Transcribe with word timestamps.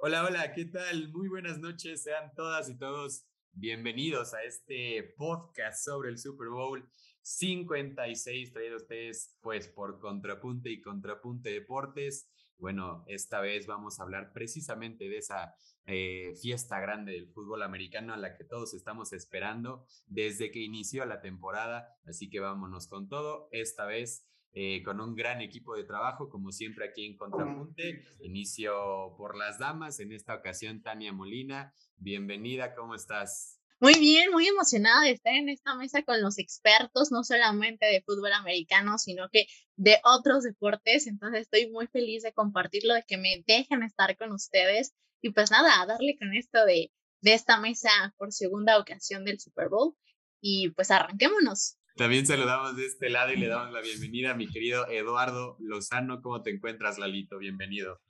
Hola, 0.00 0.24
hola, 0.24 0.52
¿qué 0.52 0.64
tal? 0.66 1.10
Muy 1.10 1.26
buenas 1.26 1.58
noches, 1.58 2.04
sean 2.04 2.32
todas 2.36 2.70
y 2.70 2.78
todos 2.78 3.26
bienvenidos 3.50 4.32
a 4.32 4.44
este 4.44 5.02
podcast 5.16 5.84
sobre 5.84 6.10
el 6.10 6.18
Super 6.18 6.50
Bowl 6.50 6.88
56 7.22 8.52
traído 8.52 8.74
a 8.74 8.76
ustedes 8.76 9.36
pues 9.40 9.66
por 9.66 9.98
Contrapunte 9.98 10.70
y 10.70 10.80
Contrapunte 10.80 11.50
Deportes. 11.50 12.30
Bueno, 12.58 13.02
esta 13.08 13.40
vez 13.40 13.66
vamos 13.66 13.98
a 13.98 14.04
hablar 14.04 14.32
precisamente 14.32 15.08
de 15.08 15.18
esa 15.18 15.56
eh, 15.86 16.32
fiesta 16.40 16.78
grande 16.78 17.14
del 17.14 17.32
fútbol 17.32 17.64
americano 17.64 18.14
a 18.14 18.18
la 18.18 18.36
que 18.36 18.44
todos 18.44 18.74
estamos 18.74 19.12
esperando 19.12 19.84
desde 20.06 20.52
que 20.52 20.60
inició 20.60 21.06
la 21.06 21.20
temporada. 21.20 21.88
Así 22.06 22.30
que 22.30 22.38
vámonos 22.38 22.86
con 22.86 23.08
todo. 23.08 23.48
Esta 23.50 23.84
vez 23.84 24.28
eh, 24.60 24.82
con 24.82 25.00
un 25.00 25.14
gran 25.14 25.40
equipo 25.40 25.76
de 25.76 25.84
trabajo, 25.84 26.28
como 26.28 26.50
siempre 26.50 26.88
aquí 26.88 27.06
en 27.06 27.16
Contrapunte. 27.16 28.02
Inicio 28.18 29.14
por 29.16 29.36
las 29.36 29.56
damas, 29.60 30.00
en 30.00 30.10
esta 30.10 30.34
ocasión 30.34 30.82
Tania 30.82 31.12
Molina. 31.12 31.72
Bienvenida, 31.96 32.74
¿cómo 32.74 32.96
estás? 32.96 33.60
Muy 33.78 33.94
bien, 34.00 34.32
muy 34.32 34.48
emocionada 34.48 35.02
de 35.02 35.12
estar 35.12 35.32
en 35.32 35.48
esta 35.48 35.76
mesa 35.76 36.02
con 36.02 36.20
los 36.20 36.40
expertos, 36.40 37.12
no 37.12 37.22
solamente 37.22 37.86
de 37.86 38.02
fútbol 38.02 38.32
americano, 38.32 38.98
sino 38.98 39.28
que 39.28 39.46
de 39.76 39.98
otros 40.02 40.42
deportes. 40.42 41.06
Entonces 41.06 41.42
estoy 41.42 41.70
muy 41.70 41.86
feliz 41.86 42.24
de 42.24 42.32
compartirlo, 42.32 42.94
de 42.94 43.04
que 43.06 43.16
me 43.16 43.44
dejen 43.46 43.84
estar 43.84 44.16
con 44.16 44.32
ustedes. 44.32 44.92
Y 45.22 45.30
pues 45.30 45.52
nada, 45.52 45.80
a 45.80 45.86
darle 45.86 46.18
con 46.18 46.34
esto 46.34 46.64
de, 46.64 46.90
de 47.20 47.34
esta 47.34 47.60
mesa 47.60 47.90
por 48.18 48.32
segunda 48.32 48.76
ocasión 48.80 49.24
del 49.24 49.38
Super 49.38 49.68
Bowl. 49.68 49.94
Y 50.40 50.70
pues 50.70 50.90
arranquémonos. 50.90 51.77
También 51.98 52.26
saludamos 52.26 52.76
de 52.76 52.86
este 52.86 53.10
lado 53.10 53.32
y 53.32 53.36
le 53.36 53.48
damos 53.48 53.72
la 53.72 53.80
bienvenida 53.80 54.30
a 54.30 54.36
mi 54.36 54.46
querido 54.46 54.88
Eduardo 54.88 55.56
Lozano. 55.58 56.22
¿Cómo 56.22 56.42
te 56.42 56.50
encuentras, 56.50 56.96
Lalito? 56.96 57.38
Bienvenido. 57.38 58.00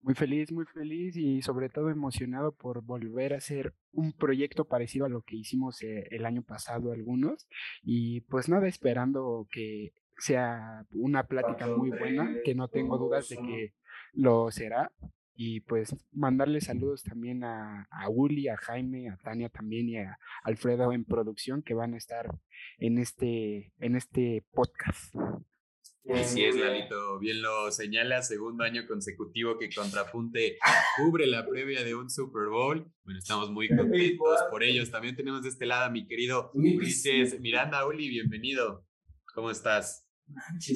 Muy 0.00 0.14
feliz, 0.14 0.50
muy 0.52 0.64
feliz 0.64 1.18
y 1.18 1.42
sobre 1.42 1.68
todo 1.68 1.90
emocionado 1.90 2.52
por 2.52 2.82
volver 2.82 3.34
a 3.34 3.36
hacer 3.36 3.74
un 3.92 4.14
proyecto 4.14 4.64
parecido 4.64 5.04
a 5.04 5.10
lo 5.10 5.20
que 5.20 5.36
hicimos 5.36 5.82
eh, 5.82 6.08
el 6.12 6.24
año 6.24 6.44
pasado 6.44 6.92
algunos. 6.92 7.46
Y 7.82 8.22
pues 8.22 8.48
nada, 8.48 8.68
esperando 8.68 9.46
que 9.52 9.92
sea 10.16 10.86
una 10.92 11.26
plática 11.26 11.66
muy 11.66 11.90
buena, 11.90 12.36
que 12.42 12.54
no 12.54 12.68
tengo 12.68 12.96
dudas 12.96 13.28
de 13.28 13.36
que 13.36 13.74
lo 14.14 14.50
será 14.50 14.90
y 15.36 15.60
pues 15.60 15.94
mandarle 16.12 16.60
saludos 16.60 17.02
también 17.02 17.44
a, 17.44 17.86
a 17.90 18.08
Uli, 18.08 18.48
a 18.48 18.56
Jaime, 18.56 19.10
a 19.10 19.16
Tania 19.18 19.48
también 19.48 19.88
y 19.88 19.98
a 19.98 20.18
Alfredo 20.42 20.92
en 20.92 21.04
producción 21.04 21.62
que 21.62 21.74
van 21.74 21.94
a 21.94 21.98
estar 21.98 22.26
en 22.78 22.98
este, 22.98 23.72
en 23.78 23.96
este 23.96 24.44
podcast. 24.52 25.14
Así 26.14 26.44
es, 26.44 26.54
Lalito, 26.56 27.18
bien 27.18 27.42
lo 27.42 27.70
señala, 27.72 28.22
segundo 28.22 28.62
año 28.62 28.86
consecutivo 28.86 29.58
que 29.58 29.68
Contrapunte 29.74 30.56
cubre 30.96 31.26
la 31.26 31.44
previa 31.44 31.82
de 31.82 31.96
un 31.96 32.08
Super 32.08 32.48
Bowl. 32.48 32.90
Bueno, 33.04 33.18
estamos 33.18 33.50
muy 33.50 33.68
contentos 33.68 34.38
por 34.48 34.62
ellos. 34.62 34.90
También 34.90 35.16
tenemos 35.16 35.42
de 35.42 35.48
este 35.48 35.66
lado 35.66 35.86
a 35.86 35.90
mi 35.90 36.06
querido 36.06 36.52
Ulises 36.54 37.40
Miranda. 37.40 37.86
Uli, 37.86 38.08
bienvenido. 38.08 38.86
¿Cómo 39.34 39.50
estás? 39.50 40.06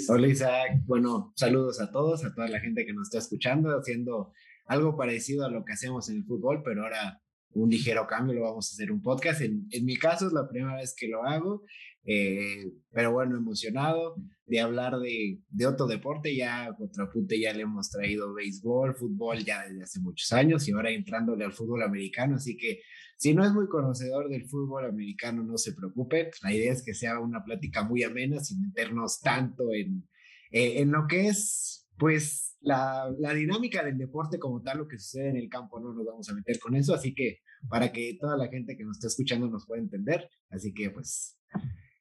Hola 0.09 0.29
Isaac, 0.29 0.83
bueno, 0.85 1.33
saludos 1.35 1.81
a 1.81 1.91
todos, 1.91 2.25
a 2.25 2.33
toda 2.33 2.49
la 2.49 2.61
gente 2.61 2.87
que 2.87 2.93
nos 2.93 3.09
está 3.09 3.19
escuchando, 3.19 3.71
haciendo 3.77 4.33
algo 4.71 4.97
parecido 4.97 5.45
a 5.45 5.51
lo 5.51 5.65
que 5.65 5.73
hacemos 5.73 6.09
en 6.09 6.19
el 6.19 6.25
fútbol, 6.25 6.63
pero 6.65 6.85
ahora 6.85 7.21
un 7.55 7.71
ligero 7.71 8.07
cambio, 8.07 8.37
lo 8.37 8.43
vamos 8.43 8.71
a 8.71 8.75
hacer 8.75 8.93
un 8.93 9.03
podcast. 9.03 9.41
En, 9.41 9.67
en 9.73 9.85
mi 9.85 9.97
caso 9.97 10.29
es 10.29 10.33
la 10.33 10.49
primera 10.49 10.77
vez 10.77 10.95
que 10.97 11.09
lo 11.09 11.25
hago, 11.25 11.65
eh, 12.05 12.71
pero 12.93 13.13
bueno, 13.13 13.37
emocionado 13.37 14.15
de 14.47 14.61
hablar 14.61 15.01
de, 15.01 15.41
de 15.49 15.67
otro 15.67 15.89
deporte. 15.89 16.37
Ya 16.37 16.73
Contrapunte 16.79 17.41
ya 17.41 17.53
le 17.53 17.63
hemos 17.63 17.91
traído 17.91 18.33
béisbol, 18.33 18.95
fútbol 18.95 19.45
ya 19.45 19.67
desde 19.67 19.83
hace 19.83 19.99
muchos 19.99 20.33
años 20.33 20.69
y 20.69 20.73
ahora 20.73 20.93
entrándole 20.93 21.45
al 21.45 21.53
fútbol 21.53 21.83
americano. 21.83 22.37
Así 22.37 22.57
que 22.57 22.81
si 23.17 23.35
no 23.35 23.45
es 23.45 23.53
muy 23.53 23.67
conocedor 23.67 24.29
del 24.29 24.49
fútbol 24.49 24.85
americano, 24.87 25.43
no 25.43 25.59
se 25.59 25.73
preocupe. 25.73 26.31
La 26.45 26.53
idea 26.55 26.73
es 26.73 26.85
que 26.85 26.95
sea 26.95 27.19
una 27.19 27.43
plática 27.43 27.83
muy 27.83 28.05
amena 28.05 28.39
sin 28.39 28.63
meternos 28.63 29.21
tanto 29.21 29.73
en, 29.75 30.09
eh, 30.53 30.81
en 30.81 30.93
lo 30.93 31.09
que 31.09 31.27
es 31.27 31.80
pues 32.01 32.57
la, 32.63 33.15
dinámica 33.35 33.85
del 33.85 33.99
deporte 33.99 34.39
como 34.39 34.63
tal, 34.63 34.79
lo 34.79 34.89
que 34.89 34.99
sucede 34.99 35.29
en 35.29 35.37
el 35.37 35.51
campo, 35.51 35.79
no 35.79 35.93
nos 35.93 36.07
vamos 36.07 36.29
a 36.31 36.35
meter 36.35 36.59
con 36.59 36.75
eso, 36.75 36.95
así 36.95 37.15
que 37.15 37.41
para 37.69 37.93
que 37.93 38.17
toda 38.19 38.39
la 38.39 38.49
gente 38.49 38.75
que 38.75 38.85
nos 38.85 38.97
está 38.97 39.09
escuchando 39.09 39.49
nos 39.49 39.67
pueda 39.67 39.83
entender, 39.83 40.27
así 40.49 40.73
que 40.73 40.91
pues 40.91 41.39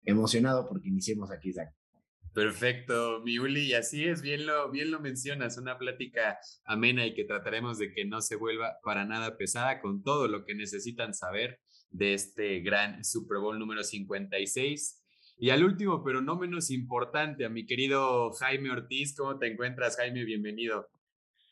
emocionado 0.03 0.65
porque 0.67 0.87
iniciemos 0.87 1.29
aquí, 1.31 1.51
Zach. 1.51 1.69
Perfecto, 2.33 3.21
mi 3.25 3.39
Uli, 3.39 3.73
así 3.73 4.05
es, 4.05 4.21
bien 4.21 4.45
lo, 4.45 4.71
bien 4.71 4.89
lo 4.89 5.01
mencionas, 5.01 5.57
una 5.57 5.77
plática 5.77 6.39
amena 6.63 7.05
y 7.05 7.13
que 7.13 7.25
trataremos 7.25 7.77
de 7.77 7.91
que 7.91 8.05
no 8.05 8.21
se 8.21 8.37
vuelva 8.37 8.77
para 8.83 9.03
nada 9.03 9.35
pesada 9.35 9.81
con 9.81 10.01
todo 10.01 10.29
lo 10.29 10.45
que 10.45 10.55
necesitan 10.55 11.13
saber 11.13 11.59
de 11.89 12.13
este 12.13 12.61
gran 12.61 13.03
Super 13.03 13.39
Bowl 13.39 13.59
número 13.59 13.83
56 13.83 14.98
y 15.39 15.51
al 15.51 15.63
último, 15.63 16.03
pero 16.03 16.21
no 16.21 16.35
menos 16.35 16.69
importante, 16.69 17.45
a 17.45 17.49
mi 17.49 17.65
querido 17.65 18.31
Jaime 18.33 18.71
Ortiz. 18.71 19.15
¿Cómo 19.15 19.39
te 19.39 19.47
encuentras, 19.47 19.95
Jaime? 19.95 20.25
Bienvenido. 20.25 20.89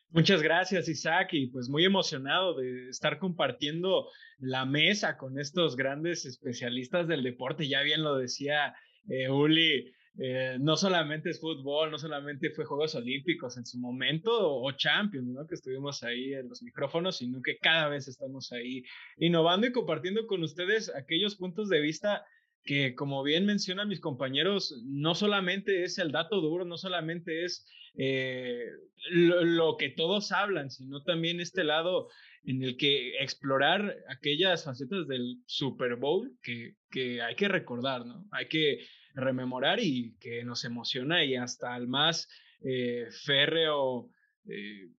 Muchas 0.10 0.42
gracias, 0.42 0.90
Isaac, 0.90 1.30
y 1.32 1.48
pues 1.48 1.70
muy 1.70 1.86
emocionado 1.86 2.56
de 2.56 2.90
estar 2.90 3.18
compartiendo 3.18 4.10
la 4.40 4.66
mesa 4.66 5.18
con 5.18 5.40
estos 5.40 5.78
grandes 5.78 6.26
especialistas 6.26 7.08
del 7.08 7.24
deporte. 7.24 7.68
Ya 7.68 7.82
bien 7.82 8.04
lo 8.04 8.18
decía 8.18 8.76
eh, 9.08 9.30
Uli, 9.30 9.94
eh, 10.20 10.58
no 10.60 10.76
solamente 10.76 11.30
es 11.30 11.40
fútbol, 11.40 11.90
no 11.90 11.98
solamente 11.98 12.50
fue 12.50 12.66
Juegos 12.66 12.96
Olímpicos 12.96 13.58
en 13.58 13.66
su 13.66 13.80
momento 13.80 14.32
o, 14.34 14.70
Champions, 14.74 15.28
¿no? 15.28 15.46
que 15.46 15.56
estuvimos 15.56 16.04
ahí 16.04 16.34
en 16.34 16.50
los 16.50 16.62
micrófonos, 16.62 17.18
sino 17.18 17.42
que 17.42 17.58
cada 17.58 17.88
vez 17.88 18.08
estamos 18.08 18.52
ahí 18.52 18.84
innovando 19.18 19.68
y 19.68 19.72
compartiendo 19.72 20.26
con 20.28 20.44
ustedes 20.44 20.94
aquellos 20.94 21.36
puntos 21.36 21.70
de 21.70 21.80
vista 21.80 22.26
que 22.68 22.94
como 22.94 23.24
bien 23.24 23.46
mencionan 23.46 23.88
mis 23.88 24.02
compañeros, 24.02 24.84
no 24.86 25.16
solamente 25.16 25.84
es 25.84 25.98
el 25.98 26.12
dato 26.12 26.42
duro, 26.42 26.66
no 26.66 26.78
solamente 26.78 27.46
es 27.46 27.66
eh, 27.96 28.68
lo, 29.10 29.78
que 29.78 29.90
todos 29.90 30.32
hablan, 30.32 30.70
sino 30.70 31.02
también 31.02 31.40
este 31.40 31.64
lado 31.64 32.10
en 32.44 32.62
el 32.62 32.78
que 32.78 33.18
explorar 33.24 33.98
aquellas 34.10 34.66
facetas 34.66 35.08
del 35.08 35.38
Super 35.48 35.96
Bowl 35.96 36.38
que, 36.44 36.76
que 36.92 37.22
hay 37.22 37.36
que 37.36 37.48
recordar, 37.48 38.06
¿no? 38.06 38.28
Hay 38.32 38.48
que 38.48 38.86
rememorar 39.16 39.80
y 39.80 40.16
que 40.20 40.44
nos 40.44 40.64
emociona 40.64 41.24
y 41.26 41.36
hasta 41.36 41.74
al 41.74 41.88
más 41.88 42.30
eh, 42.62 43.08
férreo 43.24 44.12
eh, 44.48 44.92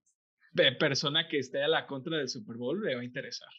persona 0.80 1.28
que 1.28 1.38
esté 1.38 1.62
a 1.62 1.68
la 1.68 1.86
contra 1.86 2.16
del 2.16 2.28
Super 2.28 2.56
Bowl 2.56 2.82
le 2.82 2.94
va 2.96 3.02
a 3.02 3.04
interesar. 3.04 3.50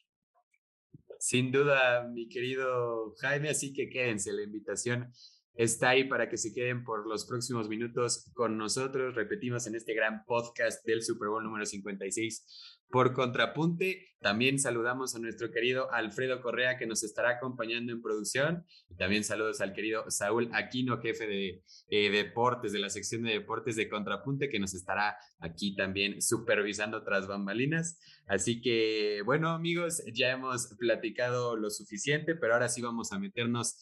Sin 1.19 1.51
duda, 1.51 2.07
mi 2.07 2.29
querido 2.29 3.13
Jaime, 3.19 3.49
así 3.49 3.73
que 3.73 3.89
quédense, 3.89 4.31
la 4.31 4.41
invitación 4.41 5.11
está 5.53 5.89
ahí 5.89 6.05
para 6.05 6.29
que 6.29 6.37
se 6.37 6.53
queden 6.53 6.85
por 6.85 7.05
los 7.05 7.25
próximos 7.25 7.67
minutos 7.67 8.31
con 8.33 8.57
nosotros. 8.57 9.15
Repetimos 9.15 9.67
en 9.67 9.75
este 9.75 9.93
gran 9.93 10.23
podcast 10.25 10.85
del 10.85 11.03
Super 11.03 11.27
Bowl 11.27 11.43
número 11.43 11.65
56 11.65 12.78
por 12.89 13.13
Contrapunte. 13.13 14.05
También 14.21 14.59
saludamos 14.59 15.15
a 15.15 15.19
nuestro 15.19 15.49
querido 15.49 15.91
Alfredo 15.93 16.41
Correa 16.41 16.77
que 16.77 16.85
nos 16.85 17.03
estará 17.03 17.31
acompañando 17.31 17.93
en 17.93 18.01
producción. 18.01 18.65
También 18.97 19.23
saludos 19.23 19.61
al 19.61 19.73
querido 19.73 20.11
Saúl 20.11 20.49
Aquino, 20.53 20.99
jefe 20.99 21.25
de 21.25 21.63
eh, 21.89 22.09
deportes, 22.09 22.73
de 22.73 22.79
la 22.79 22.89
sección 22.89 23.23
de 23.23 23.31
deportes 23.31 23.77
de 23.77 23.87
Contrapunte, 23.87 24.49
que 24.49 24.59
nos 24.59 24.73
estará 24.73 25.15
aquí 25.39 25.73
también 25.73 26.21
supervisando 26.21 27.01
tras 27.03 27.27
bambalinas. 27.27 27.97
Así 28.27 28.59
que, 28.59 29.21
bueno, 29.23 29.49
amigos, 29.51 30.03
ya 30.13 30.31
hemos 30.31 30.67
platicado 30.77 31.55
lo 31.55 31.69
suficiente, 31.69 32.35
pero 32.35 32.53
ahora 32.53 32.67
sí 32.67 32.81
vamos 32.81 33.13
a 33.13 33.19
meternos 33.19 33.77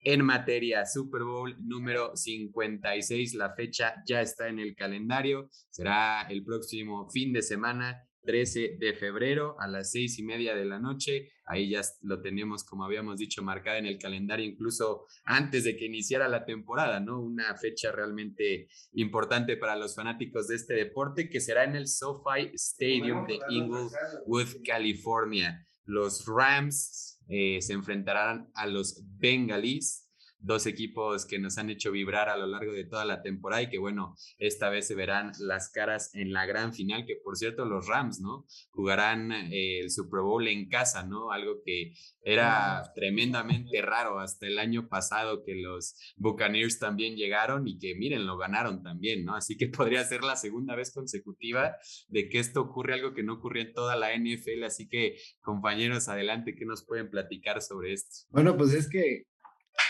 en 0.00 0.24
materia. 0.24 0.86
Super 0.86 1.22
Bowl 1.22 1.54
número 1.60 2.16
56, 2.16 3.34
la 3.34 3.54
fecha 3.54 4.02
ya 4.06 4.22
está 4.22 4.48
en 4.48 4.58
el 4.58 4.74
calendario, 4.74 5.50
será 5.70 6.22
el 6.22 6.42
próximo 6.44 7.10
fin 7.10 7.32
de 7.32 7.42
semana 7.42 8.02
13 8.24 8.76
de 8.78 8.94
febrero 8.94 9.56
a 9.58 9.68
las 9.68 9.92
seis 9.92 10.18
y 10.18 10.22
media 10.22 10.54
de 10.54 10.64
la 10.64 10.78
noche. 10.78 11.30
Ahí 11.44 11.70
ya 11.70 11.82
lo 12.02 12.20
tenemos, 12.20 12.64
como 12.64 12.84
habíamos 12.84 13.18
dicho, 13.18 13.42
marcada 13.42 13.78
en 13.78 13.86
el 13.86 13.98
calendario, 13.98 14.46
incluso 14.46 15.06
antes 15.24 15.64
de 15.64 15.76
que 15.76 15.86
iniciara 15.86 16.28
la 16.28 16.44
temporada, 16.44 17.00
¿no? 17.00 17.20
Una 17.20 17.54
fecha 17.56 17.92
realmente 17.92 18.68
importante 18.92 19.56
para 19.56 19.76
los 19.76 19.94
fanáticos 19.94 20.48
de 20.48 20.56
este 20.56 20.74
deporte, 20.74 21.28
que 21.28 21.40
será 21.40 21.64
en 21.64 21.76
el 21.76 21.88
SoFi 21.88 22.50
Stadium 22.54 23.26
de 23.26 23.38
Inglewood, 23.48 24.62
California. 24.64 25.66
Los 25.84 26.26
Rams 26.26 27.20
eh, 27.28 27.60
se 27.60 27.72
enfrentarán 27.72 28.50
a 28.54 28.66
los 28.66 29.02
Bengalis 29.18 30.01
dos 30.42 30.66
equipos 30.66 31.24
que 31.26 31.38
nos 31.38 31.56
han 31.58 31.70
hecho 31.70 31.92
vibrar 31.92 32.28
a 32.28 32.36
lo 32.36 32.46
largo 32.46 32.72
de 32.72 32.84
toda 32.84 33.04
la 33.04 33.22
temporada 33.22 33.62
y 33.62 33.68
que 33.68 33.78
bueno, 33.78 34.14
esta 34.38 34.68
vez 34.68 34.86
se 34.88 34.94
verán 34.94 35.32
las 35.38 35.70
caras 35.70 36.14
en 36.14 36.32
la 36.32 36.46
gran 36.46 36.74
final, 36.74 37.06
que 37.06 37.16
por 37.22 37.36
cierto 37.36 37.64
los 37.64 37.86
Rams, 37.86 38.20
¿no? 38.20 38.46
Jugarán 38.70 39.32
eh, 39.32 39.80
el 39.80 39.90
Super 39.90 40.20
Bowl 40.20 40.46
en 40.48 40.68
casa, 40.68 41.04
¿no? 41.04 41.30
Algo 41.30 41.62
que 41.64 41.94
era 42.22 42.82
tremendamente 42.94 43.80
raro 43.82 44.18
hasta 44.18 44.46
el 44.46 44.58
año 44.58 44.88
pasado 44.88 45.42
que 45.44 45.54
los 45.54 45.96
Buccaneers 46.16 46.78
también 46.78 47.16
llegaron 47.16 47.68
y 47.68 47.78
que 47.78 47.94
miren, 47.94 48.26
lo 48.26 48.36
ganaron 48.36 48.82
también, 48.82 49.24
¿no? 49.24 49.34
Así 49.36 49.56
que 49.56 49.68
podría 49.68 50.04
ser 50.04 50.22
la 50.22 50.36
segunda 50.36 50.74
vez 50.74 50.92
consecutiva 50.92 51.76
de 52.08 52.28
que 52.28 52.38
esto 52.38 52.60
ocurre, 52.60 52.94
algo 52.94 53.14
que 53.14 53.22
no 53.22 53.34
ocurrió 53.34 53.62
en 53.62 53.72
toda 53.72 53.96
la 53.96 54.14
NFL, 54.16 54.64
así 54.64 54.88
que 54.88 55.16
compañeros, 55.40 56.08
adelante, 56.08 56.54
¿qué 56.54 56.64
nos 56.64 56.84
pueden 56.84 57.10
platicar 57.10 57.62
sobre 57.62 57.92
esto? 57.92 58.26
Bueno, 58.30 58.56
pues 58.56 58.74
es 58.74 58.88
que 58.88 59.26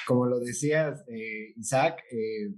como 0.06 0.26
lo 0.26 0.38
decías, 0.38 1.04
eh, 1.08 1.52
Isaac, 1.56 2.02
eh, 2.10 2.54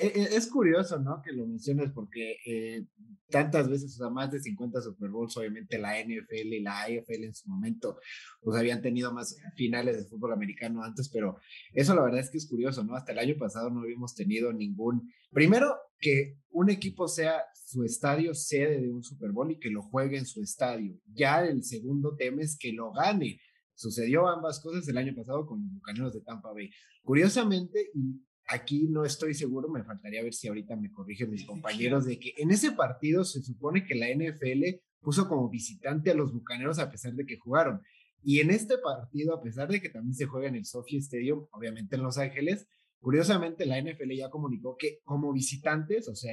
e, 0.00 0.06
e, 0.06 0.36
es 0.36 0.48
curioso, 0.48 0.98
¿no? 0.98 1.22
Que 1.22 1.32
lo 1.32 1.46
menciones 1.46 1.90
porque 1.92 2.36
eh, 2.46 2.86
tantas 3.28 3.68
veces, 3.68 3.94
o 3.94 3.98
sea, 3.98 4.10
más 4.10 4.30
de 4.30 4.40
50 4.40 4.80
Super 4.80 5.10
Bowls, 5.10 5.36
obviamente 5.36 5.78
la 5.78 5.98
NFL 5.98 6.52
y 6.52 6.60
la 6.60 6.82
AFL 6.82 7.24
en 7.24 7.34
su 7.34 7.48
momento, 7.48 7.98
pues 8.40 8.58
habían 8.58 8.82
tenido 8.82 9.12
más 9.12 9.36
finales 9.56 9.96
de 9.96 10.04
fútbol 10.04 10.32
americano 10.32 10.84
antes, 10.84 11.08
pero 11.08 11.38
eso 11.72 11.94
la 11.94 12.02
verdad 12.02 12.20
es 12.20 12.30
que 12.30 12.38
es 12.38 12.48
curioso, 12.48 12.84
¿no? 12.84 12.94
Hasta 12.94 13.12
el 13.12 13.18
año 13.18 13.36
pasado 13.38 13.70
no 13.70 13.80
habíamos 13.80 14.14
tenido 14.14 14.52
ningún, 14.52 15.10
primero 15.30 15.74
que 15.98 16.36
un 16.50 16.68
equipo 16.68 17.08
sea 17.08 17.42
su 17.54 17.84
estadio 17.84 18.34
sede 18.34 18.80
de 18.80 18.90
un 18.90 19.02
Super 19.02 19.30
Bowl 19.32 19.50
y 19.50 19.58
que 19.58 19.70
lo 19.70 19.82
juegue 19.82 20.18
en 20.18 20.26
su 20.26 20.42
estadio. 20.42 20.98
Ya 21.06 21.42
el 21.44 21.64
segundo 21.64 22.14
tema 22.16 22.42
es 22.42 22.58
que 22.58 22.72
lo 22.72 22.92
gane. 22.92 23.40
Sucedió 23.74 24.28
ambas 24.28 24.60
cosas 24.60 24.86
el 24.88 24.96
año 24.96 25.14
pasado 25.14 25.46
con 25.46 25.62
los 25.62 25.72
Bucaneros 25.72 26.12
de 26.12 26.20
Tampa 26.20 26.52
Bay. 26.52 26.70
Curiosamente, 27.02 27.90
y 27.94 28.20
aquí 28.48 28.88
no 28.88 29.04
estoy 29.04 29.34
seguro, 29.34 29.68
me 29.68 29.84
faltaría 29.84 30.22
ver 30.22 30.34
si 30.34 30.48
ahorita 30.48 30.76
me 30.76 30.92
corrigen 30.92 31.30
mis 31.30 31.44
compañeros, 31.44 32.04
de 32.04 32.18
que 32.18 32.34
en 32.36 32.50
ese 32.50 32.72
partido 32.72 33.24
se 33.24 33.42
supone 33.42 33.84
que 33.84 33.94
la 33.94 34.08
NFL 34.08 34.80
puso 35.00 35.28
como 35.28 35.48
visitante 35.48 36.10
a 36.10 36.14
los 36.14 36.32
Bucaneros 36.32 36.78
a 36.78 36.90
pesar 36.90 37.14
de 37.14 37.26
que 37.26 37.38
jugaron. 37.38 37.80
Y 38.22 38.40
en 38.40 38.50
este 38.50 38.78
partido, 38.78 39.34
a 39.34 39.42
pesar 39.42 39.68
de 39.68 39.80
que 39.80 39.88
también 39.88 40.14
se 40.14 40.26
juega 40.26 40.48
en 40.48 40.54
el 40.54 40.64
Sophie 40.64 40.98
Stadium, 40.98 41.46
obviamente 41.50 41.96
en 41.96 42.02
Los 42.02 42.18
Ángeles, 42.18 42.68
curiosamente 43.00 43.66
la 43.66 43.80
NFL 43.80 44.12
ya 44.16 44.30
comunicó 44.30 44.76
que 44.78 45.00
como 45.02 45.32
visitantes, 45.32 46.08
o 46.08 46.14
sea, 46.14 46.32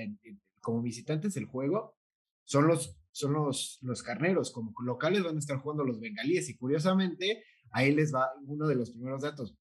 como 0.62 0.83
visitantes 0.83 1.36
el 1.36 1.45
juego, 1.45 1.95
son 2.44 2.68
los 2.68 2.99
son 3.12 3.34
los, 3.34 3.80
los 3.82 4.04
carneros, 4.04 4.52
como 4.52 4.74
locales 4.84 5.24
van 5.24 5.36
a 5.36 5.40
estar 5.40 5.58
jugando 5.58 5.84
los 5.84 6.00
bengalíes 6.00 6.50
y 6.50 6.58
curiosamente 6.58 7.44
ahí 7.72 7.94
les 7.94 8.14
va 8.14 8.30
uno 8.46 8.68
de 8.68 8.76
los 8.76 8.92
primeros 8.92 9.22
datos. 9.22 9.56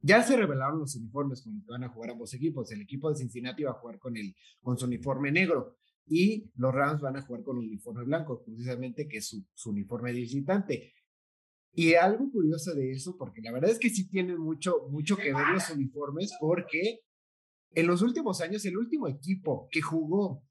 Ya 0.00 0.22
se 0.22 0.36
revelaron 0.36 0.78
los 0.78 0.94
uniformes 0.94 1.42
con 1.42 1.54
los 1.54 1.64
que 1.64 1.72
van 1.72 1.84
a 1.84 1.88
jugar 1.88 2.10
ambos 2.10 2.32
equipos. 2.34 2.70
El 2.70 2.82
equipo 2.82 3.10
de 3.10 3.16
Cincinnati 3.16 3.64
va 3.64 3.72
a 3.72 3.80
jugar 3.80 3.98
con, 3.98 4.16
el, 4.16 4.34
con 4.60 4.78
su 4.78 4.86
uniforme 4.86 5.32
negro 5.32 5.76
y 6.06 6.50
los 6.56 6.74
Rams 6.74 7.00
van 7.00 7.16
a 7.16 7.22
jugar 7.22 7.42
con 7.42 7.58
un 7.58 7.66
uniforme 7.66 8.04
blanco, 8.04 8.42
precisamente 8.44 9.08
que 9.08 9.18
es 9.18 9.28
su, 9.28 9.44
su 9.54 9.70
uniforme 9.70 10.12
visitante. 10.12 10.94
Y 11.72 11.94
algo 11.94 12.30
curioso 12.30 12.74
de 12.74 12.92
eso, 12.92 13.16
porque 13.18 13.40
la 13.42 13.52
verdad 13.52 13.70
es 13.70 13.78
que 13.78 13.90
sí 13.90 14.08
tienen 14.08 14.38
mucho, 14.38 14.88
mucho 14.88 15.16
que 15.16 15.34
ver 15.34 15.48
los 15.52 15.68
uniformes, 15.70 16.32
porque 16.40 17.00
en 17.72 17.86
los 17.86 18.02
últimos 18.02 18.40
años 18.40 18.64
el 18.64 18.78
último 18.78 19.06
equipo 19.08 19.68
que 19.70 19.82
jugó 19.82 20.42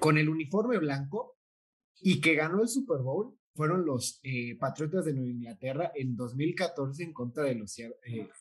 con 0.00 0.18
el 0.18 0.28
uniforme 0.28 0.78
blanco 0.78 1.36
y 2.00 2.20
que 2.20 2.34
ganó 2.34 2.62
el 2.62 2.68
Super 2.68 2.98
Bowl 2.98 3.38
fueron 3.58 3.84
los 3.84 4.20
eh, 4.22 4.56
Patriotas 4.56 5.04
de 5.04 5.14
Nueva 5.14 5.30
Inglaterra 5.30 5.90
en 5.96 6.14
2014 6.14 7.02
en 7.02 7.12
contra 7.12 7.42
de 7.42 7.56
los, 7.56 7.76
eh, 7.76 7.90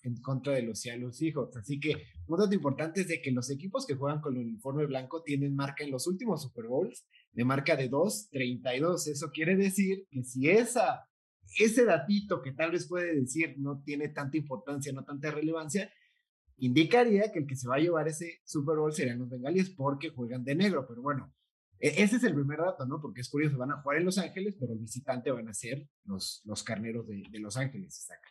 en 0.04 0.22
contra 0.22 0.54
de 0.54 0.62
los 0.62 0.80
Seattle 0.80 1.12
Seahawks. 1.12 1.58
Así 1.58 1.80
que 1.80 2.04
un 2.28 2.38
dato 2.38 2.54
importante 2.54 3.02
es 3.02 3.08
de 3.08 3.20
que 3.20 3.32
los 3.32 3.50
equipos 3.50 3.88
que 3.88 3.96
juegan 3.96 4.22
con 4.22 4.36
el 4.36 4.44
uniforme 4.44 4.86
blanco 4.86 5.24
tienen 5.24 5.56
marca 5.56 5.84
en 5.84 5.90
los 5.90 6.06
últimos 6.06 6.44
Super 6.44 6.68
Bowls 6.68 7.08
de 7.32 7.46
marca 7.46 7.76
de 7.76 7.90
2.32. 7.90 9.08
Eso 9.08 9.32
quiere 9.32 9.56
decir 9.56 10.06
que 10.12 10.24
si 10.24 10.52
esa, 10.52 11.10
ese 11.58 11.84
datito 11.84 12.44
que 12.44 12.52
tal 12.52 12.72
vez 12.72 12.88
puede 12.88 13.16
decir 13.16 13.56
no 13.58 13.82
tiene 13.82 14.10
tanta 14.10 14.38
importancia, 14.38 14.94
no 14.94 15.04
tanta 15.04 15.32
relevancia, 15.32 15.92
indicaría 16.58 17.32
que 17.32 17.40
el 17.40 17.48
que 17.48 17.56
se 17.56 17.68
va 17.68 17.78
a 17.78 17.80
llevar 17.80 18.08
ese 18.08 18.42
Super 18.44 18.78
Bowl 18.78 18.94
serían 18.94 19.18
los 19.18 19.30
bengalíes 19.30 19.72
porque 19.72 20.10
juegan 20.10 20.44
de 20.44 20.54
negro. 20.54 20.86
Pero 20.88 21.02
bueno, 21.02 21.34
ese 21.80 22.16
es 22.16 22.24
el 22.24 22.34
primer 22.34 22.60
dato, 22.60 22.86
¿no? 22.86 23.00
Porque 23.02 23.22
es 23.22 23.30
curioso, 23.30 23.58
van 23.58 23.72
a 23.72 23.82
jugar 23.82 23.98
en 23.98 24.06
Los 24.06 24.18
Ángeles, 24.18 24.56
pero 24.60 24.74
el 24.74 24.80
visitante 24.80 25.32
van 25.32 25.48
a 25.48 25.54
ser 25.54 25.88
los, 26.06 26.42
los 26.46 26.64
carneros 26.64 27.08
de, 27.08 27.24
de 27.30 27.40
Los 27.40 27.58
Ángeles, 27.58 27.98
Isaac. 27.98 28.22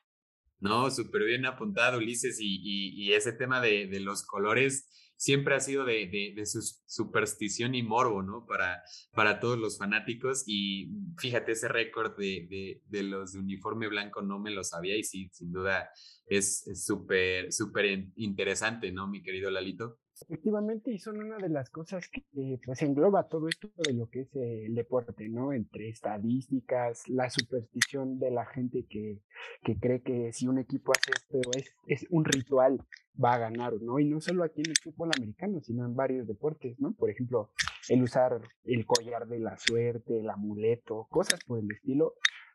No, 0.58 0.90
súper 0.90 1.24
bien 1.24 1.44
apuntado, 1.44 1.98
Ulises, 1.98 2.38
y, 2.40 2.60
y, 2.62 3.12
ese 3.12 3.32
tema 3.32 3.60
de, 3.60 3.86
de, 3.86 4.00
los 4.00 4.24
colores 4.24 4.88
siempre 5.16 5.54
ha 5.54 5.60
sido 5.60 5.84
de, 5.84 6.32
de, 6.34 6.46
su 6.46 6.62
superstición 6.86 7.74
y 7.74 7.82
morbo, 7.82 8.22
¿no? 8.22 8.46
Para, 8.46 8.82
para 9.12 9.38
todos 9.38 9.58
los 9.58 9.76
fanáticos, 9.76 10.44
y 10.46 10.90
fíjate, 11.18 11.52
ese 11.52 11.68
récord 11.68 12.16
de, 12.16 12.80
de, 12.86 13.02
los 13.02 13.32
de 13.32 13.40
uniforme 13.40 13.88
blanco 13.88 14.22
no 14.22 14.38
me 14.38 14.50
lo 14.50 14.64
sabía, 14.64 14.96
y 14.96 15.04
sí, 15.04 15.28
sin 15.32 15.52
duda 15.52 15.90
es 16.26 16.64
súper, 16.84 17.52
súper 17.52 18.10
interesante, 18.16 18.92
¿no, 18.92 19.08
mi 19.08 19.22
querido 19.22 19.50
Lalito? 19.50 19.98
Efectivamente, 20.22 20.90
y 20.90 20.98
son 20.98 21.18
una 21.18 21.36
de 21.36 21.50
las 21.50 21.68
cosas 21.68 22.08
que 22.08 22.58
pues 22.64 22.80
engloba 22.82 23.28
todo 23.28 23.48
esto 23.48 23.70
de 23.76 23.92
lo 23.92 24.08
que 24.08 24.20
es 24.20 24.34
el 24.34 24.74
deporte, 24.74 25.28
¿no? 25.28 25.52
Entre 25.52 25.90
estadísticas, 25.90 27.06
la 27.08 27.28
superstición 27.28 28.18
de 28.18 28.30
la 28.30 28.46
gente 28.46 28.86
que, 28.88 29.20
que 29.62 29.78
cree 29.78 30.00
que 30.00 30.32
si 30.32 30.48
un 30.48 30.58
equipo 30.58 30.92
hace 30.92 31.10
esto 31.14 31.50
es, 31.56 31.74
es 31.86 32.06
un 32.10 32.24
ritual, 32.24 32.80
va 33.22 33.34
a 33.34 33.38
ganar, 33.38 33.74
¿no? 33.82 33.98
Y 33.98 34.06
no 34.06 34.20
solo 34.20 34.42
aquí 34.42 34.62
en 34.62 34.70
el 34.70 34.76
fútbol 34.82 35.10
americano, 35.16 35.60
sino 35.60 35.84
en 35.84 35.94
varios 35.94 36.26
deportes, 36.26 36.80
¿no? 36.80 36.94
Por 36.94 37.10
ejemplo, 37.10 37.52
el 37.88 38.02
usar 38.02 38.40
el 38.64 38.86
collar 38.86 39.28
de 39.28 39.38
la 39.38 39.58
suerte, 39.58 40.20
el 40.20 40.30
amuleto, 40.30 41.06
cosas 41.10 41.40
por 41.46 41.58
el 41.58 41.70
estilo, 41.70 42.14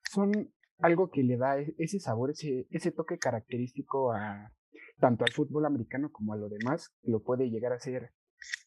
son 0.09 0.51
algo 0.79 1.11
que 1.11 1.21
le 1.21 1.37
da 1.37 1.59
e, 1.59 1.75
ese 1.77 1.99
sabor, 1.99 2.31
ese, 2.31 2.67
ese 2.71 2.91
toque 2.91 3.19
característico 3.19 4.11
a, 4.13 4.51
tanto 5.01 5.25
al 5.25 5.33
fútbol 5.33 5.65
americano 5.65 6.11
como 6.11 6.31
a 6.31 6.37
lo 6.37 6.47
demás, 6.47 6.93
lo 7.03 7.21
puede 7.21 7.49
llegar 7.49 7.73
a 7.73 7.79
ser 7.79 8.11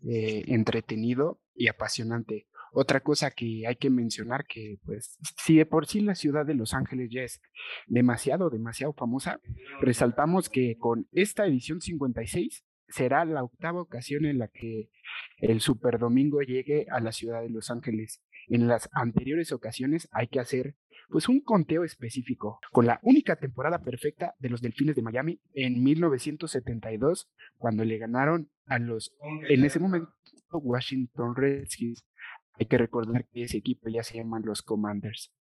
eh, 0.06 0.44
entretenido 0.48 1.40
y 1.54 1.68
apasionante. 1.68 2.48
Otra 2.72 3.00
cosa 3.00 3.30
que 3.30 3.66
hay 3.68 3.76
que 3.76 3.88
mencionar 3.88 4.46
que, 4.46 4.78
pues, 4.84 5.16
si 5.42 5.56
de 5.56 5.64
por 5.64 5.86
sí 5.86 6.00
la 6.00 6.16
ciudad 6.16 6.44
de 6.44 6.54
Los 6.54 6.74
Ángeles 6.74 7.08
ya 7.10 7.22
es 7.22 7.40
demasiado, 7.86 8.50
demasiado 8.50 8.92
famosa, 8.92 9.40
resaltamos 9.80 10.50
que 10.50 10.76
con 10.76 11.06
esta 11.12 11.46
edición 11.46 11.80
56 11.80 12.64
será 12.88 13.24
la 13.24 13.44
octava 13.44 13.80
ocasión 13.80 14.24
en 14.26 14.38
la 14.38 14.48
que 14.48 14.90
el 15.38 15.60
Super 15.60 15.98
Domingo 15.98 16.42
llegue 16.42 16.86
a 16.90 17.00
la 17.00 17.12
ciudad 17.12 17.42
de 17.42 17.50
Los 17.50 17.70
Ángeles. 17.70 18.20
En 18.48 18.68
las 18.68 18.88
anteriores 18.92 19.52
ocasiones 19.52 20.08
hay 20.12 20.28
que 20.28 20.40
hacer 20.40 20.76
pues 21.08 21.28
un 21.28 21.40
conteo 21.40 21.84
específico, 21.84 22.60
con 22.72 22.86
la 22.86 22.98
única 23.02 23.36
temporada 23.36 23.82
perfecta 23.82 24.34
de 24.38 24.48
los 24.48 24.62
Delfines 24.62 24.96
de 24.96 25.02
Miami 25.02 25.40
en 25.52 25.82
1972, 25.82 27.30
cuando 27.58 27.84
le 27.84 27.98
ganaron 27.98 28.50
a 28.66 28.78
los, 28.78 29.14
en 29.48 29.64
ese 29.64 29.80
momento, 29.80 30.12
Washington 30.50 31.34
Redskins. 31.36 32.06
Hay 32.54 32.66
que 32.66 32.78
recordar 32.78 33.26
que 33.26 33.42
ese 33.42 33.58
equipo 33.58 33.88
ya 33.88 34.02
se 34.02 34.16
llaman 34.16 34.42
los 34.44 34.62
Commanders. 34.62 35.32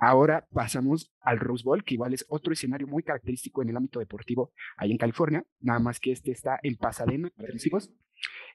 Ahora 0.00 0.46
pasamos 0.52 1.12
al 1.20 1.38
Rose 1.38 1.62
Bowl, 1.64 1.84
que 1.84 1.94
igual 1.94 2.14
es 2.14 2.24
otro 2.28 2.52
escenario 2.52 2.86
muy 2.86 3.02
característico 3.02 3.62
en 3.62 3.68
el 3.68 3.76
ámbito 3.76 3.98
deportivo 3.98 4.52
ahí 4.76 4.92
en 4.92 4.98
California, 4.98 5.44
nada 5.60 5.78
más 5.78 6.00
que 6.00 6.12
este 6.12 6.30
está 6.32 6.58
en 6.62 6.76
Pasadena, 6.76 7.30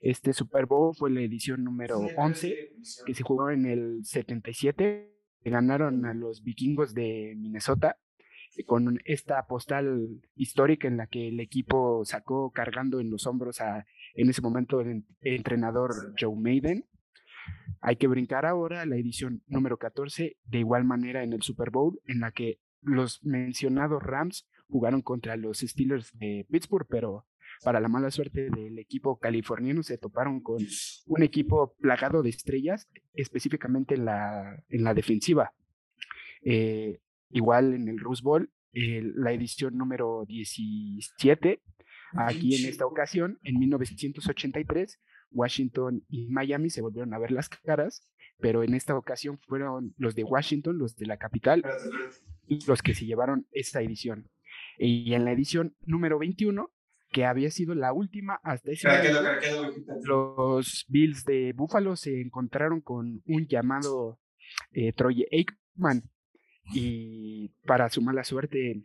Este 0.01 0.33
Super 0.33 0.65
Bowl 0.65 0.95
fue 0.95 1.11
la 1.11 1.21
edición 1.21 1.63
número 1.63 1.99
11, 2.17 2.73
que 3.05 3.13
se 3.13 3.23
jugó 3.23 3.49
en 3.51 3.65
el 3.65 4.03
77 4.03 5.15
ganaron 5.51 6.05
a 6.05 6.13
los 6.13 6.43
vikingos 6.43 6.93
de 6.93 7.35
Minnesota 7.37 7.97
con 8.65 8.99
esta 9.05 9.45
postal 9.47 10.21
histórica 10.35 10.87
en 10.87 10.97
la 10.97 11.07
que 11.07 11.27
el 11.27 11.39
equipo 11.39 12.03
sacó 12.05 12.51
cargando 12.51 12.99
en 12.99 13.09
los 13.09 13.27
hombros 13.27 13.59
a, 13.61 13.85
en 14.13 14.29
ese 14.29 14.41
momento, 14.41 14.79
el 14.79 15.03
entrenador 15.21 15.91
Joe 16.19 16.35
Maiden. 16.35 16.85
Hay 17.81 17.97
que 17.97 18.07
brincar 18.07 18.45
ahora 18.45 18.81
a 18.81 18.85
la 18.85 18.95
edición 18.95 19.43
número 19.47 19.77
14, 19.77 20.37
de 20.43 20.59
igual 20.59 20.83
manera 20.85 21.23
en 21.23 21.33
el 21.33 21.41
Super 21.41 21.69
Bowl, 21.69 21.99
en 22.05 22.21
la 22.21 22.31
que 22.31 22.59
los 22.81 23.23
mencionados 23.23 24.01
Rams 24.01 24.47
jugaron 24.69 25.01
contra 25.01 25.37
los 25.37 25.59
Steelers 25.59 26.11
de 26.17 26.45
Pittsburgh, 26.49 26.87
pero 26.89 27.25
para 27.63 27.79
la 27.79 27.87
mala 27.87 28.11
suerte 28.11 28.49
del 28.49 28.79
equipo 28.79 29.17
californiano, 29.19 29.83
se 29.83 29.97
toparon 29.97 30.41
con 30.41 30.57
un 31.05 31.23
equipo 31.23 31.75
plagado 31.79 32.21
de 32.21 32.29
estrellas, 32.29 32.89
específicamente 33.13 33.95
en 33.95 34.05
la, 34.05 34.63
en 34.69 34.83
la 34.83 34.93
defensiva. 34.93 35.53
Eh, 36.43 36.99
igual 37.29 37.73
en 37.73 37.87
el 37.87 37.99
Rose 37.99 38.21
Bowl, 38.23 38.51
la 38.73 39.31
edición 39.31 39.77
número 39.77 40.25
17, 40.27 41.61
aquí 42.17 42.55
en 42.55 42.69
esta 42.69 42.85
ocasión, 42.85 43.39
en 43.43 43.57
1983, 43.59 44.99
Washington 45.31 46.03
y 46.09 46.27
Miami 46.27 46.69
se 46.69 46.81
volvieron 46.81 47.13
a 47.13 47.19
ver 47.19 47.31
las 47.31 47.49
caras, 47.49 48.07
pero 48.39 48.63
en 48.63 48.73
esta 48.73 48.95
ocasión 48.97 49.39
fueron 49.47 49.93
los 49.97 50.15
de 50.15 50.23
Washington, 50.23 50.77
los 50.77 50.95
de 50.95 51.05
la 51.05 51.17
capital, 51.17 51.63
los 52.67 52.81
que 52.81 52.93
se 52.93 53.05
llevaron 53.05 53.47
esta 53.51 53.81
edición. 53.81 54.29
Y 54.77 55.13
en 55.13 55.25
la 55.25 55.31
edición 55.31 55.75
número 55.85 56.19
21, 56.19 56.71
que 57.11 57.25
había 57.25 57.49
sido 57.49 57.75
la 57.75 57.93
última 57.93 58.39
hasta 58.43 58.71
ese 58.71 58.87
momento, 58.87 59.21
los 60.03 60.85
Bills 60.89 61.23
de 61.23 61.53
Buffalo 61.53 61.95
se 61.95 62.21
encontraron 62.21 62.81
con 62.81 63.21
un 63.25 63.47
llamado 63.47 64.19
eh, 64.71 64.91
Troy 64.93 65.25
Aikman 65.31 66.03
y 66.73 67.49
para 67.65 67.89
su 67.89 68.01
mala 68.01 68.23
suerte 68.23 68.83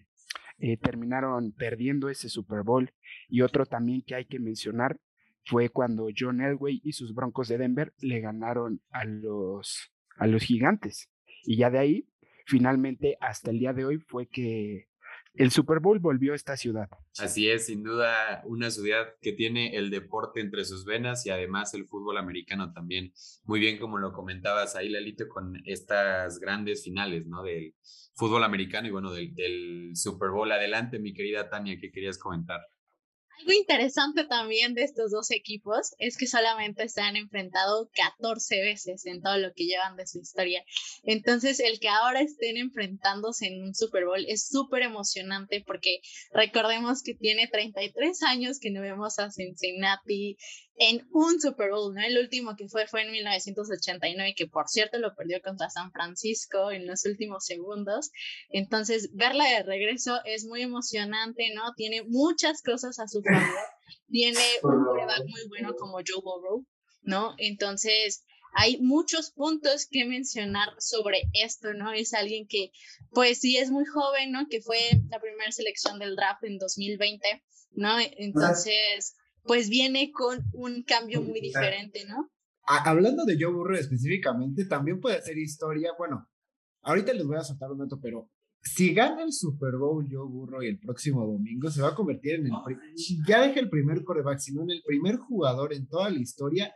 eh, 0.59 0.77
terminaron 0.77 1.53
perdiendo 1.53 2.09
ese 2.09 2.29
Super 2.29 2.63
Bowl. 2.63 2.93
Y 3.29 3.41
otro 3.43 3.67
también 3.67 4.03
que 4.03 4.15
hay 4.15 4.27
que 4.27 4.39
mencionar 4.39 5.01
fue 5.51 5.69
cuando 5.69 6.07
John 6.17 6.41
Elway 6.41 6.81
y 6.85 6.93
sus 6.93 7.13
Broncos 7.13 7.49
de 7.49 7.59
Denver 7.59 7.93
le 7.99 8.21
ganaron 8.21 8.81
a 8.91 9.05
los, 9.05 9.91
a 10.17 10.29
los 10.29 10.45
gigantes. 10.45 11.11
Y 11.43 11.57
ya 11.57 11.71
de 11.71 11.79
ahí, 11.81 12.09
finalmente, 12.47 13.17
hasta 13.21 13.51
el 13.51 13.59
día 13.59 13.73
de 13.73 13.85
hoy, 13.85 13.99
fue 13.99 14.29
que 14.29 14.87
el 15.35 15.51
Super 15.51 15.81
Bowl 15.81 15.99
volvió 15.99 16.35
a 16.35 16.37
esta 16.37 16.57
ciudad. 16.57 16.89
Así 17.19 17.51
es, 17.51 17.67
sin 17.67 17.83
duda, 17.83 18.43
una 18.45 18.71
ciudad 18.71 19.09
que 19.21 19.33
tiene 19.33 19.75
el 19.75 19.91
deporte 19.91 20.41
entre 20.41 20.65
sus 20.65 20.85
venas 20.85 21.27
y 21.27 21.31
además 21.31 21.75
el 21.75 21.89
fútbol 21.89 22.19
americano 22.19 22.73
también. 22.73 23.13
Muy 23.43 23.59
bien, 23.59 23.77
como 23.79 23.99
lo 23.99 24.13
comentabas 24.13 24.77
ahí, 24.77 24.89
Lalito, 24.89 25.29
con 25.29 25.61
estas 25.65 26.39
grandes 26.39 26.85
finales, 26.85 27.27
¿no? 27.27 27.43
Del 27.43 27.75
fútbol 28.15 28.45
americano 28.45 28.87
y 28.87 28.93
bueno, 28.93 29.11
del, 29.11 29.35
del 29.35 29.97
Super 29.97 30.31
Bowl. 30.31 30.53
Adelante, 30.53 31.01
mi 31.01 31.13
querida 31.13 31.51
Tania, 31.51 31.77
¿qué 31.81 31.91
querías 31.91 32.19
comentar? 32.19 32.61
Algo 33.41 33.53
interesante 33.53 34.25
también 34.25 34.75
de 34.75 34.83
estos 34.83 35.11
dos 35.11 35.31
equipos 35.31 35.95
es 35.99 36.19
que 36.19 36.27
solamente 36.27 36.89
se 36.89 37.01
han 37.01 37.17
enfrentado 37.17 37.91
14 37.95 38.61
veces 38.61 39.07
en 39.07 39.23
todo 39.23 39.39
lo 39.39 39.53
que 39.55 39.65
llevan 39.65 39.97
de 39.97 40.07
su 40.07 40.19
historia. 40.19 40.63
Entonces, 41.05 41.59
el 41.61 41.81
que 41.81 41.89
ahora 41.89 42.21
estén 42.21 42.59
enfrentándose 42.59 43.47
en 43.47 43.63
un 43.63 43.75
Super 43.75 44.05
Bowl 44.05 44.25
es 44.29 44.47
súper 44.47 44.83
emocionante 44.83 45.65
porque 45.67 46.01
recordemos 46.33 47.03
que 47.03 47.15
tiene 47.15 47.49
33 47.49 48.23
años 48.25 48.59
que 48.61 48.71
no 48.71 48.83
vemos 48.83 49.19
a 49.19 49.31
Cincinnati 49.31 50.37
en 50.81 51.07
un 51.13 51.39
Super 51.39 51.71
Bowl, 51.71 51.95
¿no? 51.95 52.01
El 52.03 52.17
último 52.17 52.57
que 52.57 52.67
fue 52.67 52.87
fue 52.87 53.03
en 53.03 53.13
1989, 53.13 54.33
que 54.35 54.47
por 54.47 54.67
cierto 54.67 54.99
lo 54.99 55.15
perdió 55.15 55.39
contra 55.43 55.69
San 55.69 55.93
Francisco 55.93 56.71
en 56.71 56.87
los 56.87 57.05
últimos 57.05 57.45
segundos. 57.45 58.11
Entonces, 58.49 59.11
verla 59.13 59.45
de 59.45 59.63
regreso 59.63 60.21
es 60.25 60.47
muy 60.47 60.63
emocionante, 60.63 61.53
¿no? 61.55 61.75
Tiene 61.77 62.03
muchas 62.05 62.63
cosas 62.63 62.99
a 62.99 63.07
su 63.09 63.23
favor. 63.23 63.59
Tiene 64.09 64.41
un 64.63 64.85
quarterback 64.87 65.29
muy 65.29 65.49
bueno 65.49 65.75
como 65.79 65.99
Joe 65.99 66.23
Burrow, 66.25 66.67
¿no? 67.03 67.35
Entonces, 67.37 68.25
hay 68.55 68.79
muchos 68.81 69.33
puntos 69.33 69.87
que 69.87 70.07
mencionar 70.07 70.71
sobre 70.79 71.29
esto, 71.35 71.75
¿no? 71.75 71.93
Es 71.93 72.15
alguien 72.15 72.47
que, 72.49 72.73
pues 73.11 73.41
sí, 73.41 73.59
es 73.59 73.71
muy 73.71 73.85
joven, 73.85 74.33
¿no? 74.33 74.47
Que 74.49 74.63
fue 74.63 74.79
la 75.11 75.21
primera 75.21 75.53
selección 75.53 75.99
del 75.99 76.17
draft 76.17 76.43
en 76.45 76.57
2020, 76.57 77.45
¿no? 77.73 77.99
Entonces 78.01 79.15
pues 79.45 79.69
viene 79.69 80.11
con 80.13 80.45
un 80.53 80.83
cambio 80.83 81.23
muy 81.23 81.41
diferente, 81.41 82.05
¿no? 82.09 82.31
Hablando 82.67 83.25
de 83.25 83.37
Joe 83.41 83.53
Burrow 83.53 83.77
específicamente, 83.77 84.65
también 84.67 85.01
puede 85.01 85.21
ser 85.23 85.37
historia, 85.39 85.93
bueno, 85.99 86.29
ahorita 86.83 87.13
les 87.13 87.27
voy 87.27 87.37
a 87.37 87.43
soltar 87.43 87.71
un 87.71 87.79
dato, 87.79 87.99
pero 88.01 88.31
si 88.63 88.93
gana 88.93 89.23
el 89.23 89.33
Super 89.33 89.77
Bowl 89.77 90.07
Joe 90.09 90.29
Burrow 90.29 90.63
y 90.63 90.69
el 90.69 90.79
próximo 90.79 91.27
domingo, 91.27 91.71
se 91.71 91.83
va 91.83 91.89
a 91.89 91.95
convertir 91.95 92.35
en 92.35 92.47
el, 92.47 92.53
ya 93.27 93.41
deja 93.41 93.59
el 93.59 93.71
primer 93.71 94.05
coreback, 94.05 94.39
sino 94.39 94.63
en 94.63 94.71
el 94.71 94.83
primer 94.85 95.17
jugador 95.17 95.73
en 95.73 95.89
toda 95.89 96.11
la 96.11 96.19
historia 96.19 96.73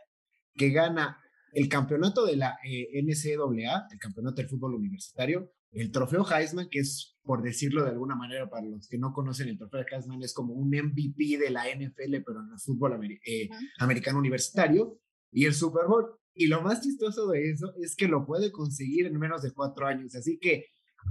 que 0.55 0.71
gana 0.71 1.17
el 1.53 1.69
campeonato 1.69 2.25
de 2.25 2.35
la 2.35 2.57
eh, 2.65 3.01
NCAA, 3.01 3.87
el 3.91 3.99
campeonato 3.99 4.37
del 4.37 4.49
fútbol 4.49 4.75
universitario, 4.75 5.51
el 5.75 5.91
trofeo 5.91 6.25
Heisman, 6.25 6.69
que 6.69 6.79
es, 6.79 7.17
por 7.23 7.43
decirlo 7.43 7.83
de 7.83 7.89
alguna 7.89 8.15
manera, 8.15 8.49
para 8.49 8.65
los 8.65 8.87
que 8.87 8.97
no 8.97 9.11
conocen 9.11 9.49
el 9.49 9.57
trofeo 9.57 9.83
Heisman, 9.91 10.23
es 10.23 10.33
como 10.33 10.53
un 10.53 10.69
MVP 10.69 11.37
de 11.37 11.49
la 11.49 11.65
NFL, 11.65 12.23
pero 12.25 12.39
en 12.39 12.53
el 12.53 12.59
fútbol 12.59 12.97
eh, 13.25 13.49
americano 13.79 14.19
universitario, 14.19 14.99
y 15.31 15.45
el 15.45 15.53
Super 15.53 15.85
Bowl. 15.87 16.17
Y 16.33 16.47
lo 16.47 16.61
más 16.61 16.81
chistoso 16.81 17.27
de 17.27 17.51
eso 17.51 17.73
es 17.81 17.95
que 17.95 18.07
lo 18.07 18.25
puede 18.25 18.51
conseguir 18.51 19.05
en 19.05 19.19
menos 19.19 19.41
de 19.41 19.51
cuatro 19.51 19.85
años. 19.85 20.15
Así 20.15 20.39
que 20.39 20.67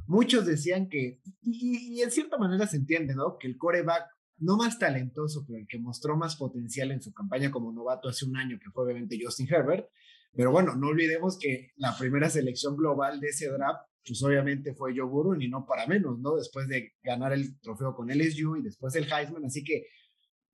muchos 0.06 0.46
decían 0.46 0.88
que, 0.88 1.20
y, 1.42 1.98
y 1.98 2.02
en 2.02 2.10
cierta 2.10 2.38
manera 2.38 2.66
se 2.66 2.78
entiende, 2.78 3.14
¿no? 3.14 3.36
Que 3.38 3.48
el 3.48 3.58
coreback 3.58 4.04
no 4.38 4.56
más 4.56 4.78
talentoso, 4.78 5.44
pero 5.46 5.58
el 5.58 5.66
que 5.66 5.78
mostró 5.78 6.16
más 6.16 6.36
potencial 6.36 6.90
en 6.90 7.02
su 7.02 7.12
campaña 7.12 7.50
como 7.50 7.70
novato 7.70 8.08
hace 8.08 8.24
un 8.24 8.36
año, 8.36 8.58
que 8.58 8.70
fue 8.70 8.84
obviamente 8.84 9.18
Justin 9.22 9.48
Herbert. 9.50 9.88
Pero 10.34 10.50
bueno, 10.50 10.74
no 10.74 10.88
olvidemos 10.88 11.38
que 11.38 11.72
la 11.76 11.96
primera 11.96 12.30
selección 12.30 12.76
global 12.76 13.20
de 13.20 13.28
ese 13.28 13.48
draft 13.48 13.82
pues 14.06 14.22
obviamente 14.22 14.74
fue 14.74 14.92
Joe 14.96 15.08
Burrow 15.08 15.40
y 15.40 15.48
no 15.48 15.66
para 15.66 15.86
menos, 15.86 16.18
¿no? 16.18 16.36
Después 16.36 16.68
de 16.68 16.92
ganar 17.02 17.32
el 17.32 17.58
trofeo 17.60 17.94
con 17.94 18.08
LSU 18.08 18.56
y 18.56 18.62
después 18.62 18.94
el 18.96 19.10
Heisman, 19.10 19.44
así 19.44 19.64
que 19.64 19.86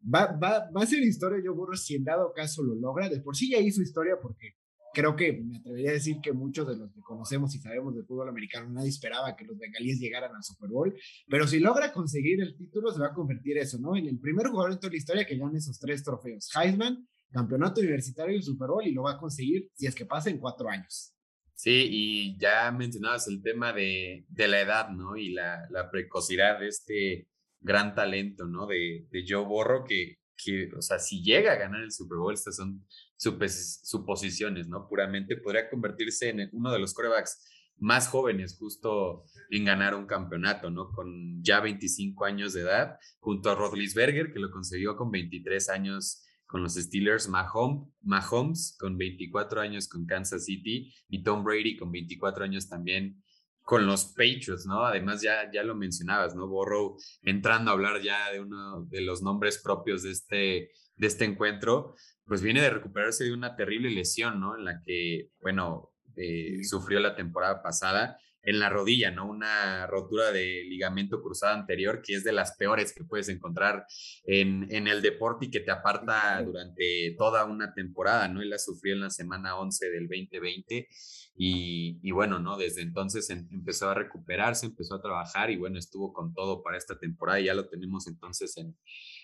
va, 0.03 0.27
va, 0.33 0.71
va 0.71 0.83
a 0.83 0.87
ser 0.87 1.03
historia 1.03 1.43
Joe 1.45 1.55
Burrow 1.55 1.77
si 1.77 1.97
en 1.97 2.05
dado 2.05 2.33
caso 2.33 2.63
lo 2.63 2.75
logra, 2.75 3.09
de 3.09 3.21
por 3.21 3.37
sí 3.37 3.51
ya 3.51 3.59
hizo 3.59 3.83
historia 3.83 4.17
porque 4.21 4.55
creo 4.93 5.15
que 5.15 5.33
me 5.33 5.59
atrevería 5.59 5.91
a 5.91 5.95
decir 5.95 6.21
que 6.21 6.33
muchos 6.33 6.67
de 6.67 6.77
los 6.77 6.93
que 6.93 7.01
conocemos 7.01 7.55
y 7.55 7.59
sabemos 7.59 7.95
del 7.95 8.05
fútbol 8.05 8.29
americano 8.29 8.69
nadie 8.71 8.89
esperaba 8.89 9.37
que 9.37 9.45
los 9.45 9.59
bengalíes 9.59 10.01
llegaran 10.01 10.35
al 10.35 10.43
Super 10.43 10.69
Bowl, 10.69 10.95
pero 11.29 11.47
si 11.47 11.61
logra 11.61 11.93
conseguir 11.93 12.41
el 12.41 12.57
título 12.57 12.93
se 12.93 13.01
va 13.01 13.09
a 13.09 13.15
convertir 13.15 13.59
eso, 13.59 13.79
¿no? 13.79 13.97
En 13.97 14.07
el 14.07 14.19
primer 14.19 14.49
jugador 14.49 14.73
en 14.73 14.79
toda 14.79 14.91
la 14.91 14.97
historia 14.97 15.27
que 15.27 15.37
gane 15.37 15.59
esos 15.59 15.79
tres 15.79 16.03
trofeos, 16.03 16.49
Heisman, 16.57 17.07
campeonato 17.31 17.81
universitario 17.81 18.35
y 18.35 18.39
el 18.39 18.43
Super 18.43 18.69
Bowl 18.69 18.87
y 18.87 18.93
lo 18.93 19.03
va 19.05 19.13
a 19.13 19.19
conseguir 19.19 19.71
si 19.75 19.87
es 19.87 19.95
que 19.95 20.07
pasa 20.07 20.31
en 20.31 20.39
cuatro 20.39 20.69
años. 20.69 21.15
Sí, 21.63 21.89
y 21.91 22.39
ya 22.39 22.73
mencionabas 22.73 23.29
el 23.29 23.43
tema 23.43 23.75
de, 23.75 24.25
de 24.31 24.49
la 24.49 24.63
edad, 24.63 24.89
¿no? 24.89 25.19
Y 25.19 25.29
la, 25.35 25.69
la, 25.69 25.91
precocidad 25.91 26.59
de 26.59 26.69
este 26.69 27.29
gran 27.61 27.95
talento, 27.95 28.47
¿no? 28.47 28.67
De, 28.67 29.07
de 29.11 29.25
Joe 29.29 29.45
Borro, 29.45 29.85
que, 29.85 30.21
que, 30.43 30.71
o 30.75 30.81
sea, 30.81 30.99
si 30.99 31.23
llega 31.23 31.53
a 31.53 31.57
ganar 31.57 31.83
el 31.83 31.93
Super 31.93 32.17
Bowl, 32.17 32.33
estas 32.33 32.57
son 32.57 32.87
suposiciones, 33.19 34.69
¿no? 34.69 34.89
Puramente 34.89 35.37
podría 35.37 35.69
convertirse 35.69 36.31
en 36.31 36.49
uno 36.53 36.73
de 36.73 36.79
los 36.79 36.95
corebacks 36.95 37.47
más 37.77 38.09
jóvenes 38.09 38.57
justo 38.59 39.27
en 39.51 39.67
ganar 39.67 39.95
un 39.95 40.07
campeonato, 40.07 40.71
¿no? 40.71 40.91
Con 40.91 41.43
ya 41.43 41.61
25 41.61 42.25
años 42.25 42.55
de 42.55 42.63
edad, 42.63 42.97
junto 43.19 43.51
a 43.51 43.55
Rodlisberger, 43.55 44.33
que 44.33 44.39
lo 44.39 44.51
consiguió 44.51 44.97
con 44.97 45.11
23 45.11 45.69
años 45.69 46.25
con 46.51 46.65
los 46.65 46.75
Steelers, 46.75 47.29
Mahomes, 47.29 47.89
Mahomes 48.03 48.77
con 48.79 48.99
24 48.99 49.61
años 49.61 49.89
con 49.89 50.05
Kansas 50.05 50.47
City 50.47 50.93
y 51.09 51.23
Tom 51.23 51.45
Brady 51.45 51.77
con 51.77 51.93
24 51.93 52.45
años 52.45 52.69
también 52.69 53.23
con 53.63 53.87
los 53.87 54.07
Patriots, 54.07 54.67
¿no? 54.67 54.85
Además, 54.85 55.23
ya, 55.23 55.49
ya 55.53 55.63
lo 55.63 55.77
mencionabas, 55.77 56.35
¿no? 56.35 56.49
Borrow 56.49 56.97
entrando 57.23 57.71
a 57.71 57.75
hablar 57.75 58.03
ya 58.03 58.33
de 58.33 58.41
uno 58.41 58.85
de 58.87 59.01
los 59.01 59.23
nombres 59.23 59.59
propios 59.63 60.03
de 60.03 60.11
este, 60.11 60.71
de 60.97 61.07
este 61.07 61.25
encuentro, 61.25 61.95
pues 62.25 62.43
viene 62.43 62.63
de 62.63 62.71
recuperarse 62.71 63.25
de 63.25 63.33
una 63.33 63.55
terrible 63.55 63.89
lesión, 63.91 64.41
¿no? 64.41 64.57
En 64.57 64.65
la 64.65 64.83
que, 64.85 65.31
bueno, 65.41 65.93
eh, 66.17 66.65
sufrió 66.65 66.99
la 66.99 67.15
temporada 67.15 67.63
pasada 67.63 68.19
en 68.43 68.59
la 68.59 68.69
rodilla, 68.69 69.11
¿no? 69.11 69.29
Una 69.29 69.87
rotura 69.87 70.33
de 70.33 70.65
ligamento 70.65 71.23
cruzado 71.23 71.55
anterior 71.55 72.03
que 72.03 72.15
es 72.15 72.25
de 72.25 72.33
las 72.33 72.57
peores 72.57 72.93
que 72.93 73.05
puedes 73.05 73.29
encontrar 73.29 73.85
en, 74.25 74.67
en 74.71 74.89
el 74.89 75.03
deporte 75.03 75.47
y 75.47 75.51
que 75.51 75.61
te 75.61 75.71
aparta 75.71 76.43
durante 76.43 77.15
toda 77.19 77.45
una 77.45 77.75
temporada, 77.75 78.29
¿no? 78.29 78.41
Él 78.41 78.51
la 78.51 78.59
sufrió 78.59 78.95
en 78.95 79.01
la 79.01 79.11
semana 79.11 79.59
11 79.59 79.91
del 79.91 80.09
2020 80.09 80.89
y, 81.37 81.99
y 82.03 82.11
bueno, 82.11 82.39
¿no? 82.39 82.57
Desde 82.57 82.83
entonces 82.83 83.29
em, 83.31 83.47
empezó 83.51 83.91
a 83.91 83.95
recuperarse, 83.95 84.67
empezó 84.67 84.95
a 84.95 85.03
trabajar 85.03 85.51
y 85.51 85.57
bueno, 85.57 85.79
estuvo 85.79 86.13
con 86.13 86.35
todo 86.35 86.63
para 86.63 86.79
esta 86.79 86.99
temporada 86.99 87.41
y 87.41 87.45
ya 87.45 87.55
lo 87.55 87.69
tenemos 87.69 88.07
entonces 88.07 88.57
en, 88.57 88.77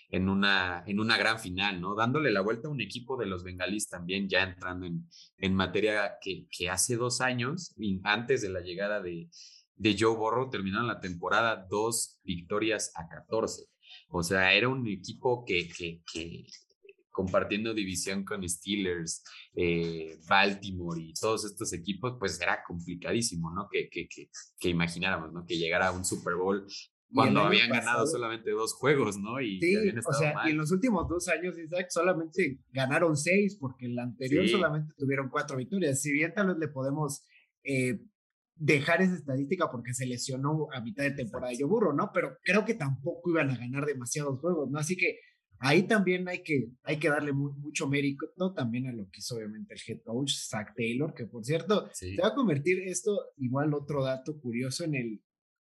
en 0.09 0.29
una, 0.29 0.83
en 0.87 0.99
una 0.99 1.17
gran 1.17 1.39
final, 1.39 1.81
¿no? 1.81 1.95
Dándole 1.95 2.31
la 2.31 2.41
vuelta 2.41 2.67
a 2.67 2.71
un 2.71 2.81
equipo 2.81 3.17
de 3.17 3.25
los 3.25 3.43
bengalíes 3.43 3.89
también, 3.89 4.29
ya 4.29 4.43
entrando 4.43 4.85
en, 4.85 5.07
en 5.37 5.53
materia 5.53 6.17
que, 6.21 6.47
que 6.49 6.69
hace 6.69 6.95
dos 6.95 7.21
años, 7.21 7.75
antes 8.03 8.41
de 8.41 8.49
la 8.49 8.61
llegada 8.61 9.01
de, 9.01 9.29
de 9.75 9.95
Joe 9.99 10.15
Borro, 10.15 10.49
terminaron 10.49 10.87
la 10.87 10.99
temporada 10.99 11.67
dos 11.69 12.19
victorias 12.23 12.91
a 12.95 13.07
14. 13.07 13.63
O 14.09 14.23
sea, 14.23 14.53
era 14.53 14.69
un 14.69 14.87
equipo 14.87 15.43
que, 15.45 15.67
que, 15.67 16.01
que 16.11 16.45
compartiendo 17.11 17.73
división 17.73 18.23
con 18.23 18.47
Steelers, 18.47 19.23
eh, 19.55 20.19
Baltimore 20.29 21.01
y 21.01 21.13
todos 21.13 21.45
estos 21.45 21.73
equipos, 21.73 22.15
pues 22.19 22.39
era 22.39 22.63
complicadísimo, 22.63 23.51
¿no? 23.51 23.67
Que, 23.69 23.89
que, 23.89 24.07
que, 24.07 24.29
que 24.59 24.69
imagináramos, 24.69 25.33
¿no? 25.33 25.43
Que 25.45 25.57
llegara 25.57 25.87
a 25.87 25.91
un 25.91 26.05
Super 26.05 26.35
Bowl 26.35 26.65
cuando 27.13 27.41
habían 27.41 27.69
ganado 27.69 28.05
solamente 28.05 28.51
dos 28.51 28.73
juegos, 28.73 29.17
¿no? 29.17 29.39
Y 29.39 29.59
sí, 29.59 29.75
o 29.75 30.13
sea, 30.13 30.35
y 30.45 30.51
en 30.51 30.57
los 30.57 30.71
últimos 30.71 31.07
dos 31.07 31.27
años, 31.27 31.57
Isaac, 31.57 31.87
solamente 31.89 32.59
ganaron 32.71 33.15
seis, 33.15 33.57
porque 33.59 33.85
el 33.85 33.97
anterior 33.97 34.47
solamente 34.47 34.93
tuvieron 34.97 35.29
cuatro 35.29 35.57
victorias. 35.57 36.01
Si 36.01 36.11
bien 36.11 36.33
tal 36.33 36.47
vez 36.47 36.57
le 36.57 36.67
podemos 36.67 37.25
eh, 37.63 37.99
dejar 38.55 39.01
esa 39.01 39.15
estadística 39.15 39.69
porque 39.71 39.93
se 39.93 40.05
lesionó 40.05 40.67
a 40.73 40.81
mitad 40.81 41.03
de 41.03 41.11
temporada 41.11 41.53
yo 41.53 41.67
burro, 41.67 41.93
¿no? 41.93 42.11
Pero 42.13 42.37
creo 42.43 42.65
que 42.65 42.73
tampoco 42.73 43.29
iban 43.29 43.51
a 43.51 43.57
ganar 43.57 43.85
demasiados 43.85 44.39
juegos, 44.39 44.69
¿no? 44.69 44.79
Así 44.79 44.97
que 44.97 45.19
ahí 45.59 45.83
también 45.83 46.27
hay 46.27 46.43
que, 46.43 46.69
hay 46.83 46.97
que 46.97 47.09
darle 47.09 47.33
mucho 47.33 47.87
mérito 47.87 48.27
¿no? 48.37 48.53
también 48.53 48.87
a 48.87 48.93
lo 48.93 49.09
que 49.09 49.19
hizo 49.19 49.35
obviamente 49.35 49.73
el 49.73 49.79
head 49.87 50.01
coach, 50.03 50.33
Zach 50.33 50.73
Taylor, 50.75 51.13
que 51.13 51.25
por 51.25 51.43
cierto, 51.43 51.89
se 51.93 52.15
va 52.21 52.29
a 52.29 52.35
convertir 52.35 52.79
esto, 52.87 53.17
igual 53.37 53.73
otro 53.73 54.03
dato 54.03 54.39
curioso, 54.39 54.83
en 54.83 54.95
el 54.95 55.21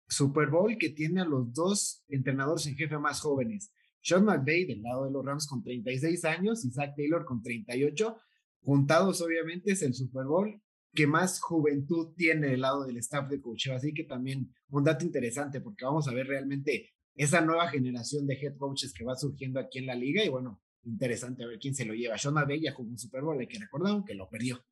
Super 0.08 0.49
Bowl 0.49 0.76
que 0.78 0.90
tiene 0.90 1.23
a 1.23 1.25
los 1.25 1.52
dos 1.52 2.04
entrenadores 2.08 2.66
en 2.66 2.76
jefe 2.76 2.99
más 2.99 3.20
jóvenes. 3.20 3.73
Sean 4.00 4.25
McVay 4.25 4.66
del 4.66 4.82
lado 4.82 5.06
de 5.06 5.11
los 5.11 5.25
Rams 5.25 5.46
con 5.46 5.62
36 5.62 6.25
años 6.26 6.64
y 6.64 6.70
Zach 6.70 6.94
Taylor 6.94 7.25
con 7.25 7.42
38. 7.42 8.16
Juntados, 8.61 9.23
obviamente, 9.23 9.73
es 9.73 9.82
el 9.82 9.94
Super 9.94 10.26
Bowl 10.26 10.61
que 10.94 11.06
más 11.06 11.40
juventud 11.40 12.14
tiene 12.16 12.49
del 12.49 12.61
lado 12.61 12.84
del 12.84 12.99
staff 12.99 13.28
de 13.28 13.40
coach. 13.40 13.68
Así 13.68 13.92
que 13.92 14.04
también 14.04 14.52
un 14.68 14.84
dato 14.84 15.04
interesante 15.04 15.61
porque 15.61 15.84
vamos 15.84 16.06
a 16.06 16.14
ver 16.14 16.26
realmente 16.26 16.90
esa 17.14 17.40
nueva 17.40 17.68
generación 17.68 18.26
de 18.26 18.34
head 18.34 18.56
coaches 18.56 18.92
que 18.92 19.04
va 19.04 19.16
surgiendo 19.16 19.58
aquí 19.58 19.78
en 19.78 19.87
la 19.87 19.94
liga 19.94 20.25
y 20.25 20.28
bueno, 20.28 20.62
interesante 20.84 21.44
a 21.44 21.46
ver 21.46 21.58
quién 21.58 21.75
se 21.75 21.84
lo 21.84 21.94
lleva. 21.94 22.18
Sean 22.18 22.34
McVay 22.34 22.61
ya 22.61 22.73
jugó 22.73 22.90
un 22.90 22.99
Super 22.99 23.23
Bowl, 23.23 23.38
hay 23.38 23.49
que 23.49 23.58
recordar 23.58 24.02
que 24.06 24.14
lo 24.14 24.28
perdió. 24.28 24.64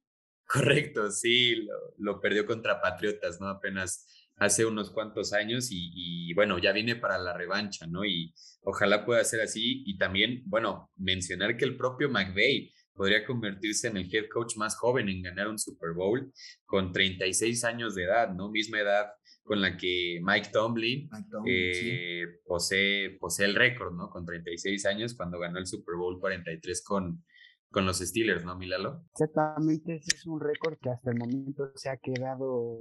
Correcto, 0.46 1.10
sí, 1.10 1.54
lo, 1.56 1.74
lo, 1.98 2.20
perdió 2.20 2.44
contra 2.44 2.80
Patriotas, 2.80 3.40
¿no? 3.40 3.48
Apenas 3.48 4.06
hace 4.36 4.66
unos 4.66 4.90
cuantos 4.90 5.32
años 5.32 5.70
y, 5.70 5.92
y, 5.94 6.34
bueno, 6.34 6.58
ya 6.58 6.72
viene 6.72 6.96
para 6.96 7.18
la 7.18 7.36
revancha, 7.36 7.86
¿no? 7.86 8.04
Y 8.04 8.34
ojalá 8.62 9.04
pueda 9.04 9.22
ser 9.24 9.40
así 9.40 9.82
y 9.86 9.98
también, 9.98 10.42
bueno, 10.46 10.90
mencionar 10.96 11.56
que 11.56 11.64
el 11.64 11.76
propio 11.76 12.08
McVeigh 12.08 12.72
podría 12.94 13.24
convertirse 13.24 13.88
en 13.88 13.96
el 13.96 14.14
head 14.14 14.26
coach 14.32 14.56
más 14.56 14.76
joven 14.76 15.08
en 15.08 15.22
ganar 15.22 15.48
un 15.48 15.58
Super 15.58 15.92
Bowl 15.92 16.32
con 16.66 16.92
36 16.92 17.64
años 17.64 17.94
de 17.94 18.04
edad, 18.04 18.32
¿no? 18.34 18.50
Misma 18.50 18.80
edad 18.80 19.06
con 19.42 19.60
la 19.60 19.76
que 19.76 20.20
Mike 20.22 20.50
Tomlin, 20.52 21.08
eh, 21.46 22.22
posee, 22.46 23.10
posee 23.18 23.46
el 23.46 23.54
récord, 23.54 23.92
¿no? 23.94 24.08
Con 24.08 24.24
36 24.24 24.86
años 24.86 25.14
cuando 25.14 25.38
ganó 25.38 25.58
el 25.58 25.66
Super 25.66 25.96
Bowl 25.96 26.20
43 26.20 26.84
con, 26.84 27.24
con 27.72 27.86
los 27.86 27.98
Steelers, 27.98 28.44
¿no, 28.44 28.56
Milalo? 28.56 29.02
Exactamente, 29.12 29.96
ese 29.96 30.14
es 30.14 30.26
un 30.26 30.40
récord 30.40 30.78
que 30.78 30.90
hasta 30.90 31.10
el 31.10 31.18
momento 31.18 31.72
se 31.74 31.88
ha 31.88 31.96
quedado 31.96 32.78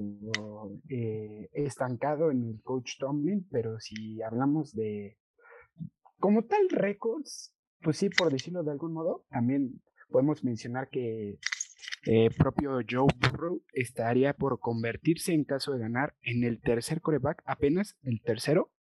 eh, 0.89 1.50
estancado 1.53 2.29
en 2.29 2.43
el 2.43 2.62
coach 2.62 2.98
Tomlin, 3.00 3.48
pero 3.50 3.79
si 3.79 4.21
hablamos 4.21 4.75
de 4.75 5.17
como 6.19 6.43
tal 6.43 6.69
récords, 6.69 7.55
pues 7.81 7.98
sí, 7.98 8.10
por 8.10 8.31
decirlo 8.31 8.63
de 8.63 8.71
algún 8.71 8.93
modo, 8.93 9.25
también 9.29 9.81
podemos 10.10 10.43
mencionar 10.43 10.89
que 10.89 11.39
eh, 12.05 12.29
propio 12.38 12.79
Joe 12.88 13.07
Burrow 13.19 13.63
estaría 13.74 14.33
por 14.33 14.60
convertirse 14.60 15.33
en 15.33 15.45
caso 15.45 15.71
de 15.71 15.79
ganar 15.79 16.15
en 16.21 16.43
el 16.43 16.60
tercer 16.60 17.01
coreback, 17.01 17.41
apenas 17.45 17.98
el 18.03 18.21
tercero, 18.21 18.71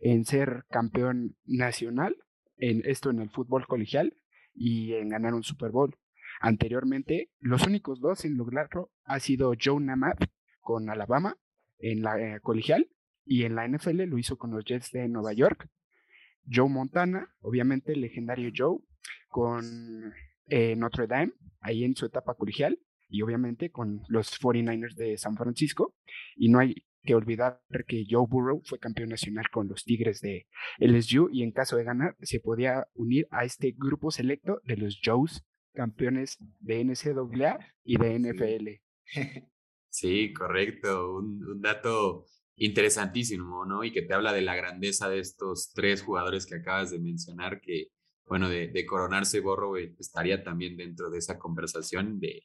en 0.00 0.24
ser 0.24 0.64
campeón 0.70 1.36
nacional, 1.44 2.16
en 2.56 2.82
esto 2.84 3.10
en 3.10 3.20
el 3.20 3.30
fútbol 3.30 3.66
colegial 3.66 4.14
y 4.58 4.94
en 4.94 5.08
ganar 5.08 5.34
un 5.34 5.42
Super 5.42 5.70
Bowl. 5.70 5.96
Anteriormente, 6.40 7.30
los 7.40 7.66
únicos 7.66 8.00
dos 8.00 8.24
en 8.24 8.36
lograrlo 8.36 8.90
ha 9.04 9.20
sido 9.20 9.54
Joe 9.60 9.80
Namath 9.80 10.24
con 10.60 10.90
Alabama 10.90 11.36
en 11.78 12.02
la 12.02 12.18
eh, 12.20 12.40
colegial 12.40 12.88
y 13.24 13.44
en 13.44 13.54
la 13.54 13.66
NFL 13.66 14.02
lo 14.04 14.18
hizo 14.18 14.36
con 14.36 14.50
los 14.50 14.64
Jets 14.64 14.90
de 14.92 15.08
Nueva 15.08 15.32
York. 15.32 15.68
Joe 16.50 16.68
Montana, 16.68 17.34
obviamente 17.40 17.92
el 17.92 18.00
legendario 18.00 18.50
Joe, 18.54 18.78
con 19.28 20.14
eh, 20.46 20.74
Notre 20.76 21.06
Dame, 21.06 21.32
ahí 21.60 21.84
en 21.84 21.94
su 21.94 22.06
etapa 22.06 22.34
colegial, 22.34 22.78
y 23.08 23.22
obviamente 23.22 23.70
con 23.70 24.02
los 24.08 24.40
49ers 24.40 24.94
de 24.94 25.18
San 25.18 25.36
Francisco. 25.36 25.94
Y 26.36 26.48
no 26.48 26.58
hay 26.58 26.87
que 27.08 27.14
olvidar 27.14 27.62
que 27.86 28.04
Joe 28.06 28.26
Burrow 28.28 28.60
fue 28.66 28.78
campeón 28.78 29.08
nacional 29.08 29.46
con 29.50 29.66
los 29.66 29.82
Tigres 29.82 30.20
de 30.20 30.46
LSU 30.78 31.30
y 31.32 31.42
en 31.42 31.52
caso 31.52 31.78
de 31.78 31.84
ganar 31.84 32.14
se 32.20 32.38
podía 32.38 32.86
unir 32.92 33.26
a 33.30 33.46
este 33.46 33.74
grupo 33.74 34.10
selecto 34.10 34.60
de 34.64 34.76
los 34.76 35.00
Joes, 35.02 35.42
campeones 35.72 36.36
de 36.60 36.84
NCAA 36.84 37.60
y 37.82 37.96
de 37.96 38.18
NFL. 38.18 38.68
Sí, 39.90 40.34
correcto. 40.34 41.14
Un, 41.16 41.42
un, 41.42 41.62
dato 41.62 42.26
interesantísimo, 42.56 43.64
¿no? 43.64 43.82
Y 43.82 43.90
que 43.90 44.02
te 44.02 44.12
habla 44.12 44.34
de 44.34 44.42
la 44.42 44.54
grandeza 44.54 45.08
de 45.08 45.18
estos 45.18 45.72
tres 45.72 46.02
jugadores 46.02 46.44
que 46.44 46.56
acabas 46.56 46.90
de 46.90 46.98
mencionar, 46.98 47.62
que 47.62 47.88
bueno, 48.26 48.50
de, 48.50 48.68
de 48.68 48.84
coronarse 48.84 49.40
Borro 49.40 49.78
estaría 49.78 50.44
también 50.44 50.76
dentro 50.76 51.08
de 51.08 51.18
esa 51.18 51.38
conversación 51.38 52.20
de, 52.20 52.42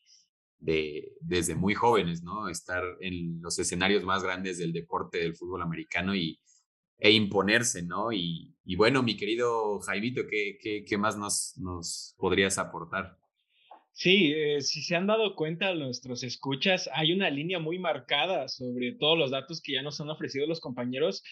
de, 0.64 1.14
desde 1.20 1.56
muy 1.56 1.74
jóvenes, 1.74 2.24
¿no? 2.24 2.48
Estar 2.48 2.84
en 3.02 3.42
los 3.42 3.60
escenarios 3.60 4.04
más 4.04 4.24
grandes 4.24 4.58
del 4.58 4.72
deporte 4.72 5.20
del 5.20 5.36
fútbol 5.36 5.62
americano 5.62 6.16
y, 6.16 6.40
e 7.00 7.12
imponerse, 7.12 7.84
¿no? 7.84 8.14
Y, 8.14 8.56
y 8.64 8.76
bueno, 8.78 9.04
mi 9.04 9.18
querido 9.18 9.80
Jaimito, 9.82 10.22
¿qué, 10.30 10.58
qué, 10.62 10.86
qué 10.86 10.98
más 10.98 11.18
nos, 11.18 11.58
nos 11.58 12.16
podrías 12.18 12.58
aportar? 12.58 13.18
Sí, 13.92 14.32
eh, 14.34 14.62
si 14.62 14.82
se 14.82 14.96
han 14.96 15.06
dado 15.06 15.36
cuenta 15.36 15.76
nuestros 15.76 16.24
escuchas, 16.24 16.90
hay 16.94 17.12
una 17.12 17.30
línea 17.30 17.60
muy 17.60 17.78
marcada 17.78 18.48
sobre 18.48 18.94
todos 18.94 19.18
los 19.18 19.32
datos 19.32 19.62
que 19.62 19.74
ya 19.74 19.82
nos 19.82 20.00
han 20.00 20.10
ofrecido 20.10 20.48
los 20.48 20.62
compañeros 20.62 21.24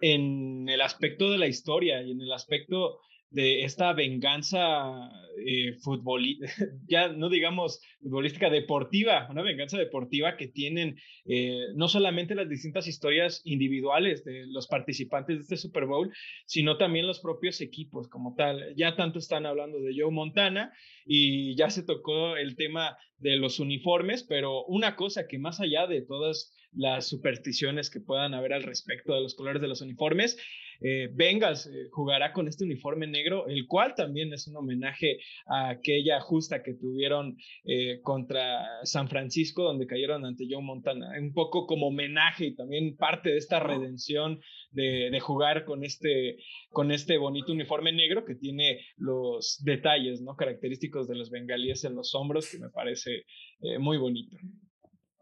en 0.00 0.68
el 0.68 0.80
aspecto 0.80 1.30
de 1.30 1.38
la 1.38 1.48
historia 1.48 2.00
y 2.02 2.12
en 2.12 2.20
el 2.20 2.32
aspecto 2.32 3.00
de 3.30 3.64
esta 3.64 3.92
venganza 3.92 5.10
eh, 5.44 5.74
futbolística, 5.80 6.52
ya 6.88 7.08
no 7.08 7.28
digamos 7.28 7.80
futbolística, 8.00 8.50
deportiva, 8.50 9.28
una 9.30 9.42
venganza 9.42 9.76
deportiva 9.78 10.36
que 10.36 10.48
tienen 10.48 10.96
eh, 11.26 11.66
no 11.74 11.88
solamente 11.88 12.34
las 12.34 12.48
distintas 12.48 12.86
historias 12.86 13.42
individuales 13.44 14.24
de 14.24 14.46
los 14.46 14.66
participantes 14.66 15.36
de 15.36 15.42
este 15.42 15.56
Super 15.56 15.86
Bowl, 15.86 16.10
sino 16.46 16.76
también 16.78 17.06
los 17.06 17.20
propios 17.20 17.60
equipos 17.60 18.08
como 18.08 18.34
tal. 18.34 18.74
Ya 18.76 18.96
tanto 18.96 19.18
están 19.18 19.46
hablando 19.46 19.80
de 19.80 19.94
Joe 19.96 20.10
Montana 20.10 20.72
y 21.04 21.54
ya 21.56 21.70
se 21.70 21.82
tocó 21.82 22.36
el 22.36 22.56
tema 22.56 22.96
de 23.18 23.36
los 23.36 23.60
uniformes, 23.60 24.24
pero 24.24 24.64
una 24.64 24.96
cosa 24.96 25.26
que 25.26 25.38
más 25.38 25.60
allá 25.60 25.86
de 25.86 26.02
todas 26.02 26.54
las 26.72 27.08
supersticiones 27.08 27.90
que 27.90 28.00
puedan 28.00 28.34
haber 28.34 28.52
al 28.52 28.62
respecto 28.62 29.14
de 29.14 29.20
los 29.20 29.34
colores 29.34 29.62
de 29.62 29.68
los 29.68 29.80
uniformes, 29.80 30.36
eh, 30.80 31.08
Bengals 31.12 31.66
eh, 31.66 31.88
jugará 31.90 32.32
con 32.32 32.46
este 32.46 32.64
uniforme 32.64 33.06
negro, 33.06 33.48
el 33.48 33.66
cual 33.66 33.94
también 33.96 34.32
es 34.32 34.46
un 34.46 34.56
homenaje 34.56 35.18
a 35.46 35.70
aquella 35.70 36.20
justa 36.20 36.62
que 36.62 36.74
tuvieron 36.74 37.36
eh, 37.64 38.00
contra 38.02 38.64
San 38.84 39.08
Francisco, 39.08 39.64
donde 39.64 39.86
cayeron 39.86 40.24
ante 40.24 40.46
Joe 40.48 40.62
Montana. 40.62 41.10
Un 41.18 41.32
poco 41.32 41.66
como 41.66 41.88
homenaje 41.88 42.46
y 42.46 42.54
también 42.54 42.96
parte 42.96 43.30
de 43.30 43.38
esta 43.38 43.58
redención 43.60 44.40
de, 44.70 45.08
de, 45.10 45.20
jugar 45.20 45.64
con 45.64 45.84
este, 45.84 46.36
con 46.70 46.92
este 46.92 47.18
bonito 47.18 47.52
uniforme 47.52 47.92
negro 47.92 48.24
que 48.24 48.34
tiene 48.34 48.80
los 48.96 49.60
detalles 49.64 50.20
¿no? 50.20 50.36
característicos 50.36 51.08
de 51.08 51.16
los 51.16 51.30
bengalíes 51.30 51.84
en 51.84 51.94
los 51.94 52.14
hombros, 52.14 52.50
que 52.50 52.58
me 52.58 52.70
parece 52.70 53.24
eh, 53.60 53.78
muy 53.78 53.96
bonito. 53.96 54.36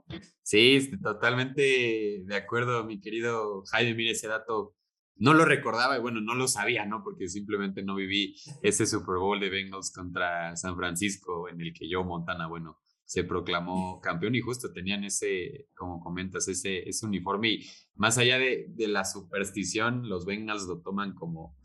Sí, 0.43 0.91
totalmente 1.03 2.23
de 2.25 2.37
acuerdo, 2.37 2.85
mi 2.85 3.01
querido 3.01 3.65
Jaime. 3.73 3.95
Mire, 3.95 4.13
ese 4.13 4.29
dato 4.29 4.77
no 5.17 5.35
lo 5.35 5.45
recordaba 5.45 5.97
y 5.97 6.01
bueno, 6.01 6.21
no 6.21 6.35
lo 6.35 6.47
sabía, 6.47 6.87
¿no? 6.87 7.03
Porque 7.03 7.29
simplemente 7.29 7.83
no 7.83 7.97
viví 7.97 8.37
ese 8.63 8.87
Super 8.87 9.17
Bowl 9.17 9.41
de 9.41 9.51
Bengals 9.51 9.93
contra 9.93 10.55
San 10.57 10.77
Francisco 10.77 11.49
en 11.49 11.61
el 11.61 11.73
que 11.73 11.89
Joe 11.91 12.05
Montana, 12.05 12.47
bueno, 12.47 12.79
se 13.05 13.25
proclamó 13.25 14.01
campeón 14.01 14.35
y 14.35 14.41
justo 14.41 14.73
tenían 14.73 15.05
ese, 15.05 15.69
como 15.75 16.01
comentas, 16.01 16.49
ese, 16.49 16.89
ese 16.89 17.07
uniforme 17.07 17.51
y 17.51 17.67
más 17.95 18.19
allá 18.19 18.39
de, 18.39 18.67
de 18.69 18.89
la 18.89 19.05
superstición, 19.05 20.09
los 20.09 20.27
Bengals 20.27 20.67
lo 20.67 20.81
toman 20.81 21.15
como, 21.15 21.57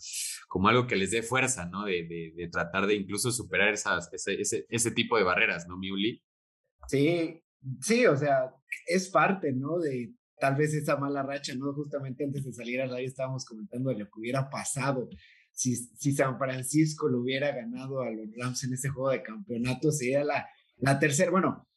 como 0.48 0.68
algo 0.70 0.86
que 0.86 0.96
les 0.96 1.12
dé 1.12 1.24
fuerza, 1.24 1.66
¿no? 1.66 1.86
De, 1.86 2.04
de, 2.08 2.34
de 2.36 2.48
tratar 2.48 2.86
de 2.86 2.96
incluso 2.96 3.32
superar 3.32 3.74
esas, 3.74 4.14
ese, 4.14 4.40
ese, 4.40 4.66
ese 4.70 4.92
tipo 4.92 5.18
de 5.18 5.24
barreras, 5.24 5.68
¿no, 5.68 5.78
Miuli? 5.78 6.24
Sí, 6.88 7.42
sí, 7.82 8.06
o 8.06 8.16
sea, 8.16 8.54
es 8.88 9.10
parte, 9.10 9.54
¿no? 9.54 9.80
De 9.80 10.14
tal 10.40 10.56
vez 10.56 10.74
esa 10.74 10.98
mala 10.98 11.24
racha, 11.24 11.54
¿no? 11.56 11.74
Justamente 11.74 12.24
antes 12.24 12.44
de 12.44 12.54
salir 12.54 12.82
al 12.82 12.94
aire 12.94 13.08
estábamos 13.08 13.46
comentando 13.46 13.90
de 13.90 14.00
lo 14.00 14.06
que 14.06 14.20
hubiera 14.20 14.50
pasado 14.50 15.10
si, 15.52 15.76
si 15.76 16.14
San 16.14 16.38
Francisco 16.38 17.08
lo 17.08 17.22
hubiera 17.22 17.52
ganado 17.52 18.02
a 18.02 18.10
los 18.10 18.28
Rams 18.36 18.64
en 18.64 18.74
ese 18.74 18.90
juego 18.90 19.12
de 19.12 19.22
campeonato, 19.22 19.92
sería 19.92 20.24
la, 20.24 20.48
la 20.78 21.00
tercera, 21.00 21.32
bueno, 21.32 21.68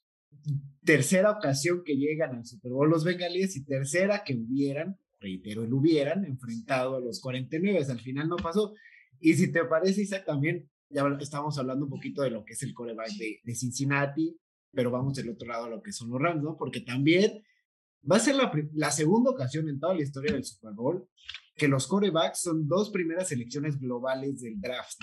tercera 0.85 1.31
ocasión 1.31 1.83
que 1.85 1.97
llegan 1.97 2.35
al 2.35 2.47
Super 2.47 2.73
Bowl 2.73 2.89
los 2.89 3.05
bengalíes 3.05 3.57
y 3.57 3.65
tercera 3.65 4.25
que 4.25 4.35
hubieran, 4.35 4.99
reitero, 5.21 5.65
el 5.65 5.73
hubieran 5.73 6.25
enfrentado 6.25 6.97
a 6.97 7.01
los 7.01 7.21
49, 7.21 7.85
al 7.89 8.01
final 8.01 8.29
no 8.29 8.37
pasó. 8.37 8.75
Y 9.21 9.35
si 9.35 9.51
te 9.51 9.65
parece, 9.65 10.03
Isaac, 10.03 10.25
también 10.27 10.69
ya 10.91 11.05
estamos 11.21 11.59
hablando 11.59 11.87
un 11.87 11.91
poquito 11.91 12.23
de 12.23 12.31
lo 12.31 12.45
que 12.45 12.53
es 12.53 12.63
el 12.63 12.75
coreback 12.75 13.11
de, 13.17 13.41
de 13.43 13.55
Cincinnati, 13.55 14.37
pero 14.75 14.91
vamos 14.91 15.15
del 15.15 15.31
otro 15.31 15.49
lado 15.49 15.65
a 15.65 15.71
lo 15.71 15.83
que 15.83 15.93
son 15.93 16.11
los 16.11 16.21
Rams, 16.21 16.43
¿no? 16.43 16.57
Porque 16.57 16.81
también 16.81 17.43
Va 18.11 18.17
a 18.17 18.21
ser 18.21 18.37
la, 18.75 18.91
segunda 18.91 19.31
ocasión 19.31 19.69
en 19.69 19.81
toda 19.81 19.95
la 19.95 20.03
historia 20.03 20.33
del 20.33 20.45
Super 20.45 20.73
Bowl 20.73 21.09
que 21.57 21.69
los 21.69 21.87
corebacks 21.87 22.43
son 22.43 22.69
dos 22.69 22.91
primeras 22.91 23.29
selecciones 23.29 23.79
globales 23.79 24.41
del 24.43 24.61
draft. 24.61 25.01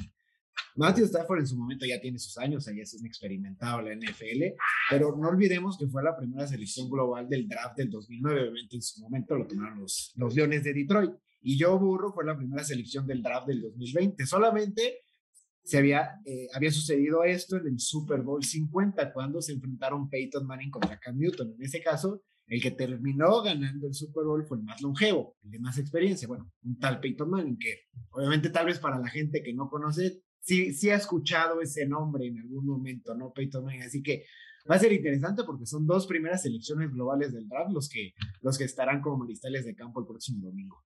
Matthew 0.76 1.06
Stafford 1.06 1.40
en 1.40 1.48
su 1.48 1.58
momento 1.58 1.86
ya 1.86 2.00
tiene 2.00 2.20
sus 2.20 2.38
años, 2.38 2.66
ya 2.66 2.82
es 2.82 2.94
un 2.94 3.06
experimentado 3.06 3.80
en 3.80 4.00
la 4.00 4.06
NFL, 4.06 4.56
pero 4.90 5.16
no 5.18 5.30
olvidemos 5.30 5.78
que 5.78 5.88
fue 5.88 6.04
la 6.04 6.16
primera 6.16 6.46
selección 6.48 6.90
global 6.90 7.28
del 7.28 7.48
draft 7.48 7.78
del 7.78 7.90
2009, 7.90 8.42
obviamente 8.42 8.76
en 8.76 8.82
su 8.82 9.02
momento 9.02 9.36
lo 9.36 9.48
tomaron 9.48 9.80
los, 9.80 10.14
los 10.16 10.36
Leones 10.36 10.64
de 10.64 10.74
Detroit, 10.74 11.12
y 11.42 11.60
Joe 11.60 11.78
Burrow 11.80 12.14
fue 12.14 12.26
la 12.26 12.38
primera 12.38 12.64
selección 12.64 13.08
del 13.08 13.24
draft 13.24 13.48
del 13.48 13.62
2020, 13.62 14.26
solamente 14.26 15.00
se 15.64 15.78
había, 15.78 16.20
eh, 16.26 16.48
había 16.54 16.72
sucedido 16.72 17.24
esto 17.24 17.58
en 17.58 17.68
el 17.68 17.80
Super 17.80 18.22
Bowl 18.22 18.44
50, 18.44 19.14
cuando 19.14 19.42
se 19.42 19.54
enfrentaron 19.54 20.10
Peyton 20.10 20.46
Manning 20.46 20.72
contra 20.72 21.00
Cam 21.00 21.18
Newton. 21.18 21.54
En 21.58 21.62
ese 21.64 21.82
caso, 21.82 22.22
el 22.48 22.62
que 22.62 22.72
terminó 22.72 23.42
ganando 23.42 23.88
el 23.88 23.94
Super 23.94 24.26
Bowl 24.26 24.46
fue 24.46 24.58
el 24.58 24.64
más 24.64 24.82
longevo, 24.82 25.38
el 25.44 25.52
de 25.52 25.60
más 25.60 25.78
experiencia. 25.78 26.28
Bueno, 26.28 26.52
un 26.64 26.78
tal 26.80 27.00
Peyton 27.00 27.30
Manning, 27.30 27.58
que 27.58 27.86
obviamente 28.12 28.50
tal 28.50 28.66
vez 28.66 28.80
para 28.80 29.00
la 29.00 29.08
gente 29.08 29.42
que 29.42 29.54
no 29.54 29.70
conoce, 29.70 30.22
sí, 30.40 30.74
sí 30.74 30.90
ha 30.90 30.96
escuchado 30.96 31.62
ese 31.62 31.88
nombre 31.88 32.28
en 32.28 32.40
algún 32.40 32.66
momento, 32.66 33.16
¿no? 33.16 33.32
Peyton 33.32 33.64
Manning. 33.64 33.84
Así 33.84 34.02
que 34.02 34.26
va 34.70 34.76
a 34.76 34.80
ser 34.80 34.92
interesante 34.92 35.44
porque 35.46 35.66
son 35.66 35.88
dos 35.88 36.08
primeras 36.08 36.42
selecciones 36.42 36.92
globales 36.92 37.32
del 37.32 37.48
draft 37.48 37.72
los 37.72 37.88
que, 37.88 38.14
los 38.42 38.58
que 38.58 38.66
estarán 38.66 39.02
como 39.02 39.20
maristales 39.20 39.66
de 39.66 39.76
campo 39.76 40.02
el 40.02 40.08
próximo 40.08 40.46
domingo. 40.46 40.84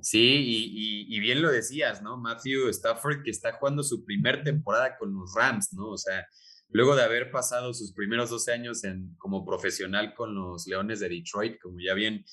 Sí, 0.00 0.18
y, 0.18 1.16
y, 1.16 1.20
bien 1.20 1.42
lo 1.42 1.50
decías, 1.50 2.02
¿no? 2.02 2.16
Matthew 2.16 2.68
Stafford 2.70 3.22
que 3.22 3.30
está 3.30 3.52
jugando 3.52 3.82
su 3.82 4.04
primer 4.04 4.42
temporada 4.42 4.96
con 4.98 5.14
los 5.14 5.32
Rams, 5.34 5.72
¿no? 5.74 5.90
O 5.90 5.98
sea, 5.98 6.26
luego 6.70 6.96
de 6.96 7.04
haber 7.04 7.30
pasado 7.30 7.72
sus 7.72 7.92
primeros 7.92 8.30
12 8.30 8.52
años 8.52 8.84
en, 8.84 9.14
como 9.18 9.44
profesional 9.44 10.14
con 10.14 10.34
los 10.34 10.66
Leones 10.66 11.00
de 11.00 11.08
Detroit, 11.08 11.60
como 11.60 11.78
ya 11.78 11.94
bien 11.94 12.24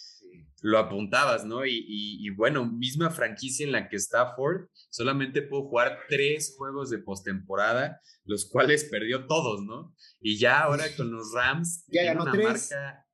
lo 0.62 0.78
apuntabas, 0.78 1.45
¿no? 1.45 1.65
Y, 1.65 1.86
y, 1.88 2.30
bueno, 2.32 2.65
misma 2.65 3.10
franquicia 3.12 3.65
en 3.65 3.72
la 3.72 3.88
que 3.88 3.98
Stafford 3.98 4.67
solamente 4.89 5.41
pudo 5.41 5.69
jugar 5.69 6.00
tres 6.08 6.56
juegos 6.58 6.89
de 6.89 7.00
postemporada, 7.00 8.02
los 8.26 8.50
cuales 8.50 8.86
perdió 8.86 9.28
todos, 9.28 9.63
¿no? 9.63 9.95
Y 10.19 10.38
ya 10.38 10.62
ahora 10.62 10.86
con 10.98 11.12
los 11.12 11.34
Rams 11.34 11.86
ya 11.88 12.04
ganó 12.04 12.24
una 12.24 12.32
tres. 12.32 12.72
marca 12.72 13.06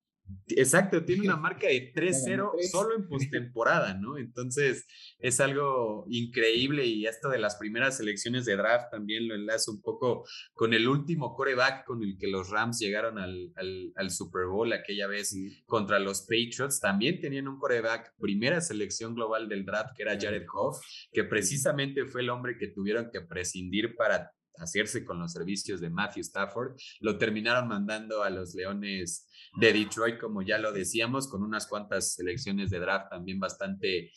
Exacto, 0.48 1.04
tiene 1.04 1.24
una 1.24 1.38
marca 1.38 1.68
de 1.68 1.92
3-0 1.94 2.52
solo 2.72 2.96
en 2.96 3.08
postemporada, 3.10 3.94
¿no? 3.96 4.18
Entonces 4.18 4.86
es 5.20 5.40
algo 5.40 6.06
increíble 6.10 6.86
y 6.86 7.06
esto 7.06 7.30
de 7.30 7.40
las 7.40 7.56
primeras 7.56 7.98
selecciones 7.98 8.46
de 8.46 8.56
draft 8.56 8.92
también 8.92 9.28
lo 9.28 9.36
enlazo 9.36 9.72
un 9.72 9.82
poco 9.82 10.26
con 10.54 10.74
el 10.74 10.88
último 10.88 11.36
coreback 11.36 11.86
con 11.86 12.04
el 12.04 12.18
que 12.18 12.28
los 12.28 12.50
Rams 12.50 12.80
llegaron 12.80 13.20
al, 13.20 13.52
al, 13.96 14.12
Super 14.12 14.46
Bowl 14.46 14.72
aquella 14.72 15.08
vez 15.08 15.36
contra 15.66 16.00
los 16.00 16.22
Patriots. 16.22 16.80
También 16.80 17.20
tenían 17.20 17.48
un 17.48 17.60
coreback 17.60 18.14
primera 18.18 18.62
selección 18.62 19.16
global 19.16 19.50
del 19.50 19.66
draft 19.66 19.96
que 19.96 20.04
era 20.04 20.18
Jared 20.20 20.46
Goff, 20.48 20.80
que 21.12 21.24
precisamente 21.24 22.06
fue 22.06 22.22
el 22.22 22.30
hombre 22.30 22.58
que 22.58 22.68
tuvieron 22.68 23.10
que 23.12 23.22
prescindir 23.22 23.96
para 23.96 24.32
hacerse 24.60 25.04
con 25.06 25.20
los 25.20 25.34
servicios 25.34 25.82
de 25.82 25.89
Matthew 25.89 26.22
Stafford. 26.22 26.76
Lo 27.00 27.18
terminaron 27.18 27.68
mandando 27.68 28.24
a 28.24 28.30
los 28.30 28.56
Leones 28.56 29.28
de 29.60 29.74
Detroit, 29.74 30.20
como 30.20 30.41
ya 30.41 30.58
lo 30.58 30.72
decíamos, 30.72 31.28
con 31.28 31.44
unas 31.44 31.68
cuantas 31.68 32.13
selecciones 32.13 32.70
de 32.70 32.80
draft 32.80 33.10
también 33.10 33.39
bastante 33.39 34.12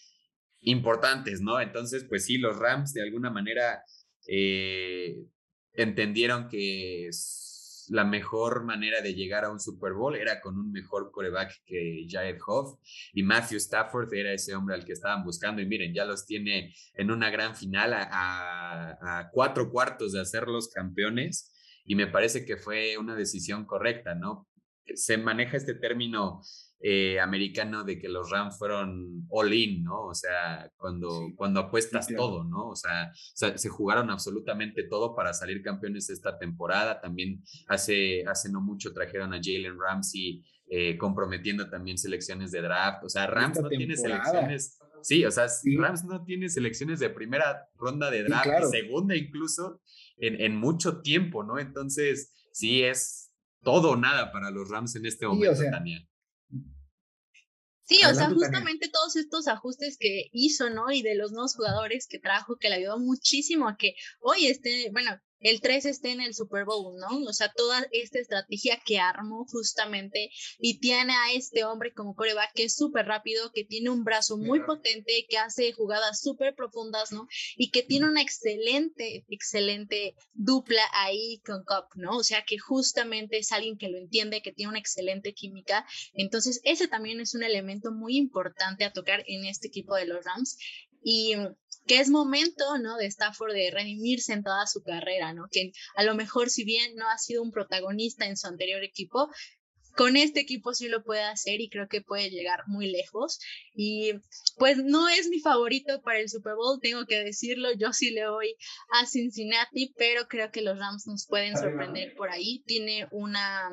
importantes, 0.60 1.40
¿no? 1.40 1.60
Entonces, 1.60 2.04
pues 2.08 2.24
sí, 2.24 2.38
los 2.38 2.56
Rams 2.58 2.92
de 2.92 3.02
alguna 3.02 3.30
manera 3.30 3.82
eh, 4.26 5.16
entendieron 5.72 6.48
que 6.48 7.08
la 7.90 8.04
mejor 8.04 8.64
manera 8.64 9.00
de 9.00 9.14
llegar 9.14 9.44
a 9.44 9.50
un 9.50 9.60
Super 9.60 9.92
Bowl 9.92 10.16
era 10.16 10.40
con 10.40 10.58
un 10.58 10.70
mejor 10.70 11.10
coreback 11.10 11.62
que 11.64 12.06
Jared 12.08 12.38
Hoff 12.46 12.78
y 13.12 13.22
Matthew 13.22 13.58
Stafford 13.58 14.12
era 14.14 14.32
ese 14.32 14.54
hombre 14.54 14.74
al 14.74 14.84
que 14.84 14.92
estaban 14.92 15.24
buscando 15.24 15.62
y 15.62 15.66
miren, 15.66 15.94
ya 15.94 16.04
los 16.04 16.26
tiene 16.26 16.74
en 16.94 17.10
una 17.10 17.30
gran 17.30 17.56
final 17.56 17.92
a, 17.94 19.28
cuatro 19.32 19.70
cuartos 19.70 20.12
de 20.12 20.20
hacerlos 20.20 20.68
campeones 20.68 21.52
y 21.84 21.94
me 21.94 22.06
parece 22.06 22.44
que 22.44 22.56
fue 22.56 22.98
una 22.98 23.14
decisión 23.14 23.64
correcta, 23.64 24.14
¿no? 24.14 24.48
Se 24.94 25.16
maneja 25.18 25.56
este 25.56 25.74
término 25.74 26.40
eh, 26.80 27.18
americano 27.18 27.82
de 27.82 27.98
que 27.98 28.08
los 28.08 28.30
Rams 28.30 28.56
fueron 28.56 29.26
all 29.30 29.52
in, 29.52 29.82
¿no? 29.82 30.06
O 30.06 30.14
sea, 30.14 30.70
cuando, 30.76 31.28
cuando 31.34 31.60
apuestas 31.60 32.06
todo, 32.06 32.44
¿no? 32.44 32.68
O 32.68 32.76
sea, 32.76 33.10
se 33.12 33.68
jugaron 33.68 34.10
absolutamente 34.10 34.84
todo 34.84 35.14
para 35.16 35.34
salir 35.34 35.62
campeones 35.62 36.08
esta 36.08 36.38
temporada. 36.38 37.00
También 37.00 37.42
hace, 37.66 38.24
hace 38.26 38.50
no 38.50 38.60
mucho 38.60 38.92
trajeron 38.92 39.34
a 39.34 39.40
Jalen 39.42 39.78
Ramsey 39.78 40.44
eh, 40.70 40.96
comprometiendo 40.98 41.68
también 41.68 41.98
selecciones 41.98 42.52
de 42.52 42.62
draft. 42.62 43.02
O 43.02 43.08
sea, 43.08 43.26
Rams 43.26 43.60
no 43.60 43.68
tiene 43.68 43.96
selecciones. 43.96 44.78
Sí, 45.02 45.24
o 45.24 45.30
sea, 45.30 45.46
Rams 45.78 46.04
no 46.04 46.24
tiene 46.24 46.48
selecciones 46.48 47.00
de 47.00 47.10
primera 47.10 47.68
ronda 47.76 48.10
de 48.10 48.24
draft, 48.24 48.70
segunda 48.70 49.16
incluso, 49.16 49.80
en, 50.16 50.40
en 50.40 50.56
mucho 50.56 51.00
tiempo, 51.00 51.42
¿no? 51.42 51.58
Entonces, 51.58 52.34
sí 52.52 52.82
es 52.82 53.32
todo 53.62 53.92
o 53.92 53.96
nada 53.96 54.32
para 54.32 54.50
los 54.50 54.68
Rams 54.68 54.96
en 54.96 55.06
este 55.06 55.26
momento, 55.26 55.60
Tania. 55.70 56.07
Sí, 57.88 57.98
o 58.04 58.14
sea, 58.14 58.28
justamente 58.28 58.90
todos 58.90 59.16
estos 59.16 59.48
ajustes 59.48 59.96
que 59.98 60.28
hizo, 60.32 60.68
¿no? 60.68 60.90
Y 60.90 61.00
de 61.00 61.14
los 61.14 61.32
nuevos 61.32 61.54
jugadores 61.56 62.06
que 62.06 62.18
trajo, 62.18 62.58
que 62.58 62.68
le 62.68 62.74
ayudó 62.74 62.98
muchísimo 62.98 63.66
a 63.66 63.78
que 63.78 63.94
hoy 64.20 64.46
esté, 64.46 64.90
bueno, 64.92 65.18
el 65.40 65.60
3 65.60 65.86
esté 65.86 66.12
en 66.12 66.20
el 66.20 66.34
Super 66.34 66.64
Bowl, 66.64 66.96
¿no? 66.98 67.24
O 67.28 67.32
sea, 67.32 67.52
toda 67.52 67.86
esta 67.92 68.18
estrategia 68.18 68.80
que 68.84 68.98
armó 68.98 69.46
justamente 69.48 70.30
y 70.58 70.80
tiene 70.80 71.12
a 71.12 71.32
este 71.32 71.64
hombre 71.64 71.92
como 71.92 72.14
coreback 72.14 72.52
que 72.54 72.64
es 72.64 72.74
súper 72.74 73.06
rápido, 73.06 73.50
que 73.52 73.64
tiene 73.64 73.90
un 73.90 74.04
brazo 74.04 74.36
muy 74.36 74.60
potente, 74.60 75.26
que 75.28 75.38
hace 75.38 75.72
jugadas 75.72 76.20
súper 76.20 76.54
profundas, 76.54 77.12
¿no? 77.12 77.26
Y 77.56 77.70
que 77.70 77.82
tiene 77.82 78.06
una 78.06 78.22
excelente, 78.22 79.24
excelente 79.28 80.14
dupla 80.34 80.82
ahí 80.92 81.40
con 81.44 81.64
Cup, 81.64 81.88
¿no? 81.94 82.16
O 82.16 82.24
sea, 82.24 82.44
que 82.44 82.58
justamente 82.58 83.38
es 83.38 83.52
alguien 83.52 83.78
que 83.78 83.88
lo 83.88 83.98
entiende, 83.98 84.42
que 84.42 84.52
tiene 84.52 84.70
una 84.70 84.78
excelente 84.78 85.34
química. 85.34 85.86
Entonces, 86.14 86.60
ese 86.64 86.88
también 86.88 87.20
es 87.20 87.34
un 87.34 87.42
elemento 87.42 87.92
muy 87.92 88.16
importante 88.16 88.84
a 88.84 88.92
tocar 88.92 89.24
en 89.26 89.44
este 89.44 89.68
equipo 89.68 89.94
de 89.94 90.06
los 90.06 90.24
Rams. 90.24 90.56
Y 91.02 91.34
que 91.86 92.00
es 92.00 92.10
momento, 92.10 92.78
¿no? 92.78 92.96
De 92.96 93.06
Stafford 93.06 93.54
de 93.54 93.70
redimirse 93.70 94.32
en 94.32 94.44
toda 94.44 94.66
su 94.66 94.82
carrera, 94.82 95.32
¿no? 95.32 95.48
Que 95.50 95.72
a 95.96 96.04
lo 96.04 96.14
mejor 96.14 96.50
si 96.50 96.64
bien 96.64 96.94
no 96.96 97.08
ha 97.08 97.18
sido 97.18 97.42
un 97.42 97.50
protagonista 97.50 98.26
en 98.26 98.36
su 98.36 98.46
anterior 98.46 98.84
equipo, 98.84 99.30
con 99.98 100.16
este 100.16 100.38
equipo 100.38 100.74
sí 100.74 100.86
lo 100.86 101.02
puede 101.02 101.22
hacer 101.22 101.60
y 101.60 101.68
creo 101.68 101.88
que 101.88 102.02
puede 102.02 102.30
llegar 102.30 102.60
muy 102.68 102.88
lejos. 102.88 103.40
Y 103.74 104.12
pues 104.56 104.76
no 104.76 105.08
es 105.08 105.28
mi 105.28 105.40
favorito 105.40 106.00
para 106.02 106.20
el 106.20 106.28
Super 106.28 106.54
Bowl, 106.54 106.78
tengo 106.80 107.04
que 107.04 107.24
decirlo, 107.24 107.70
yo 107.76 107.92
sí 107.92 108.10
le 108.12 108.30
voy 108.30 108.54
a 108.92 109.06
Cincinnati, 109.06 109.92
pero 109.96 110.28
creo 110.28 110.52
que 110.52 110.62
los 110.62 110.78
Rams 110.78 111.08
nos 111.08 111.26
pueden 111.26 111.56
sorprender 111.56 112.14
por 112.14 112.30
ahí. 112.30 112.62
Tiene 112.64 113.08
una... 113.10 113.70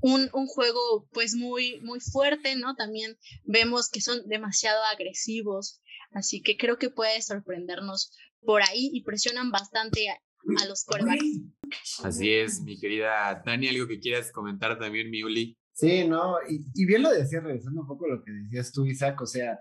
Un, 0.00 0.30
un, 0.32 0.46
juego 0.46 1.08
pues 1.12 1.34
muy 1.34 1.80
muy 1.80 1.98
fuerte, 1.98 2.54
¿no? 2.54 2.76
También 2.76 3.18
vemos 3.42 3.88
que 3.88 4.00
son 4.00 4.28
demasiado 4.28 4.80
agresivos, 4.84 5.80
Así 6.10 6.42
que 6.42 6.56
creo 6.56 6.78
que 6.78 6.90
puede 6.90 7.20
sorprendernos 7.22 8.16
por 8.40 8.62
ahí 8.62 8.90
y 8.92 9.02
presionan 9.02 9.50
bastante 9.50 10.08
a, 10.08 10.16
los 10.66 10.84
quarterbacks. 10.84 12.04
Así 12.04 12.32
es, 12.32 12.62
mi 12.62 12.78
querida 12.78 13.42
Tania, 13.42 13.70
algo 13.70 13.86
que 13.86 14.00
quieras 14.00 14.32
comentar 14.32 14.78
también, 14.78 15.10
Miuli. 15.10 15.58
Sí, 15.72 16.08
no, 16.08 16.38
y, 16.48 16.86
bien 16.86 17.02
lo 17.02 17.10
decías, 17.10 17.42
regresando 17.42 17.82
un 17.82 17.86
poco 17.86 18.06
a 18.06 18.16
lo 18.16 18.24
que 18.24 18.32
decías 18.32 18.72
tú, 18.72 18.86
Isaac, 18.86 19.20
o 19.20 19.26
sea, 19.26 19.60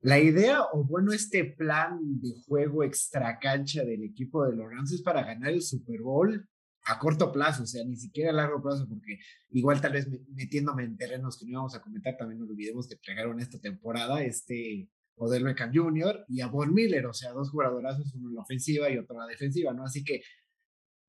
la 0.00 0.18
idea, 0.18 0.62
o 0.72 0.84
bueno, 0.84 1.12
este 1.12 1.44
plan 1.44 1.98
de 2.20 2.32
juego 2.46 2.84
extra 2.84 3.38
cancha 3.38 3.84
del 3.84 4.02
equipo 4.02 4.46
de 4.46 4.56
los 4.56 4.92
es 4.92 5.02
para 5.02 5.22
ganar 5.22 5.50
el 5.50 5.60
Super 5.60 6.00
Bowl 6.00 6.48
a 6.84 6.98
corto 6.98 7.30
plazo, 7.32 7.64
o 7.64 7.66
sea, 7.66 7.84
ni 7.84 7.96
siquiera 7.96 8.30
a 8.30 8.32
largo 8.32 8.62
plazo, 8.62 8.88
porque 8.88 9.18
igual 9.50 9.80
tal 9.82 9.92
vez 9.92 10.08
metiéndome 10.34 10.84
en 10.84 10.96
terrenos 10.96 11.38
que 11.38 11.44
no 11.44 11.52
íbamos 11.52 11.74
a 11.74 11.82
comentar, 11.82 12.16
también 12.16 12.40
no 12.40 12.46
olvidemos 12.46 12.88
que 12.88 12.94
entregaron 12.94 13.40
esta 13.40 13.58
temporada 13.58 14.22
este 14.22 14.88
Odell 15.16 15.44
Beckham 15.44 15.70
Jr. 15.74 16.24
y 16.28 16.40
a 16.40 16.46
Von 16.46 16.72
Miller, 16.72 17.06
o 17.06 17.12
sea, 17.12 17.32
dos 17.32 17.50
jugadorazos, 17.50 18.14
uno 18.14 18.30
en 18.30 18.34
la 18.36 18.42
ofensiva 18.42 18.90
y 18.90 18.98
otro 18.98 19.14
en 19.14 19.20
la 19.20 19.26
defensiva, 19.26 19.72
¿no? 19.72 19.84
Así 19.84 20.02
que 20.02 20.22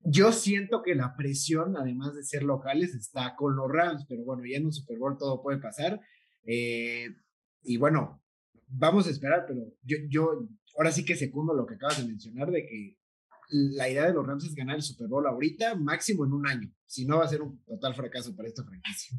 yo 0.04 0.32
siento 0.32 0.82
que 0.82 0.94
la 0.94 1.14
presión, 1.16 1.76
además 1.76 2.14
de 2.14 2.24
ser 2.24 2.42
locales, 2.42 2.94
está 2.94 3.36
con 3.36 3.56
los 3.56 3.70
Rams, 3.70 4.04
pero 4.08 4.24
bueno, 4.24 4.42
ya 4.44 4.56
en 4.56 4.66
un 4.66 4.72
Super 4.72 4.98
Bowl 4.98 5.16
todo 5.16 5.42
puede 5.42 5.58
pasar. 5.58 6.00
Eh, 6.44 7.06
y 7.62 7.76
bueno, 7.76 8.22
vamos 8.66 9.06
a 9.06 9.10
esperar, 9.10 9.44
pero 9.46 9.60
yo, 9.82 9.98
yo 10.08 10.48
ahora 10.76 10.90
sí 10.90 11.04
que 11.04 11.14
secundo 11.14 11.54
lo 11.54 11.66
que 11.66 11.74
acabas 11.74 11.98
de 11.98 12.08
mencionar 12.08 12.50
de 12.50 12.66
que 12.66 12.98
la 13.50 13.88
idea 13.88 14.06
de 14.06 14.14
los 14.14 14.26
Rams 14.26 14.44
es 14.44 14.54
ganar 14.54 14.76
el 14.76 14.82
Super 14.82 15.08
Bowl 15.08 15.26
ahorita, 15.26 15.74
máximo 15.76 16.24
en 16.24 16.32
un 16.32 16.46
año. 16.48 16.72
Si 16.86 17.04
no, 17.04 17.18
va 17.18 17.24
a 17.24 17.28
ser 17.28 17.42
un 17.42 17.62
total 17.64 17.94
fracaso 17.94 18.34
para 18.34 18.48
esta 18.48 18.64
franquicia. 18.64 19.18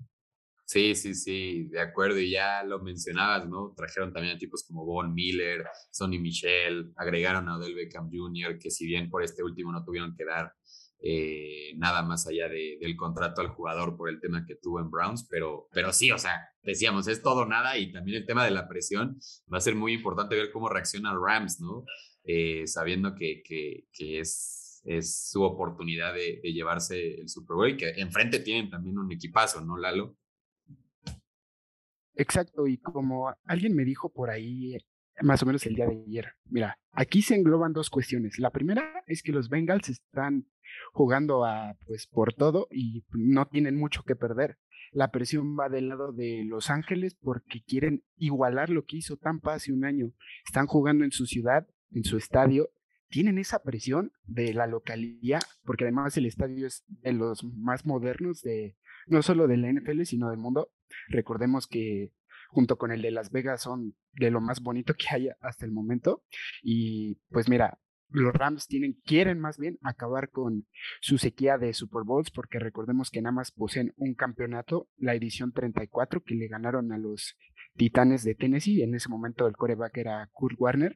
Sí, 0.65 0.95
sí, 0.95 1.13
sí, 1.13 1.65
de 1.65 1.81
acuerdo. 1.81 2.19
Y 2.19 2.31
ya 2.31 2.63
lo 2.63 2.81
mencionabas, 2.81 3.47
¿no? 3.47 3.73
Trajeron 3.75 4.13
también 4.13 4.35
a 4.35 4.39
tipos 4.39 4.63
como 4.63 4.85
Von 4.85 5.13
Miller, 5.13 5.65
Sonny 5.91 6.19
Michel, 6.19 6.93
agregaron 6.95 7.47
a 7.49 7.57
Odell 7.57 7.75
Beckham 7.75 8.09
Jr., 8.11 8.57
que 8.57 8.71
si 8.71 8.85
bien 8.85 9.09
por 9.09 9.23
este 9.23 9.43
último 9.43 9.71
no 9.71 9.83
tuvieron 9.83 10.15
que 10.15 10.25
dar 10.25 10.53
eh, 11.05 11.73
nada 11.75 12.01
más 12.01 12.25
allá 12.27 12.47
de, 12.47 12.77
del 12.79 12.95
contrato 12.95 13.41
al 13.41 13.49
jugador 13.49 13.97
por 13.97 14.09
el 14.09 14.21
tema 14.21 14.45
que 14.45 14.55
tuvo 14.55 14.79
en 14.79 14.89
Browns, 14.89 15.27
pero, 15.29 15.67
pero 15.73 15.91
sí, 15.91 16.09
o 16.11 16.17
sea, 16.17 16.39
decíamos, 16.61 17.09
es 17.09 17.21
todo 17.21 17.45
nada 17.45 17.77
y 17.77 17.91
también 17.91 18.19
el 18.19 18.25
tema 18.25 18.45
de 18.45 18.51
la 18.51 18.69
presión 18.69 19.19
va 19.53 19.57
a 19.57 19.61
ser 19.61 19.75
muy 19.75 19.91
importante 19.91 20.35
ver 20.35 20.49
cómo 20.49 20.69
reacciona 20.69 21.13
Rams, 21.13 21.59
¿no? 21.59 21.83
Eh, 22.23 22.67
sabiendo 22.67 23.15
que, 23.15 23.43
que, 23.43 23.85
que 23.91 24.19
es, 24.21 24.81
es 24.85 25.29
su 25.29 25.43
oportunidad 25.43 26.13
de, 26.13 26.39
de, 26.41 26.53
llevarse 26.53 27.19
el 27.19 27.27
Super 27.27 27.55
Bowl 27.55 27.69
y 27.71 27.75
que 27.75 27.89
enfrente 27.97 28.39
tienen 28.39 28.69
también 28.69 28.97
un 28.97 29.11
equipazo, 29.11 29.59
¿no, 29.59 29.75
Lalo? 29.75 30.15
Exacto, 32.15 32.67
y 32.67 32.77
como 32.77 33.33
alguien 33.45 33.75
me 33.75 33.85
dijo 33.85 34.09
por 34.09 34.29
ahí 34.29 34.77
más 35.21 35.43
o 35.43 35.45
menos 35.45 35.65
el 35.65 35.75
día 35.75 35.85
de 35.85 36.03
ayer. 36.07 36.33
Mira, 36.45 36.79
aquí 36.91 37.21
se 37.21 37.35
engloban 37.35 37.73
dos 37.73 37.89
cuestiones. 37.89 38.39
La 38.39 38.51
primera 38.51 39.03
es 39.07 39.21
que 39.21 39.31
los 39.31 39.49
Bengals 39.49 39.89
están 39.89 40.47
jugando 40.91 41.45
a 41.45 41.77
pues 41.85 42.07
por 42.07 42.33
todo 42.33 42.67
y 42.71 43.03
no 43.11 43.47
tienen 43.47 43.75
mucho 43.75 44.03
que 44.03 44.15
perder. 44.15 44.57
La 44.91 45.11
presión 45.11 45.57
va 45.57 45.69
del 45.69 45.89
lado 45.89 46.11
de 46.11 46.43
Los 46.45 46.69
Ángeles 46.69 47.15
porque 47.15 47.63
quieren 47.63 48.03
igualar 48.17 48.69
lo 48.69 48.85
que 48.85 48.97
hizo 48.97 49.17
Tampa 49.17 49.55
hace 49.55 49.73
un 49.73 49.85
año. 49.85 50.11
Están 50.45 50.67
jugando 50.67 51.03
en 51.03 51.11
su 51.11 51.25
ciudad, 51.25 51.67
en 51.91 52.03
su 52.03 52.17
estadio, 52.17 52.69
tienen 53.09 53.37
esa 53.37 53.61
presión 53.61 54.11
de 54.25 54.53
la 54.53 54.65
localidad, 54.65 55.41
porque 55.63 55.83
además 55.83 56.17
el 56.17 56.25
estadio 56.25 56.65
es 56.65 56.83
de 56.87 57.13
los 57.13 57.43
más 57.43 57.85
modernos 57.85 58.41
de 58.41 58.75
no 59.05 59.21
solo 59.21 59.47
de 59.47 59.57
la 59.57 59.71
NFL, 59.71 60.03
sino 60.03 60.29
del 60.29 60.39
mundo. 60.39 60.71
Recordemos 61.09 61.67
que 61.67 62.11
junto 62.49 62.77
con 62.77 62.91
el 62.91 63.01
de 63.01 63.11
Las 63.11 63.31
Vegas 63.31 63.63
son 63.63 63.95
de 64.13 64.31
lo 64.31 64.39
más 64.39 64.61
bonito 64.61 64.93
que 64.93 65.07
haya 65.09 65.35
hasta 65.41 65.65
el 65.65 65.71
momento. 65.71 66.23
Y 66.61 67.15
pues 67.29 67.49
mira, 67.49 67.79
los 68.09 68.33
Rams 68.33 68.67
tienen, 68.67 68.93
quieren 69.05 69.39
más 69.39 69.57
bien 69.57 69.79
acabar 69.81 70.29
con 70.29 70.67
su 71.01 71.17
sequía 71.17 71.57
de 71.57 71.73
Super 71.73 72.03
Bowls, 72.05 72.29
porque 72.29 72.59
recordemos 72.59 73.09
que 73.09 73.21
nada 73.21 73.33
más 73.33 73.51
poseen 73.51 73.93
un 73.97 74.13
campeonato, 74.13 74.87
la 74.97 75.15
edición 75.15 75.51
34, 75.51 76.21
que 76.21 76.35
le 76.35 76.47
ganaron 76.47 76.91
a 76.91 76.99
los 76.99 77.35
Titanes 77.75 78.23
de 78.23 78.35
Tennessee. 78.35 78.83
En 78.83 78.93
ese 78.93 79.09
momento 79.09 79.47
el 79.47 79.57
coreback 79.57 79.97
era 79.97 80.29
Kurt 80.31 80.59
Warner. 80.59 80.95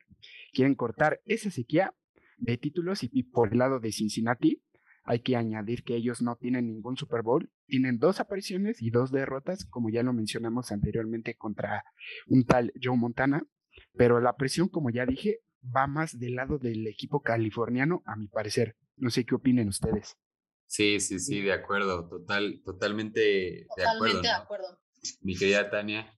Quieren 0.54 0.76
cortar 0.76 1.20
esa 1.26 1.50
sequía 1.50 1.96
de 2.38 2.58
títulos 2.58 3.00
y 3.02 3.24
por 3.24 3.52
el 3.52 3.58
lado 3.58 3.80
de 3.80 3.92
Cincinnati 3.92 4.62
hay 5.08 5.22
que 5.22 5.38
añadir 5.38 5.84
que 5.84 5.96
ellos 5.96 6.22
no 6.22 6.36
tienen 6.36 6.68
ningún 6.68 6.98
Super 6.98 7.22
Bowl, 7.22 7.50
tienen 7.66 7.98
dos 7.98 8.20
apariciones 8.20 8.82
y 8.82 8.92
dos 8.92 9.12
derrotas, 9.12 9.66
como 9.66 9.90
ya 9.90 10.04
lo 10.04 10.12
mencionamos 10.12 10.72
anteriormente 10.72 11.36
contra 11.36 11.86
un 12.28 12.46
tal 12.46 12.74
Joe 12.82 12.98
Montana, 12.98 13.48
pero 13.96 14.20
la 14.20 14.36
presión, 14.36 14.68
como 14.68 14.90
ya 14.90 15.06
dije, 15.06 15.40
va 15.76 15.88
más 15.88 16.20
del 16.20 16.36
lado 16.36 16.60
del 16.60 16.86
equipo 16.88 17.22
californiano, 17.22 18.04
a 18.06 18.18
mi 18.18 18.28
parecer. 18.28 18.76
No 18.98 19.10
sé 19.10 19.26
qué 19.26 19.36
opinen 19.36 19.70
ustedes. 19.70 20.18
Sí, 20.66 21.00
sí, 21.00 21.20
sí, 21.20 21.42
de 21.42 21.54
acuerdo, 21.54 22.10
total, 22.10 22.62
totalmente, 22.66 23.20
de 23.22 23.88
acuerdo. 23.88 24.22
de 24.22 24.30
acuerdo. 24.30 24.80
Mi 25.22 25.38
querida 25.38 25.70
Tania. 25.70 26.14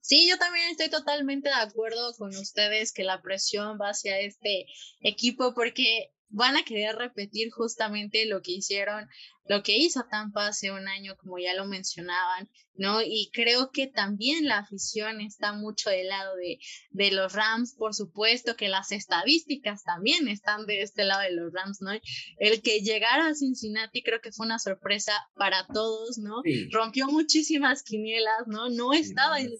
Sí, 0.00 0.28
yo 0.28 0.36
también 0.38 0.70
estoy 0.70 0.90
totalmente 0.90 1.48
de 1.48 1.54
acuerdo 1.54 2.12
con 2.18 2.30
ustedes 2.30 2.92
que 2.92 3.04
la 3.04 3.22
presión 3.22 3.78
va 3.80 3.90
hacia 3.90 4.18
este 4.18 4.66
equipo 5.00 5.54
porque 5.54 6.10
van 6.28 6.56
a 6.56 6.64
querer 6.64 6.96
repetir 6.96 7.50
justamente 7.50 8.26
lo 8.26 8.42
que 8.42 8.52
hicieron, 8.52 9.08
lo 9.46 9.62
que 9.62 9.76
hizo 9.76 10.06
Tampa 10.10 10.46
hace 10.46 10.72
un 10.72 10.88
año, 10.88 11.16
como 11.16 11.38
ya 11.38 11.54
lo 11.54 11.66
mencionaban, 11.66 12.48
¿no? 12.76 13.02
Y 13.02 13.30
creo 13.32 13.70
que 13.70 13.86
también 13.86 14.46
la 14.46 14.58
afición 14.58 15.20
está 15.20 15.52
mucho 15.52 15.90
del 15.90 16.08
lado 16.08 16.34
de, 16.36 16.58
de 16.90 17.10
los 17.12 17.32
Rams, 17.32 17.74
por 17.76 17.94
supuesto 17.94 18.56
que 18.56 18.68
las 18.68 18.90
estadísticas 18.90 19.84
también 19.84 20.28
están 20.28 20.66
de 20.66 20.82
este 20.82 21.04
lado 21.04 21.22
de 21.22 21.32
los 21.32 21.52
Rams, 21.52 21.80
¿no? 21.80 21.92
El 22.38 22.62
que 22.62 22.80
llegara 22.80 23.28
a 23.28 23.34
Cincinnati 23.34 24.02
creo 24.02 24.20
que 24.20 24.32
fue 24.32 24.46
una 24.46 24.58
sorpresa 24.58 25.12
para 25.34 25.66
todos, 25.72 26.18
¿no? 26.18 26.42
Rompió 26.70 27.06
muchísimas 27.06 27.82
quinielas, 27.82 28.46
¿no? 28.46 28.70
No 28.70 28.92
estaba 28.92 29.40
en, 29.40 29.50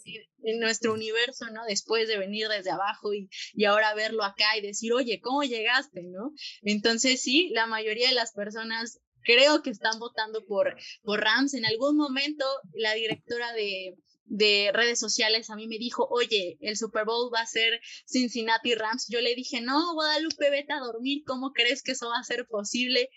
en, 0.42 0.60
nuestro 0.60 0.94
universo, 0.94 1.46
¿no? 1.50 1.64
Después 1.66 2.08
de 2.08 2.18
venir 2.18 2.48
desde 2.48 2.70
abajo 2.70 3.12
y, 3.12 3.28
y 3.52 3.64
ahora 3.64 3.94
verlo 3.94 4.24
acá 4.24 4.56
y 4.56 4.62
decir, 4.62 4.92
oye, 4.92 5.20
¿cómo 5.20 5.42
llegaste, 5.42 6.02
¿no? 6.04 6.32
Entonces 6.62 7.22
sí, 7.22 7.50
la 7.54 7.66
mayoría 7.66 8.08
de 8.08 8.14
las 8.14 8.32
personas 8.32 9.00
creo 9.24 9.62
que 9.62 9.70
están 9.70 9.98
votando 9.98 10.44
por, 10.46 10.76
Rams. 11.04 11.54
En 11.54 11.66
algún 11.66 11.96
momento 11.96 12.44
la 12.74 12.94
directora 12.94 13.52
de, 13.52 13.96
de 14.26 14.70
redes 14.72 14.98
sociales 14.98 15.50
a 15.50 15.56
mí 15.56 15.66
me 15.66 15.78
dijo, 15.78 16.06
oye, 16.10 16.56
el 16.60 16.76
Super 16.76 17.04
Bowl 17.04 17.32
va 17.34 17.40
a 17.40 17.46
ser 17.46 17.80
Cincinnati 18.06 18.74
Rams. 18.74 19.06
Yo 19.08 19.20
le 19.20 19.34
dije, 19.34 19.60
no, 19.60 19.94
Guadalupe, 19.94 20.50
vete 20.50 20.72
a 20.72 20.80
dormir, 20.80 21.22
¿cómo 21.26 21.52
crees 21.52 21.82
que 21.82 21.92
eso 21.92 22.08
va 22.08 22.18
a 22.18 22.24
ser 22.24 22.46
posible? 22.46 23.10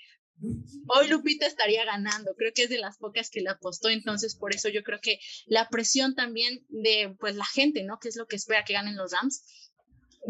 Hoy 0.87 1.07
Lupita 1.07 1.47
estaría 1.47 1.83
ganando, 1.83 2.35
creo 2.35 2.51
que 2.53 2.63
es 2.63 2.69
de 2.69 2.77
las 2.77 2.97
pocas 2.97 3.31
que 3.31 3.41
le 3.41 3.49
apostó, 3.49 3.89
entonces 3.89 4.35
por 4.35 4.53
eso 4.53 4.69
yo 4.69 4.83
creo 4.83 4.99
que 5.01 5.19
la 5.47 5.67
presión 5.67 6.13
también 6.13 6.63
de 6.69 7.15
pues 7.19 7.35
la 7.35 7.45
gente, 7.45 7.83
¿no? 7.83 7.97
Que 7.97 8.09
es 8.09 8.15
lo 8.15 8.27
que 8.27 8.35
espera 8.35 8.63
que 8.63 8.73
ganen 8.73 8.95
los 8.95 9.11
Rams, 9.11 9.66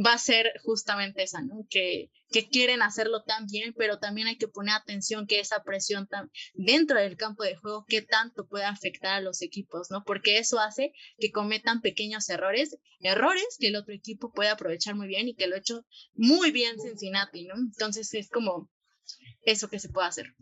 va 0.06 0.14
a 0.14 0.18
ser 0.18 0.52
justamente 0.64 1.24
esa, 1.24 1.42
¿no? 1.42 1.66
Que, 1.70 2.12
que 2.30 2.48
quieren 2.48 2.82
hacerlo 2.82 3.24
tan 3.24 3.48
bien, 3.48 3.74
pero 3.78 4.00
también 4.00 4.28
hay 4.28 4.38
que 4.38 4.48
poner 4.48 4.76
atención 4.76 5.28
que 5.28 5.40
esa 5.40 5.64
presión 5.64 6.08
tan, 6.08 6.30
dentro 6.54 7.00
del 7.00 7.18
campo 7.18 7.44
de 7.44 7.56
juego, 7.56 7.86
qué 7.88 8.02
tanto 8.02 8.48
puede 8.48 8.66
afectar 8.66 9.14
a 9.14 9.22
los 9.22 9.42
equipos, 9.42 9.90
¿no? 9.90 10.04
Porque 10.04 10.38
eso 10.38 10.60
hace 10.60 10.94
que 11.18 11.32
cometan 11.32 11.82
pequeños 11.82 12.30
errores, 12.30 12.78
errores 13.00 13.58
que 13.60 13.68
el 13.68 13.76
otro 13.76 13.94
equipo 13.94 14.32
puede 14.32 14.50
aprovechar 14.50 14.96
muy 14.96 15.08
bien 15.08 15.28
y 15.28 15.36
que 15.36 15.48
lo 15.48 15.56
ha 15.56 15.60
hecho 15.60 15.86
muy 16.14 16.52
bien 16.52 16.80
Cincinnati, 16.80 17.46
¿no? 17.46 17.56
Entonces 17.56 18.14
es 18.14 18.30
como 18.30 18.70
eso 19.44 19.70
que 19.70 19.80
se 19.80 19.90
puede 19.90 20.08
hacer. 20.08 20.36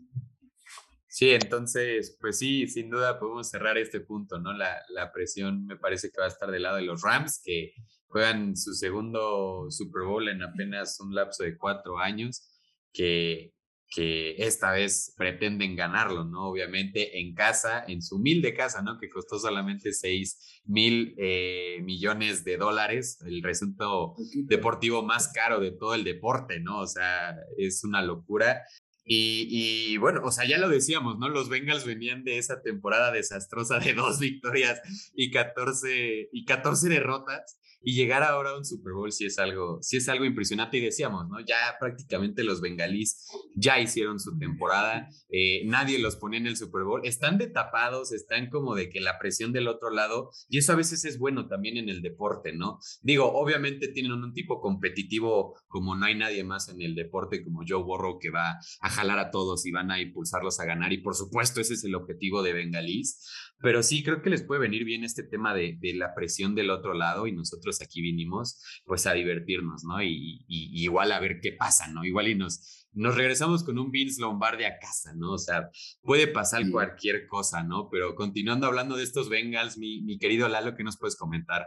Sí, 1.08 1.30
entonces, 1.30 2.14
pues 2.20 2.38
sí, 2.38 2.66
sin 2.66 2.90
duda 2.90 3.18
podemos 3.18 3.48
cerrar 3.48 3.78
este 3.78 4.00
punto, 4.00 4.38
¿no? 4.38 4.52
La, 4.52 4.82
la 4.90 5.12
presión 5.12 5.64
me 5.64 5.78
parece 5.78 6.10
que 6.10 6.20
va 6.20 6.26
a 6.26 6.28
estar 6.28 6.50
del 6.50 6.64
lado 6.64 6.76
de 6.76 6.82
los 6.82 7.00
Rams, 7.00 7.40
que 7.42 7.72
juegan 8.08 8.56
su 8.56 8.72
segundo 8.74 9.66
Super 9.70 10.04
Bowl 10.04 10.28
en 10.28 10.42
apenas 10.42 10.98
un 11.00 11.14
lapso 11.14 11.44
de 11.44 11.56
cuatro 11.56 11.98
años, 11.98 12.48
que, 12.92 13.52
que 13.88 14.36
esta 14.38 14.72
vez 14.72 15.14
pretenden 15.16 15.76
ganarlo, 15.76 16.24
¿no? 16.24 16.48
Obviamente 16.48 17.20
en 17.20 17.34
casa, 17.34 17.84
en 17.86 18.02
su 18.02 18.16
humilde 18.16 18.54
casa, 18.54 18.82
¿no? 18.82 18.98
Que 18.98 19.10
costó 19.10 19.38
solamente 19.38 19.92
seis 19.92 20.60
mil 20.64 21.14
eh, 21.18 21.80
millones 21.82 22.44
de 22.44 22.56
dólares, 22.56 23.18
el 23.26 23.42
recinto 23.42 24.14
deportivo 24.44 25.02
más 25.02 25.28
caro 25.32 25.60
de 25.60 25.72
todo 25.72 25.94
el 25.94 26.04
deporte, 26.04 26.60
¿no? 26.60 26.80
O 26.80 26.86
sea, 26.86 27.36
es 27.58 27.84
una 27.84 28.02
locura. 28.02 28.62
Y, 29.08 29.46
y, 29.48 29.96
bueno, 29.98 30.22
o 30.24 30.32
sea, 30.32 30.48
ya 30.48 30.58
lo 30.58 30.68
decíamos, 30.68 31.16
¿no? 31.18 31.28
Los 31.28 31.48
Bengals 31.48 31.84
venían 31.84 32.24
de 32.24 32.38
esa 32.38 32.60
temporada 32.62 33.12
desastrosa 33.12 33.78
de 33.78 33.94
dos 33.94 34.18
victorias 34.20 34.80
y 35.14 35.30
14, 35.30 36.28
y 36.32 36.44
14 36.44 36.88
derrotas 36.88 37.56
y 37.88 37.94
llegar 37.94 38.24
ahora 38.24 38.50
a 38.50 38.58
un 38.58 38.64
Super 38.64 38.94
Bowl 38.94 39.12
sí 39.12 39.26
es 39.26 39.38
algo, 39.38 39.78
sí 39.80 39.98
es 39.98 40.08
algo 40.08 40.24
impresionante 40.24 40.76
y 40.76 40.80
decíamos, 40.80 41.28
¿no? 41.28 41.38
Ya 41.38 41.76
prácticamente 41.78 42.42
los 42.42 42.60
bengalíes 42.60 43.28
ya 43.54 43.78
hicieron 43.78 44.18
su 44.18 44.36
temporada, 44.36 45.08
eh, 45.28 45.62
nadie 45.66 46.00
los 46.00 46.16
pone 46.16 46.38
en 46.38 46.48
el 46.48 46.56
Super 46.56 46.82
Bowl, 46.82 47.02
están 47.04 47.38
de 47.38 47.46
tapados, 47.46 48.12
están 48.12 48.50
como 48.50 48.74
de 48.74 48.88
que 48.90 49.00
la 49.00 49.20
presión 49.20 49.52
del 49.52 49.68
otro 49.68 49.90
lado 49.90 50.32
y 50.48 50.58
eso 50.58 50.72
a 50.72 50.76
veces 50.76 51.04
es 51.04 51.16
bueno 51.16 51.46
también 51.46 51.76
en 51.76 51.88
el 51.88 52.02
deporte, 52.02 52.52
¿no? 52.52 52.80
Digo, 53.02 53.32
obviamente 53.32 53.86
tienen 53.86 54.10
un, 54.10 54.32
tipo 54.32 54.60
competitivo 54.60 55.54
como 55.68 55.94
no 55.94 56.06
hay 56.06 56.16
nadie 56.16 56.42
más 56.42 56.68
en 56.68 56.82
el 56.82 56.96
deporte 56.96 57.44
como 57.44 57.62
Joe 57.66 57.84
Burrow 57.84 58.18
que 58.18 58.30
va 58.30 58.58
a 58.80 58.90
jalar 58.90 59.20
a 59.20 59.30
todos 59.30 59.64
y 59.64 59.70
van 59.70 59.92
a 59.92 60.00
impulsarlos 60.00 60.58
a 60.58 60.64
ganar 60.64 60.92
y 60.92 60.98
por 60.98 61.14
supuesto 61.14 61.60
ese 61.60 61.74
es 61.74 61.84
el 61.84 61.94
objetivo 61.94 62.42
de 62.42 62.52
bengalís, 62.52 63.24
pero 63.58 63.82
sí 63.82 64.02
creo 64.02 64.22
que 64.22 64.30
les 64.30 64.42
puede 64.42 64.60
venir 64.60 64.84
bien 64.84 65.04
este 65.04 65.22
tema 65.22 65.54
de, 65.54 65.76
de 65.80 65.94
la 65.94 66.14
presión 66.14 66.54
del 66.54 66.70
otro 66.70 66.94
lado 66.94 67.26
y 67.26 67.32
nosotros 67.32 67.80
aquí 67.80 68.02
vinimos 68.02 68.62
pues 68.84 69.06
a 69.06 69.12
divertirnos, 69.12 69.84
¿no? 69.84 70.02
Y, 70.02 70.44
igual 70.48 71.12
a 71.12 71.20
ver 71.20 71.40
qué 71.40 71.52
pasa, 71.52 71.88
¿no? 71.88 72.04
Igual 72.04 72.28
y 72.28 72.34
nos, 72.34 72.88
nos 72.92 73.16
regresamos 73.16 73.64
con 73.64 73.78
un 73.78 73.90
Vince 73.90 74.20
Lombardi 74.20 74.64
a 74.64 74.78
casa, 74.78 75.14
¿no? 75.14 75.32
O 75.32 75.38
sea, 75.38 75.70
puede 76.02 76.26
pasar 76.26 76.68
cualquier 76.70 77.26
cosa, 77.26 77.62
¿no? 77.62 77.88
Pero 77.90 78.14
continuando 78.14 78.66
hablando 78.66 78.96
de 78.96 79.04
estos 79.04 79.28
Bengals, 79.28 79.78
mi, 79.78 80.02
mi 80.02 80.18
querido 80.18 80.48
Lalo, 80.48 80.74
¿qué 80.74 80.84
nos 80.84 80.98
puedes 80.98 81.16
comentar? 81.16 81.66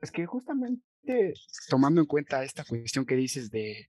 Es 0.00 0.10
que 0.10 0.26
justamente 0.26 0.82
tomando 1.68 2.00
en 2.00 2.06
cuenta 2.06 2.44
esta 2.44 2.64
cuestión 2.64 3.04
que 3.04 3.16
dices 3.16 3.50
de 3.50 3.88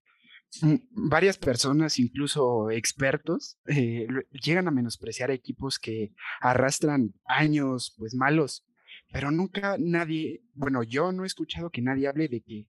varias 0.92 1.38
personas, 1.38 2.00
incluso 2.00 2.70
expertos, 2.70 3.60
eh, 3.68 4.08
llegan 4.32 4.68
a 4.68 4.72
menospreciar 4.72 5.32
equipos 5.32 5.80
que 5.80 6.14
arrastran 6.42 7.14
años 7.26 7.96
pues 7.98 8.14
malos 8.16 8.66
pero 9.14 9.30
nunca 9.30 9.78
nadie, 9.80 10.42
bueno, 10.56 10.82
yo 10.82 11.12
no 11.12 11.24
he 11.24 11.28
escuchado 11.28 11.70
que 11.70 11.84
nadie 11.84 12.08
hable 12.08 12.28
de 12.28 12.42
que 12.42 12.68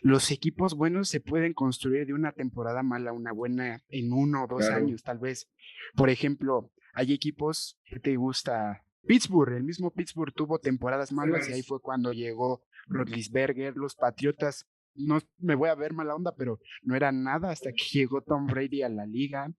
los 0.00 0.30
equipos 0.30 0.74
buenos 0.74 1.10
se 1.10 1.20
pueden 1.20 1.52
construir 1.52 2.06
de 2.06 2.14
una 2.14 2.32
temporada 2.32 2.82
mala 2.82 3.10
a 3.10 3.12
una 3.12 3.32
buena 3.32 3.82
en 3.90 4.12
uno 4.12 4.44
o 4.44 4.46
dos 4.46 4.68
años, 4.70 5.02
tal 5.02 5.18
vez. 5.18 5.50
Por 5.94 6.08
ejemplo, 6.08 6.72
hay 6.94 7.12
equipos 7.12 7.78
que 7.84 8.00
te 8.00 8.16
gusta. 8.16 8.84
Pittsburgh, 9.06 9.52
el 9.54 9.64
mismo 9.64 9.92
Pittsburgh 9.92 10.32
tuvo 10.32 10.58
temporadas 10.58 11.12
malas 11.12 11.48
y 11.48 11.52
ahí 11.52 11.62
fue 11.62 11.80
cuando 11.80 12.12
llegó 12.12 12.62
Rodlisberger, 12.86 13.76
los 13.76 13.94
Patriotas 13.94 14.66
no 14.94 15.20
me 15.38 15.54
voy 15.54 15.68
a 15.68 15.74
ver 15.74 15.92
mala 15.92 16.14
onda, 16.14 16.34
pero 16.36 16.60
no 16.82 16.94
era 16.94 17.12
nada 17.12 17.50
hasta 17.50 17.72
que 17.72 17.84
llegó 17.92 18.22
Tom 18.22 18.46
Brady 18.46 18.82
a 18.82 18.88
la 18.88 19.06
liga. 19.06 19.52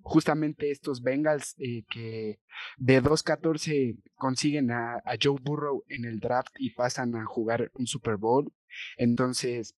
Justamente 0.00 0.70
estos 0.70 1.02
Bengals 1.02 1.54
eh, 1.58 1.84
que 1.90 2.40
de 2.76 3.02
2-14 3.02 3.98
consiguen 4.14 4.70
a, 4.70 5.02
Joe 5.22 5.38
Burrow 5.42 5.84
en 5.88 6.04
el 6.04 6.20
draft 6.20 6.54
y 6.58 6.70
pasan 6.70 7.14
a 7.16 7.24
jugar 7.24 7.70
un 7.74 7.86
Super 7.86 8.16
Bowl. 8.16 8.52
Entonces, 8.98 9.74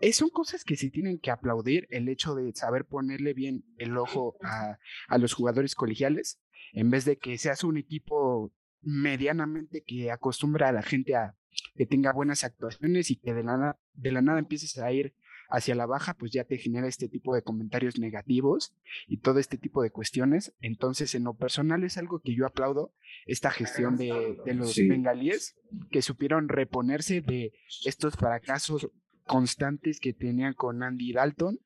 eh, 0.00 0.12
son 0.12 0.30
cosas 0.30 0.64
que 0.64 0.76
se 0.76 0.90
tienen 0.90 1.18
que 1.18 1.30
aplaudir, 1.30 1.86
el 1.90 2.08
hecho 2.08 2.34
de 2.34 2.52
saber 2.54 2.86
ponerle 2.86 3.34
bien 3.34 3.64
el 3.76 3.98
ojo 3.98 4.36
a, 4.42 4.78
a 5.08 5.18
los 5.18 5.34
jugadores 5.34 5.74
colegiales, 5.74 6.40
en 6.72 6.90
vez 6.90 7.04
de 7.04 7.18
que 7.18 7.36
seas 7.36 7.64
un 7.64 7.76
equipo 7.76 8.52
medianamente 8.82 9.82
que 9.86 10.10
acostumbra 10.10 10.68
a 10.68 10.72
la 10.72 10.82
gente 10.82 11.14
a 11.16 11.34
que 11.74 11.86
tenga 11.86 12.12
buenas 12.12 12.44
actuaciones 12.44 13.10
y 13.10 13.16
que 13.16 13.34
de 13.34 13.42
la, 13.42 13.78
de 13.94 14.12
la 14.12 14.22
nada 14.22 14.38
empieces 14.38 14.78
a 14.78 14.92
ir 14.92 15.14
hacia 15.50 15.74
la 15.74 15.86
baja, 15.86 16.14
pues 16.14 16.30
ya 16.30 16.44
te 16.44 16.58
genera 16.58 16.86
este 16.86 17.08
tipo 17.08 17.34
de 17.34 17.42
comentarios 17.42 17.98
negativos 17.98 18.72
y 19.08 19.18
todo 19.18 19.40
este 19.40 19.58
tipo 19.58 19.82
de 19.82 19.90
cuestiones. 19.90 20.54
Entonces, 20.60 21.14
en 21.14 21.24
lo 21.24 21.34
personal 21.34 21.82
es 21.82 21.98
algo 21.98 22.20
que 22.20 22.34
yo 22.34 22.46
aplaudo, 22.46 22.94
esta 23.26 23.50
gestión 23.50 23.96
de, 23.96 24.38
los 24.54 24.76
bengalíes, 24.76 25.56
que 25.90 26.02
supieron 26.02 26.48
reponerse 26.48 27.20
de 27.20 27.52
estos 27.84 28.14
fracasos 28.14 28.90
constantes 29.24 30.00
que 30.00 30.12
tenían 30.12 30.54
con 30.54 30.82
Andy 30.82 31.12
Dalton 31.12 31.60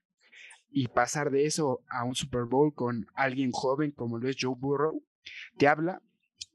y 0.70 0.88
pasar 0.88 1.30
de 1.30 1.46
eso 1.46 1.82
a 1.88 2.04
un 2.04 2.14
Super 2.14 2.44
Bowl 2.44 2.74
con 2.74 3.06
alguien 3.14 3.52
joven 3.52 3.92
como 3.92 4.18
lo 4.18 4.28
es 4.28 4.36
Joe 4.40 4.56
Burrow, 4.58 5.04
te 5.56 5.68
habla 5.68 6.02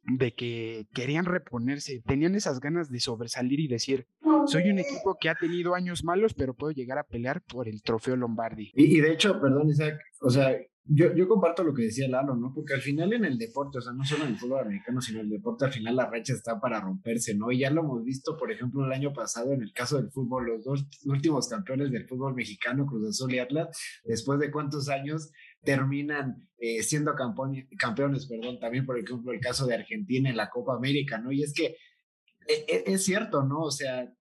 de 0.04 0.34
que 0.34 0.88
querían 0.94 1.26
reponerse, 1.26 2.02
tenían 2.06 2.36
esas 2.36 2.60
ganas 2.60 2.90
de 2.90 3.00
sobresalir 3.00 3.60
y 3.60 3.68
decir, 3.68 4.08
soy 4.48 4.70
un 4.70 4.80
equipo 4.80 5.18
que 5.20 5.30
ha 5.30 5.36
tenido 5.36 5.76
años 5.76 6.04
malos, 6.04 6.34
pero 6.34 6.54
puedo 6.54 6.72
llegar 6.72 6.98
a 6.98 7.04
pelear 7.04 7.42
por 7.42 7.68
el 7.68 7.82
trofeo 7.82 8.16
Lombardi. 8.16 8.72
Y, 8.76 9.00
de 9.00 9.14
hecho, 9.14 9.40
perdón 9.40 9.70
Isaac, 9.70 10.00
o 10.22 10.30
sea, 10.30 10.56
yo, 10.92 11.14
yo 11.14 11.28
comparto 11.28 11.64
lo 11.64 11.74
que 11.74 11.84
decía 11.84 12.08
Lalo, 12.08 12.36
¿no? 12.36 12.52
Porque 12.54 12.74
al 12.74 12.82
final 12.82 13.14
en 13.14 13.24
el 13.24 13.38
deporte, 13.38 13.78
o 13.78 13.82
sea, 13.82 13.94
no 13.94 14.04
solo 14.04 14.24
en 14.24 14.32
el 14.32 14.38
fútbol 14.38 14.62
americano, 14.62 15.00
sino 15.02 15.20
en 15.20 15.26
el 15.26 15.32
deporte, 15.32 15.66
al 15.66 15.72
final 15.72 15.96
la 15.96 16.10
racha 16.10 16.34
está 16.34 16.60
para 16.60 16.82
romperse, 16.82 17.36
¿no? 17.36 17.52
Y 17.52 17.60
ya 17.60 17.70
lo 17.70 17.82
hemos 17.82 18.04
visto, 18.04 18.36
por 18.38 18.52
ejemplo, 18.52 18.84
el 18.84 18.92
año 18.92 19.14
pasado 19.14 19.54
en 19.54 19.62
el 19.62 19.72
caso 19.72 19.98
del 19.98 20.10
fútbol, 20.10 20.48
los 20.48 20.64
dos 20.64 20.88
últimos 21.06 21.48
campeones 21.48 21.92
del 21.92 22.08
fútbol 22.08 22.34
mexicano, 22.34 22.88
Cruz 22.88 23.08
Azul 23.08 23.34
y 23.34 23.40
Atlas, 23.40 23.68
después 24.04 24.40
de 24.40 24.50
cuántos 24.50 24.90
años 24.90 25.32
terminan 25.63 26.48
eh, 26.58 26.84
siendo 26.84 27.15
campeones, 27.15 28.26
perdón, 28.28 28.60
también 28.60 28.86
por 28.86 29.00
ejemplo 29.00 29.32
el 29.32 29.39
caso 29.39 29.65
de 29.65 29.76
Argentina 29.76 30.30
en 30.30 30.38
la 30.38 30.50
Copa 30.50 30.76
América, 30.76 31.17
¿no? 31.17 31.32
Y 31.32 31.43
es 31.43 31.54
que 31.54 31.78
e, 32.48 32.65
e, 32.67 32.84
es, 32.88 33.04
cierto, 33.04 33.43
¿no? 33.43 33.62
O 33.62 33.72
sea, 33.72 34.12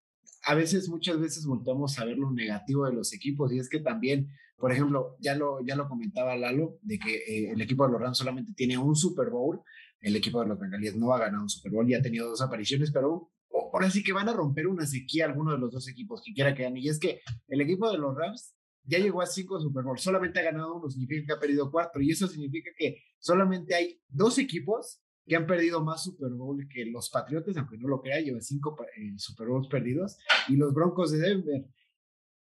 a 0.44 0.54
veces, 0.54 0.88
muchas 0.88 1.18
veces 1.20 1.46
volvemos 1.46 1.98
a 1.98 2.04
ver 2.04 2.16
lo 2.16 2.30
negativo 2.30 2.86
de 2.86 2.92
los 2.92 3.12
equipos 3.12 3.52
y 3.52 3.58
es 3.58 3.68
que 3.68 3.80
también, 3.80 4.28
por 4.56 4.72
ejemplo, 4.72 5.16
ya 5.20 5.34
lo, 5.34 5.64
ya 5.64 5.76
lo 5.76 5.88
comentaba 5.88 6.36
Lalo, 6.36 6.78
de 6.82 6.98
que 6.98 7.16
eh, 7.16 7.50
el 7.52 7.60
equipo 7.60 7.86
de 7.86 7.92
los 7.92 8.00
Rams 8.00 8.18
solamente 8.18 8.52
tiene 8.54 8.78
un 8.78 8.94
Super 8.94 9.30
Bowl, 9.30 9.60
el 10.00 10.14
equipo 10.14 10.40
de 10.40 10.48
los 10.48 10.58
Bengalíes 10.58 10.96
no 10.96 11.12
ha 11.12 11.18
ganado 11.18 11.42
un 11.42 11.48
Super 11.48 11.72
Bowl 11.72 11.90
y 11.90 11.94
ha 11.94 12.02
tenido 12.02 12.28
dos 12.28 12.40
apariciones, 12.40 12.92
pero 12.92 13.30
ahora 13.72 13.90
sí 13.90 14.02
que 14.02 14.12
van 14.12 14.28
a 14.28 14.32
romper 14.32 14.66
una 14.66 14.86
sequía 14.86 15.24
alguno 15.24 15.52
de 15.52 15.58
los 15.58 15.72
dos 15.72 15.88
equipos 15.88 16.22
que 16.24 16.32
quiera 16.32 16.54
que 16.54 16.64
gane. 16.64 16.80
Y 16.80 16.88
es 16.88 16.98
que 16.98 17.20
el 17.48 17.60
equipo 17.60 17.90
de 17.90 17.98
los 17.98 18.16
Rams 18.16 18.54
ya 18.88 18.98
llegó 18.98 19.20
a 19.20 19.26
cinco 19.26 19.60
Super 19.60 19.84
Bowl, 19.84 19.98
solamente 19.98 20.40
ha 20.40 20.44
ganado 20.44 20.76
uno, 20.76 20.88
significa 20.88 21.26
que 21.26 21.32
ha 21.34 21.40
perdido 21.40 21.70
cuatro, 21.70 22.00
y 22.00 22.10
eso 22.10 22.26
significa 22.26 22.70
que 22.76 23.02
solamente 23.18 23.74
hay 23.74 24.00
dos 24.08 24.38
equipos 24.38 25.02
que 25.26 25.36
han 25.36 25.46
perdido 25.46 25.84
más 25.84 26.04
Super 26.04 26.30
Bowl 26.30 26.66
que 26.72 26.86
los 26.86 27.10
Patriotas, 27.10 27.54
aunque 27.58 27.76
no 27.76 27.86
lo 27.86 28.00
crea, 28.00 28.20
llevan 28.20 28.40
cinco 28.40 28.76
eh, 28.96 29.12
Super 29.18 29.48
Bowls 29.48 29.68
perdidos, 29.68 30.16
y 30.48 30.56
los 30.56 30.72
Broncos 30.72 31.12
de 31.12 31.18
Denver. 31.18 31.66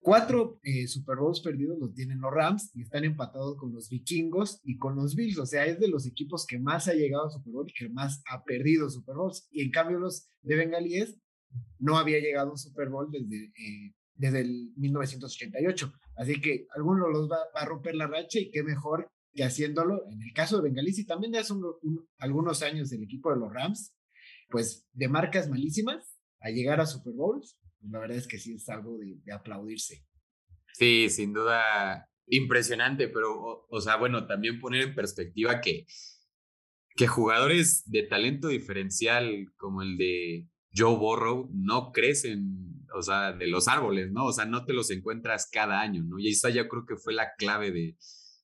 Cuatro 0.04 0.60
eh, 0.63 0.88
Super 0.88 1.17
Bowls 1.17 1.41
perdidos 1.41 1.77
los 1.77 1.93
tienen 1.93 2.19
los 2.19 2.34
Rams 2.34 2.71
y 2.73 2.82
están 2.82 3.04
empatados 3.04 3.56
con 3.56 3.71
los 3.71 3.88
Vikingos 3.88 4.60
y 4.63 4.77
con 4.77 4.95
los 4.95 5.15
Bills. 5.15 5.38
O 5.38 5.45
sea, 5.45 5.67
es 5.67 5.80
de 5.80 5.89
los 5.89 6.08
equipos 6.08 6.47
que 6.47 6.58
más 6.58 6.88
ha 6.88 6.95
llegado 6.95 7.27
a 7.27 7.30
Super 7.30 7.54
Bowl 7.54 7.69
y 7.69 7.73
que 7.73 7.88
más 7.88 8.23
ha 8.32 8.43
perdido 8.43 8.89
Super 8.89 9.13
Bowls. 9.13 9.47
Y 9.51 9.62
en 9.62 9.69
cambio, 9.69 9.99
los 9.99 10.32
de 10.41 10.56
Bengalíes 10.56 11.21
no 11.77 11.99
había 11.99 12.19
llegado 12.19 12.47
a 12.47 12.51
un 12.54 12.58
Super 12.58 12.89
Bowl 12.89 13.12
desde 13.12 13.43
eh, 13.45 13.93
desde 14.21 14.41
el 14.41 14.71
1988. 14.77 15.93
Así 16.15 16.39
que 16.41 16.67
alguno 16.76 17.08
los 17.10 17.30
va, 17.30 17.38
a 17.54 17.65
romper 17.65 17.95
la 17.95 18.08
racha 18.08 18.39
y 18.39 18.52
qué 18.52 18.63
mejor 18.63 19.12
que 19.34 19.43
haciéndolo 19.43 20.04
en 20.12 20.21
el 20.21 20.34
caso 20.34 20.58
de 20.58 20.63
Bengalis 20.63 21.00
y 21.00 21.06
también 21.06 21.32
de 21.32 21.39
hace 21.39 21.54
algunos 22.19 22.62
años 22.63 22.89
del 22.89 23.04
equipo 23.04 23.32
de 23.32 23.39
los 23.39 23.52
Rams, 23.52 23.95
pues 24.50 24.88
de 24.91 25.08
marcas 25.08 25.50
malísimas 25.50 26.17
a 26.41 26.50
llegar 26.50 26.82
a 26.82 26.86
Super 26.86 27.13
Bowls, 27.13 27.58
la 27.89 28.00
verdad 28.00 28.17
es 28.17 28.28
que 28.28 28.38
sí 28.38 28.56
es 28.56 28.67
algo 28.69 28.97
de, 28.97 29.34
aplaudirse. 29.34 30.06
Sí, 30.74 31.10
sin 31.10 31.34
duda 31.34 32.10
impresionante, 32.28 33.08
pero, 33.08 33.65
o, 33.69 33.82
sea, 33.82 33.97
bueno, 33.97 34.28
también 34.28 34.60
poner 34.60 34.84
en 34.84 34.95
perspectiva 34.95 35.62
que, 35.62 35.86
que 36.95 37.08
jugadores 37.08 37.89
de 37.89 38.04
talento 38.04 38.47
diferencial 38.47 39.52
como 39.58 39.82
el 39.82 39.97
de 39.97 40.47
Joe 40.75 40.95
Burrow 40.95 41.49
no 41.53 41.91
crecen 41.91 42.71
o 42.93 43.01
sea, 43.01 43.34
de 43.34 43.47
los 43.47 43.67
árboles, 43.67 44.12
¿no? 44.12 44.25
O 44.25 44.34
sea, 44.34 44.45
no 44.45 44.65
te 44.65 44.73
los 44.73 44.91
encuentras 44.91 45.49
cada 45.51 45.81
año, 45.81 46.03
¿no? 46.03 46.19
Y 46.19 46.29
esa 46.29 46.49
yo 46.49 46.67
creo 46.67 46.86
que 46.86 46.97
fue 46.97 47.13
la 47.13 47.34
clave 47.38 47.71
de, 47.71 47.97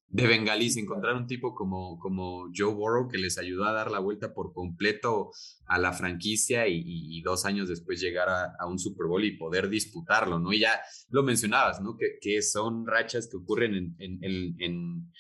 de 0.10 0.28
Bengalís, 0.28 0.78
encontrar 0.78 1.16
un 1.16 1.28
tipo 1.28 1.54
como, 1.54 2.00
como 2.00 2.50
Joe 2.56 2.74
Burrow 2.74 3.10
que 3.10 3.18
les 3.18 3.38
ayudó 3.38 3.66
a 3.66 3.74
dar 3.74 3.92
la 3.92 4.00
vuelta 4.00 4.34
por 4.34 4.54
completo 4.54 5.32
a 5.66 5.78
la 5.78 5.92
franquicia 5.92 6.68
y, 6.68 7.22
dos 7.22 7.46
años 7.46 7.68
después 7.68 8.00
llegar 8.00 8.30
a, 8.30 8.66
un 8.68 8.80
Super 8.80 9.08
Bowl 9.08 9.26
y 9.26 9.38
poder 9.38 9.70
disputarlo, 9.70 10.40
¿no? 10.40 10.54
Y 10.54 10.60
ya 10.60 10.80
lo 11.10 11.24
mencionabas, 11.24 11.82
¿no? 11.82 11.98
Que, 11.98 12.18
que 12.22 12.42
son 12.42 12.86
rachas 12.86 13.28
que 13.30 13.38
ocurren 13.38 13.76
en, 13.76 13.96
en, 14.00 14.24
en 14.24 14.56
en 14.60 15.12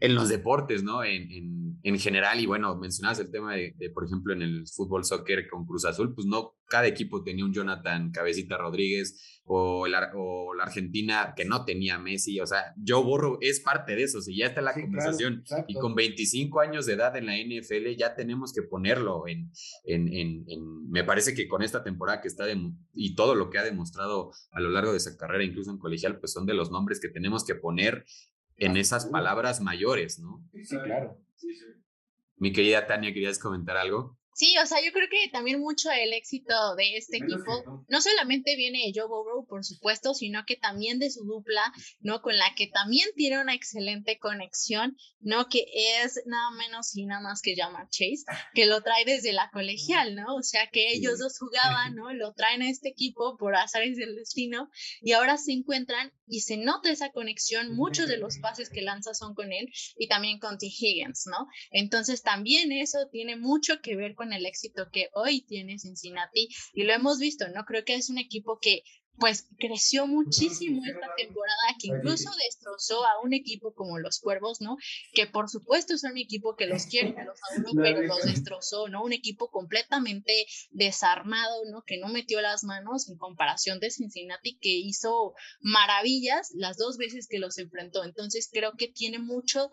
los 0.00 0.28
deportes, 0.28 0.82
¿no? 0.84 1.02
En, 1.02 1.30
en, 1.30 1.78
en, 1.82 1.98
general, 1.98 2.38
y 2.40 2.46
bueno, 2.46 2.76
mencionabas 2.76 3.18
el 3.18 3.30
tema 3.30 3.54
de, 3.54 3.74
por 3.92 4.04
ejemplo, 4.04 4.32
en 4.32 4.42
el 4.42 4.66
fútbol 4.68 5.04
soccer 5.04 5.48
con 5.48 5.66
Cruz 5.66 5.84
Azul, 5.84 6.14
pues 6.14 6.26
no, 6.26 6.54
cada 6.68 6.86
equipo 6.86 7.24
tenía 7.24 7.44
un 7.44 7.52
Jonathan 7.52 8.12
Cabecita 8.12 8.56
Rodríguez 8.56 9.40
o 9.44 9.86
la, 9.88 10.12
o 10.14 10.54
la 10.54 10.64
Argentina 10.64 11.32
que 11.34 11.44
no 11.44 11.64
tenía 11.64 11.98
Messi, 11.98 12.38
o 12.38 12.46
sea, 12.46 12.74
Joe 12.86 13.02
Borro 13.02 13.38
es 13.40 13.60
parte 13.60 13.96
de 13.96 14.04
eso, 14.04 14.20
si 14.20 14.36
ya 14.36 14.46
está 14.46 14.60
la 14.60 14.74
conversación, 14.74 15.42
y 15.66 15.74
con 15.74 15.94
25 15.94 16.60
años 16.60 16.86
de 16.86 16.92
edad 16.92 17.16
en 17.16 17.26
la 17.26 17.36
NFL 17.36 17.96
ya 17.96 18.14
tenemos 18.14 18.52
que 18.52 18.62
ponerlo 18.62 19.26
en, 19.26 19.50
en, 19.84 20.44
en, 20.48 20.90
me 20.90 21.02
parece 21.02 21.34
que 21.34 21.48
con 21.48 21.62
esta 21.62 21.82
temporada 21.82 22.20
que 22.20 22.28
está 22.28 22.44
de, 22.44 22.56
y 22.94 23.14
todo 23.14 23.34
lo 23.34 23.50
que 23.50 23.58
ha 23.58 23.64
demostrado 23.64 24.30
a 24.52 24.60
lo 24.60 24.70
largo 24.70 24.92
de 24.92 24.98
esa 24.98 25.16
carrera, 25.16 25.44
incluso 25.44 25.70
en 25.70 25.78
colegial, 25.78 26.20
pues 26.20 26.32
son 26.32 26.46
de 26.46 26.54
los 26.54 26.70
nombres 26.70 27.00
que 27.00 27.08
tenemos 27.08 27.44
que 27.44 27.54
poner 27.54 28.04
en 28.58 28.76
esas 28.76 29.06
palabras 29.06 29.60
mayores, 29.60 30.18
¿no? 30.18 30.44
Sí, 30.62 30.76
claro. 30.80 31.16
Mi 32.36 32.52
querida 32.52 32.86
Tania, 32.86 33.12
¿querías 33.12 33.38
comentar 33.38 33.76
algo? 33.76 34.17
Sí, 34.38 34.54
o 34.62 34.66
sea, 34.66 34.78
yo 34.84 34.92
creo 34.92 35.08
que 35.10 35.28
también 35.32 35.58
mucho 35.58 35.90
el 35.90 36.12
éxito 36.12 36.76
de 36.76 36.96
este 36.96 37.16
equipo 37.16 37.84
no 37.88 38.00
solamente 38.00 38.54
viene 38.54 38.78
de 38.86 38.92
Joe 38.94 39.08
Burrow, 39.08 39.44
por 39.48 39.64
supuesto, 39.64 40.14
sino 40.14 40.44
que 40.46 40.54
también 40.54 41.00
de 41.00 41.10
su 41.10 41.24
dupla, 41.24 41.72
¿no? 41.98 42.22
Con 42.22 42.36
la 42.36 42.54
que 42.54 42.68
también 42.68 43.08
tiene 43.16 43.40
una 43.40 43.52
excelente 43.52 44.16
conexión, 44.20 44.96
¿no? 45.18 45.48
Que 45.48 45.66
es 46.04 46.22
nada 46.26 46.52
menos 46.52 46.96
y 46.96 47.04
nada 47.04 47.20
más 47.20 47.42
que 47.42 47.56
llama 47.56 47.88
Chase, 47.90 48.26
que 48.54 48.66
lo 48.66 48.80
trae 48.80 49.04
desde 49.04 49.32
la 49.32 49.50
colegial, 49.52 50.14
¿no? 50.14 50.36
O 50.36 50.42
sea, 50.44 50.68
que 50.68 50.92
ellos 50.92 51.18
dos 51.18 51.36
jugaban, 51.36 51.96
¿no? 51.96 52.12
Lo 52.12 52.32
traen 52.32 52.62
a 52.62 52.70
este 52.70 52.90
equipo 52.90 53.36
por 53.38 53.56
azares 53.56 53.96
del 53.96 54.14
destino 54.14 54.70
y 55.00 55.14
ahora 55.14 55.36
se 55.36 55.50
encuentran 55.50 56.12
y 56.28 56.42
se 56.42 56.58
nota 56.58 56.92
esa 56.92 57.10
conexión, 57.10 57.74
muchos 57.74 58.06
de 58.06 58.18
los 58.18 58.38
pases 58.38 58.70
que 58.70 58.82
lanza 58.82 59.14
son 59.14 59.34
con 59.34 59.52
él 59.52 59.68
y 59.96 60.06
también 60.06 60.38
con 60.38 60.58
T. 60.58 60.66
Higgins, 60.66 61.26
¿no? 61.26 61.48
Entonces 61.72 62.22
también 62.22 62.70
eso 62.70 63.08
tiene 63.10 63.36
mucho 63.36 63.80
que 63.80 63.96
ver 63.96 64.14
con 64.14 64.27
el 64.32 64.46
éxito 64.46 64.88
que 64.92 65.08
hoy 65.14 65.42
tiene 65.42 65.78
Cincinnati 65.78 66.48
y 66.74 66.84
lo 66.84 66.92
hemos 66.92 67.18
visto, 67.18 67.48
¿no? 67.48 67.64
Creo 67.64 67.84
que 67.84 67.94
es 67.94 68.10
un 68.10 68.18
equipo 68.18 68.58
que 68.60 68.82
pues 69.18 69.48
creció 69.58 70.06
muchísimo 70.06 70.80
esta 70.84 71.14
temporada, 71.16 71.76
que 71.80 71.88
incluso 71.88 72.30
destrozó 72.44 73.04
a 73.04 73.20
un 73.22 73.34
equipo 73.34 73.74
como 73.74 73.98
los 73.98 74.20
Cuervos, 74.20 74.60
¿no? 74.60 74.76
Que 75.12 75.26
por 75.26 75.48
supuesto 75.48 75.94
es 75.94 76.04
un 76.04 76.16
equipo 76.16 76.54
que 76.56 76.66
los 76.66 76.86
quiere, 76.86 77.14
los 77.24 77.38
adoro, 77.50 77.72
pero 77.82 78.02
los 78.02 78.24
destrozó, 78.24 78.88
¿no? 78.88 79.02
Un 79.02 79.12
equipo 79.12 79.50
completamente 79.50 80.46
desarmado, 80.70 81.64
¿no? 81.70 81.82
Que 81.84 81.98
no 81.98 82.08
metió 82.08 82.40
las 82.40 82.64
manos 82.64 83.08
en 83.08 83.16
comparación 83.16 83.80
de 83.80 83.90
Cincinnati, 83.90 84.58
que 84.60 84.70
hizo 84.70 85.34
maravillas 85.60 86.50
las 86.54 86.76
dos 86.76 86.96
veces 86.96 87.26
que 87.28 87.38
los 87.38 87.58
enfrentó. 87.58 88.04
Entonces 88.04 88.48
creo 88.52 88.72
que 88.76 88.88
tiene 88.88 89.18
mucho 89.18 89.70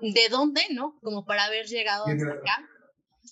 de 0.00 0.28
dónde, 0.30 0.62
¿no? 0.70 0.98
Como 1.00 1.24
para 1.24 1.44
haber 1.44 1.66
llegado 1.66 2.06
hasta 2.06 2.32
acá 2.32 2.68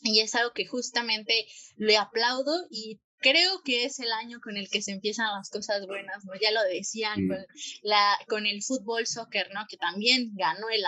y 0.03 0.21
es 0.21 0.35
algo 0.35 0.53
que 0.53 0.67
justamente 0.67 1.47
le 1.77 1.97
aplaudo 1.97 2.67
y 2.71 3.01
creo 3.19 3.63
que 3.65 3.85
es 3.85 4.01
el 4.01 4.11
año 4.13 4.41
con 4.41 4.57
el 4.57 4.69
que 4.69 4.83
se 4.83 4.93
empiezan 4.93 5.27
las 5.37 5.49
cosas 5.49 5.87
buenas, 5.87 6.25
¿no? 6.25 6.33
Ya 6.41 6.51
lo 6.51 6.63
decían 6.65 7.29
con, 7.29 7.39
la, 7.83 8.19
con 8.29 8.47
el 8.47 8.63
fútbol 8.63 9.07
soccer, 9.07 9.49
¿no? 9.55 9.65
Que 9.69 9.77
también 9.77 10.33
ganó 10.35 10.69
el, 10.71 10.83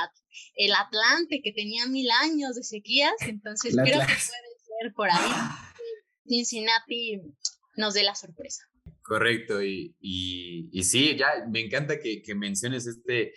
el 0.56 0.72
Atlante, 0.74 1.40
que 1.42 1.52
tenía 1.52 1.86
mil 1.86 2.10
años 2.10 2.56
de 2.56 2.64
sequías, 2.64 3.14
entonces 3.20 3.74
creo 3.74 4.00
que 4.00 4.06
puede 4.06 4.18
ser 4.18 4.92
por 4.94 5.08
ahí 5.10 5.32
Cincinnati 6.26 7.20
nos 7.76 7.94
dé 7.94 8.02
la 8.02 8.14
sorpresa. 8.14 8.62
Correcto, 9.02 9.62
y, 9.62 9.94
y, 10.00 10.68
y 10.72 10.82
sí, 10.84 11.16
ya 11.16 11.44
me 11.48 11.60
encanta 11.60 12.00
que, 12.00 12.22
que 12.22 12.34
menciones 12.34 12.86
este 12.86 13.34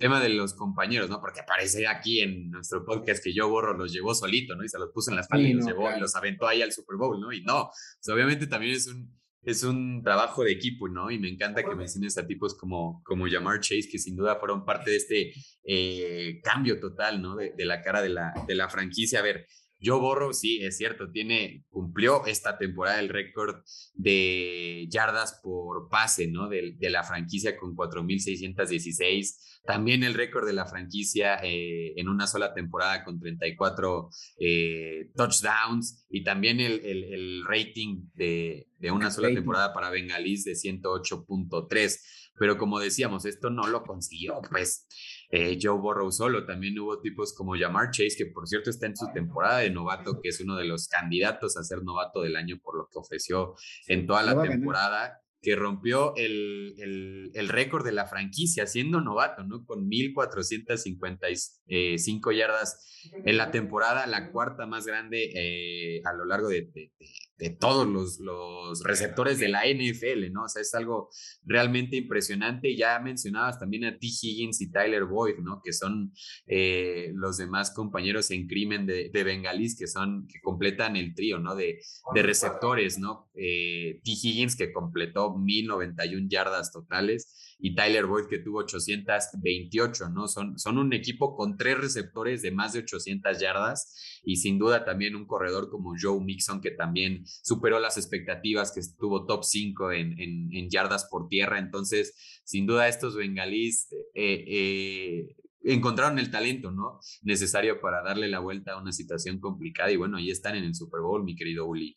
tema 0.00 0.18
de 0.18 0.30
los 0.30 0.54
compañeros, 0.54 1.08
¿no? 1.08 1.20
Porque 1.20 1.40
aparece 1.40 1.86
aquí 1.86 2.20
en 2.20 2.50
nuestro 2.50 2.84
podcast 2.84 3.22
que 3.22 3.32
yo 3.32 3.48
borro, 3.48 3.76
los 3.76 3.92
llevó 3.92 4.14
solito, 4.14 4.56
¿no? 4.56 4.64
Y 4.64 4.68
se 4.68 4.78
los 4.78 4.90
puso 4.90 5.10
en 5.10 5.16
la 5.16 5.22
espalda 5.22 5.46
y 5.46 5.52
los 5.52 5.66
llevó 5.66 5.94
y 5.94 6.00
los 6.00 6.16
aventó 6.16 6.48
ahí 6.48 6.62
al 6.62 6.72
Super 6.72 6.96
Bowl, 6.96 7.20
¿no? 7.20 7.32
Y 7.32 7.42
no, 7.42 7.70
obviamente 8.08 8.46
también 8.46 8.74
es 8.74 8.86
un, 8.88 9.14
es 9.42 9.62
un 9.62 10.02
trabajo 10.02 10.42
de 10.42 10.52
equipo, 10.52 10.88
¿no? 10.88 11.10
Y 11.10 11.18
me 11.18 11.28
encanta 11.28 11.62
que 11.62 11.74
menciones 11.74 12.16
a 12.18 12.26
tipos 12.26 12.54
como, 12.54 13.02
como 13.04 13.28
Jamar 13.28 13.60
Chase, 13.60 13.88
que 13.90 13.98
sin 13.98 14.16
duda 14.16 14.36
fueron 14.36 14.64
parte 14.64 14.90
de 14.90 14.96
este 14.96 15.32
eh, 15.64 16.40
cambio 16.42 16.80
total, 16.80 17.20
¿no? 17.20 17.36
De, 17.36 17.52
de, 17.54 17.64
la 17.66 17.82
cara 17.82 18.00
de 18.00 18.08
la, 18.08 18.32
de 18.48 18.54
la 18.54 18.70
franquicia. 18.70 19.20
A 19.20 19.22
ver, 19.22 19.46
Joe 19.82 19.98
Burrow, 19.98 20.32
sí, 20.32 20.62
es 20.62 20.76
cierto, 20.76 21.10
tiene, 21.10 21.64
cumplió 21.70 22.26
esta 22.26 22.58
temporada 22.58 23.00
el 23.00 23.08
récord 23.08 23.62
de 23.94 24.86
yardas 24.90 25.40
por 25.42 25.88
pase, 25.88 26.28
¿no? 26.28 26.48
De, 26.48 26.76
de 26.78 26.90
la 26.90 27.02
franquicia 27.02 27.56
con 27.56 27.74
4.616. 27.74 29.60
También 29.64 30.04
el 30.04 30.14
récord 30.14 30.46
de 30.46 30.52
la 30.52 30.66
franquicia 30.66 31.36
eh, 31.42 31.92
en 31.96 32.08
una 32.08 32.26
sola 32.26 32.54
temporada 32.54 33.04
con 33.04 33.20
34 33.20 34.10
eh, 34.38 35.10
touchdowns 35.14 36.06
y 36.08 36.24
también 36.24 36.60
el, 36.60 36.80
el, 36.84 37.44
rating 37.44 38.04
de, 38.14 38.68
de 38.78 38.90
una 38.90 39.10
sola 39.10 39.28
temporada 39.28 39.72
para 39.72 39.90
Bengalis 39.90 40.44
de 40.44 40.52
108.3. 40.52 42.00
Pero 42.38 42.56
como 42.56 42.80
decíamos, 42.80 43.26
esto 43.26 43.50
no 43.50 43.66
lo 43.66 43.82
consiguió, 43.82 44.40
pues. 44.50 44.86
Eh, 45.30 45.58
Joe 45.60 45.78
Burrow 45.78 46.10
solo. 46.10 46.44
También 46.44 46.78
hubo 46.78 47.00
tipos 47.00 47.32
como 47.32 47.56
Jamar 47.56 47.90
Chase, 47.90 48.16
que 48.16 48.26
por 48.26 48.48
cierto 48.48 48.70
está 48.70 48.86
en 48.86 48.96
su 48.96 49.06
temporada 49.12 49.58
de 49.58 49.70
novato, 49.70 50.20
que 50.20 50.30
es 50.30 50.40
uno 50.40 50.56
de 50.56 50.64
los 50.64 50.88
candidatos 50.88 51.56
a 51.56 51.62
ser 51.62 51.82
novato 51.82 52.22
del 52.22 52.36
año 52.36 52.58
por 52.62 52.76
lo 52.76 52.88
que 52.88 52.98
ofreció 52.98 53.54
en 53.86 54.06
toda 54.06 54.22
la 54.22 54.40
temporada 54.42 55.20
que 55.42 55.56
rompió 55.56 56.14
el, 56.16 57.30
el, 57.34 57.48
récord 57.48 57.84
de 57.84 57.90
la 57.92 58.06
franquicia 58.06 58.66
siendo 58.66 59.00
novato, 59.00 59.42
¿no? 59.44 59.64
Con 59.64 59.88
1.455 59.88 62.36
yardas 62.36 63.00
en 63.24 63.38
la 63.38 63.50
temporada, 63.50 64.06
la 64.06 64.30
cuarta 64.30 64.66
más 64.66 64.86
grande 64.86 65.32
eh, 65.34 66.02
a 66.04 66.12
lo 66.12 66.26
largo 66.26 66.48
de, 66.48 66.70
de, 66.74 66.92
de, 67.38 67.50
todos 67.50 67.88
los, 67.88 68.20
los 68.20 68.84
receptores 68.84 69.38
de 69.38 69.48
la 69.48 69.62
NFL, 69.64 70.30
¿no? 70.30 70.44
O 70.44 70.48
sea, 70.48 70.60
es 70.60 70.74
algo 70.74 71.08
realmente 71.44 71.96
impresionante. 71.96 72.76
Ya 72.76 72.98
mencionabas 72.98 73.58
también 73.58 73.86
a 73.86 73.98
T. 73.98 74.06
Higgins 74.06 74.60
y 74.60 74.70
Tyler 74.70 75.04
Boyd, 75.04 75.38
¿no? 75.38 75.62
Que 75.64 75.72
son 75.72 76.12
eh, 76.46 77.12
los 77.14 77.38
demás 77.38 77.70
compañeros 77.70 78.30
en 78.30 78.46
crimen 78.46 78.84
de, 78.84 79.08
de 79.10 79.24
Bengalis 79.24 79.78
que 79.78 79.86
son, 79.86 80.28
que 80.28 80.38
completan 80.42 80.96
el 80.96 81.14
trío, 81.14 81.38
¿no? 81.38 81.54
De, 81.54 81.80
de 82.14 82.22
receptores, 82.22 82.98
¿no? 82.98 83.30
Eh, 83.34 84.00
T. 84.04 84.10
Higgins 84.10 84.56
que 84.56 84.72
completó 84.72 85.29
1091 85.38 86.28
yardas 86.28 86.72
totales 86.72 87.56
y 87.62 87.74
Tyler 87.74 88.06
Boyd 88.06 88.26
que 88.28 88.38
tuvo 88.38 88.58
828, 88.58 90.08
¿no? 90.08 90.28
Son, 90.28 90.58
son 90.58 90.78
un 90.78 90.92
equipo 90.92 91.36
con 91.36 91.56
tres 91.56 91.78
receptores 91.78 92.42
de 92.42 92.50
más 92.50 92.72
de 92.72 92.80
800 92.80 93.38
yardas 93.38 94.20
y 94.24 94.36
sin 94.36 94.58
duda 94.58 94.84
también 94.84 95.14
un 95.14 95.26
corredor 95.26 95.70
como 95.70 95.94
Joe 96.00 96.22
Mixon 96.24 96.60
que 96.60 96.70
también 96.70 97.22
superó 97.42 97.78
las 97.78 97.96
expectativas, 97.96 98.72
que 98.72 98.80
estuvo 98.80 99.26
top 99.26 99.44
5 99.44 99.92
en, 99.92 100.18
en, 100.18 100.70
yardas 100.70 101.06
por 101.10 101.28
tierra. 101.28 101.58
Entonces, 101.58 102.42
sin 102.44 102.66
duda 102.66 102.88
estos 102.88 103.14
bengalíes 103.14 103.88
eh, 104.14 104.44
eh, 104.46 105.36
encontraron 105.62 106.18
el 106.18 106.30
talento, 106.30 106.70
¿no? 106.70 107.00
Necesario 107.22 107.80
para 107.80 108.02
darle 108.02 108.28
la 108.28 108.38
vuelta 108.38 108.72
a 108.72 108.80
una 108.80 108.92
situación 108.92 109.38
complicada 109.38 109.90
y 109.90 109.96
bueno, 109.96 110.16
ahí 110.16 110.30
están 110.30 110.56
en 110.56 110.64
el 110.64 110.74
Super 110.74 111.00
Bowl, 111.00 111.24
mi 111.24 111.36
querido 111.36 111.66
Uli. 111.66 111.96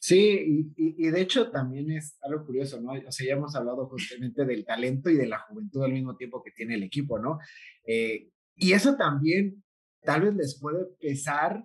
Sí, 0.00 0.72
y, 0.76 1.08
de 1.08 1.20
hecho 1.20 1.50
también 1.50 1.90
es 1.90 2.16
algo 2.22 2.44
curioso, 2.44 2.80
¿no? 2.80 2.92
O 2.92 3.12
sea, 3.12 3.26
ya 3.26 3.34
hemos 3.34 3.54
hablado 3.56 3.88
justamente 3.88 4.44
del 4.44 4.64
talento 4.64 5.10
y 5.10 5.16
de 5.16 5.26
la 5.26 5.40
juventud 5.40 5.82
al 5.82 5.92
mismo 5.92 6.16
tiempo 6.16 6.42
que 6.42 6.52
tiene 6.52 6.74
el 6.74 6.82
equipo, 6.82 7.18
¿no? 7.18 7.38
Eh, 7.86 8.30
y 8.54 8.72
eso 8.72 8.96
también 8.96 9.62
tal 10.02 10.22
vez 10.22 10.34
les 10.34 10.60
puede 10.60 10.86
pesar, 11.00 11.64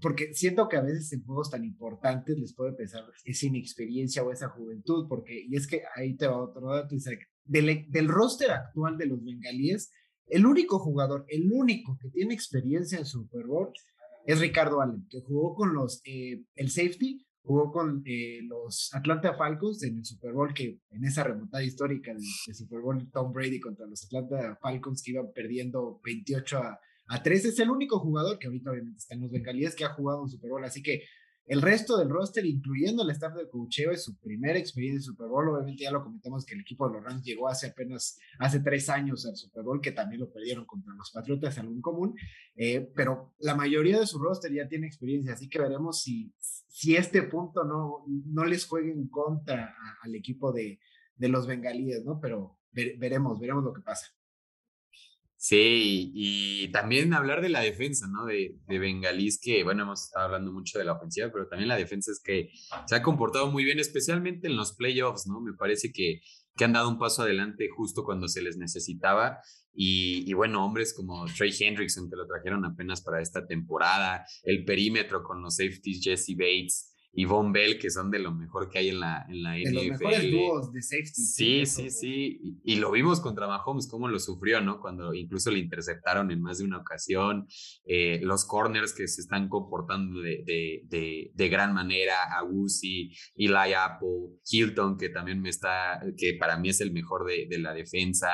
porque 0.00 0.32
siento 0.32 0.68
que 0.68 0.76
a 0.76 0.82
veces 0.82 1.12
en 1.12 1.24
juegos 1.24 1.50
tan 1.50 1.64
importantes 1.64 2.38
les 2.38 2.54
puede 2.54 2.72
pesar 2.72 3.04
esa 3.24 3.46
inexperiencia 3.46 4.22
o 4.22 4.30
esa 4.30 4.48
juventud, 4.48 5.06
porque, 5.08 5.44
y 5.48 5.56
es 5.56 5.66
que 5.66 5.82
ahí 5.96 6.16
te 6.16 6.28
va 6.28 6.42
otro 6.42 6.74
dato, 6.74 6.94
del, 7.44 7.86
del 7.90 8.08
roster 8.08 8.52
actual 8.52 8.96
de 8.96 9.06
los 9.06 9.24
bengalíes, 9.24 9.92
el 10.28 10.46
único 10.46 10.78
jugador, 10.78 11.24
el 11.28 11.50
único 11.52 11.98
que 12.00 12.08
tiene 12.10 12.32
experiencia 12.32 12.98
en 12.98 13.04
Super 13.04 13.46
Bowl 13.46 13.72
es 14.24 14.38
Ricardo 14.38 14.80
Allen, 14.80 15.06
que 15.10 15.20
jugó 15.20 15.54
con 15.54 15.74
los, 15.74 16.00
eh, 16.04 16.44
el 16.54 16.70
safety, 16.70 17.26
jugó 17.42 17.72
con 17.72 18.02
eh, 18.06 18.40
los 18.42 18.90
Atlanta 18.94 19.34
Falcons 19.34 19.82
en 19.82 19.98
el 19.98 20.04
Super 20.04 20.32
Bowl, 20.32 20.52
que 20.54 20.78
en 20.90 21.04
esa 21.04 21.24
remontada 21.24 21.64
histórica 21.64 22.12
del, 22.12 22.22
Super 22.54 22.80
Bowl 22.80 23.10
Tom 23.10 23.32
Brady 23.32 23.60
contra 23.60 23.86
los 23.86 24.04
Atlanta 24.04 24.58
Falcons 24.60 25.02
que 25.02 25.12
iban 25.12 25.32
perdiendo 25.32 26.00
28 26.04 26.58
a, 26.58 26.80
a 27.08 27.22
3, 27.22 27.44
es 27.46 27.58
el 27.58 27.70
único 27.70 27.98
jugador 27.98 28.38
que 28.38 28.46
ahorita 28.46 28.70
obviamente 28.70 28.98
está 28.98 29.14
en 29.14 29.22
los 29.22 29.30
Bengalíes 29.30 29.74
que 29.74 29.84
ha 29.84 29.94
jugado 29.94 30.22
un 30.22 30.30
Super 30.30 30.50
Bowl, 30.50 30.64
así 30.64 30.82
que 30.82 31.02
el 31.46 31.62
resto 31.62 31.96
del 31.98 32.08
roster, 32.08 32.46
incluyendo 32.46 33.02
el 33.02 33.10
staff 33.10 33.34
de 33.34 33.48
cocheo, 33.48 33.90
es 33.90 34.04
su 34.04 34.16
primera 34.18 34.58
experiencia 34.58 34.98
en 34.98 35.02
Super 35.02 35.26
Bowl. 35.26 35.48
Obviamente 35.48 35.82
ya 35.82 35.90
lo 35.90 36.02
comentamos 36.02 36.44
que 36.44 36.54
el 36.54 36.60
equipo 36.60 36.86
de 36.86 36.94
los 36.94 37.04
Rams 37.04 37.24
llegó 37.24 37.48
hace 37.48 37.68
apenas, 37.68 38.18
hace 38.38 38.60
tres 38.60 38.88
años 38.88 39.26
al 39.26 39.36
Super 39.36 39.64
Bowl, 39.64 39.80
que 39.80 39.92
también 39.92 40.20
lo 40.20 40.30
perdieron 40.30 40.64
contra 40.64 40.94
los 40.94 41.10
Patriotas, 41.10 41.58
algo 41.58 41.72
en 41.72 41.80
común. 41.80 42.14
Eh, 42.54 42.92
pero 42.94 43.34
la 43.38 43.56
mayoría 43.56 43.98
de 43.98 44.06
su 44.06 44.18
roster 44.18 44.52
ya 44.52 44.68
tiene 44.68 44.86
experiencia, 44.86 45.32
así 45.32 45.48
que 45.48 45.58
veremos 45.58 46.02
si, 46.02 46.32
si 46.38 46.94
este 46.94 47.22
punto 47.22 47.64
no, 47.64 48.04
no 48.06 48.44
les 48.44 48.66
juegue 48.66 48.92
en 48.92 49.08
contra 49.08 49.74
al 50.02 50.14
equipo 50.14 50.52
de, 50.52 50.78
de 51.16 51.28
los 51.28 51.46
bengalíes, 51.46 52.04
¿no? 52.04 52.20
Pero 52.20 52.58
veremos, 52.72 53.40
veremos 53.40 53.64
lo 53.64 53.72
que 53.72 53.82
pasa. 53.82 54.06
Sí, 55.42 56.12
y 56.14 56.70
también 56.70 57.14
hablar 57.14 57.40
de 57.40 57.48
la 57.48 57.60
defensa, 57.60 58.06
¿no? 58.12 58.26
De, 58.26 58.58
de 58.68 58.78
Bengalís, 58.78 59.40
que, 59.40 59.64
bueno, 59.64 59.84
hemos 59.84 60.04
estado 60.04 60.26
hablando 60.26 60.52
mucho 60.52 60.78
de 60.78 60.84
la 60.84 60.92
ofensiva, 60.92 61.30
pero 61.32 61.48
también 61.48 61.68
la 61.68 61.78
defensa 61.78 62.12
es 62.12 62.20
que 62.22 62.50
se 62.84 62.94
ha 62.94 63.00
comportado 63.00 63.50
muy 63.50 63.64
bien, 63.64 63.78
especialmente 63.78 64.48
en 64.48 64.56
los 64.58 64.74
playoffs, 64.76 65.26
¿no? 65.26 65.40
Me 65.40 65.54
parece 65.54 65.92
que, 65.92 66.20
que 66.54 66.64
han 66.66 66.74
dado 66.74 66.90
un 66.90 66.98
paso 66.98 67.22
adelante 67.22 67.70
justo 67.74 68.04
cuando 68.04 68.28
se 68.28 68.42
les 68.42 68.58
necesitaba. 68.58 69.38
Y, 69.72 70.30
y, 70.30 70.34
bueno, 70.34 70.62
hombres 70.62 70.92
como 70.92 71.24
Trey 71.24 71.54
Hendrickson, 71.58 72.10
que 72.10 72.16
lo 72.16 72.26
trajeron 72.26 72.66
apenas 72.66 73.00
para 73.00 73.22
esta 73.22 73.46
temporada, 73.46 74.26
el 74.42 74.66
perímetro 74.66 75.22
con 75.22 75.40
los 75.40 75.56
safeties 75.56 76.02
Jesse 76.04 76.36
Bates, 76.36 76.89
y 77.12 77.24
Von 77.24 77.52
Bell, 77.52 77.78
que 77.78 77.90
son 77.90 78.10
de 78.10 78.20
lo 78.20 78.32
mejor 78.32 78.70
que 78.70 78.78
hay 78.78 78.88
en 78.90 79.00
la, 79.00 79.26
en 79.28 79.42
la 79.42 79.52
de 79.52 79.72
Los 79.72 79.84
mejores 79.84 80.30
dúos 80.30 80.72
de 80.72 80.80
safety. 80.80 81.10
Sí, 81.12 81.66
sí, 81.66 81.90
sí. 81.90 82.60
Y, 82.64 82.76
lo 82.76 82.92
vimos 82.92 83.20
contra 83.20 83.48
Mahomes, 83.48 83.88
cómo 83.88 84.06
lo 84.08 84.18
sufrió, 84.20 84.60
¿no? 84.60 84.80
Cuando 84.80 85.12
incluso 85.12 85.50
le 85.50 85.58
interceptaron 85.58 86.30
en 86.30 86.40
más 86.40 86.58
de 86.58 86.64
una 86.64 86.78
ocasión. 86.78 87.48
Eh, 87.84 88.20
los 88.22 88.44
corners 88.44 88.94
que 88.94 89.08
se 89.08 89.22
están 89.22 89.48
comportando 89.48 90.20
de, 90.20 90.44
de, 90.46 90.82
de, 90.84 91.32
de 91.34 91.48
gran 91.48 91.74
manera. 91.74 92.14
Agusi, 92.38 93.10
Eli 93.34 93.74
Apple, 93.74 94.38
Hilton, 94.48 94.96
que 94.96 95.08
también 95.08 95.42
me 95.42 95.48
está, 95.48 96.00
que 96.16 96.36
para 96.38 96.58
mí 96.58 96.68
es 96.68 96.80
el 96.80 96.92
mejor 96.92 97.26
de, 97.26 97.46
de 97.50 97.58
la 97.58 97.74
defensa. 97.74 98.30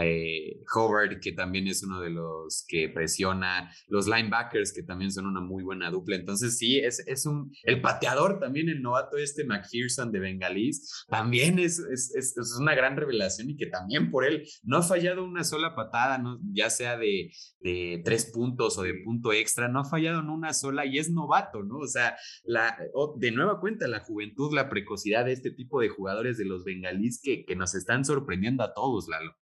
Eh, 0.00 0.60
Howard, 0.74 1.20
que 1.20 1.32
también 1.32 1.68
es 1.68 1.82
uno 1.82 2.00
de 2.00 2.10
los 2.10 2.64
que 2.66 2.88
presiona. 2.88 3.70
Los 3.88 4.06
linebackers, 4.06 4.72
que 4.72 4.82
también 4.82 5.12
son 5.12 5.26
una 5.26 5.40
muy 5.40 5.62
buena 5.62 5.90
dupla. 5.90 6.16
Entonces, 6.16 6.56
sí, 6.56 6.78
es, 6.78 7.06
es 7.06 7.26
un. 7.26 7.52
El 7.64 7.82
pateador 7.82 8.13
también 8.40 8.68
el 8.68 8.82
novato 8.82 9.16
este 9.16 9.44
McPherson 9.44 10.12
de 10.12 10.20
Bengalís, 10.20 11.04
también 11.08 11.58
es, 11.58 11.78
es, 11.78 12.14
es, 12.14 12.56
una 12.58 12.74
gran 12.74 12.96
revelación 12.96 13.50
y 13.50 13.56
que 13.56 13.66
también 13.66 14.10
por 14.10 14.24
él 14.24 14.46
no 14.62 14.78
ha 14.78 14.82
fallado 14.82 15.24
una 15.24 15.44
sola 15.44 15.74
patada, 15.74 16.18
¿no? 16.18 16.40
ya 16.52 16.70
sea 16.70 16.96
de, 16.96 17.32
de 17.60 18.02
tres 18.04 18.30
puntos 18.32 18.78
o 18.78 18.82
de 18.82 18.94
punto 19.04 19.32
extra, 19.32 19.68
no 19.68 19.80
ha 19.80 19.84
fallado 19.84 20.20
en 20.20 20.30
una 20.30 20.52
sola 20.52 20.86
y 20.86 20.98
es 20.98 21.10
novato, 21.10 21.62
¿no? 21.62 21.78
O 21.78 21.88
sea, 21.88 22.16
la, 22.44 22.76
de 23.16 23.30
nueva 23.30 23.60
cuenta, 23.60 23.88
la 23.88 24.00
juventud, 24.00 24.54
la 24.54 24.68
precocidad 24.68 25.24
de 25.24 25.32
este 25.32 25.50
tipo 25.50 25.80
de 25.80 25.88
jugadores 25.88 26.38
de 26.38 26.44
los 26.44 26.64
bengalís 26.64 27.20
que, 27.22 27.44
que 27.44 27.56
nos 27.56 27.74
están 27.74 28.04
sorprendiendo 28.04 28.62
a 28.62 28.74
todos, 28.74 29.08
Lalo. 29.08 29.34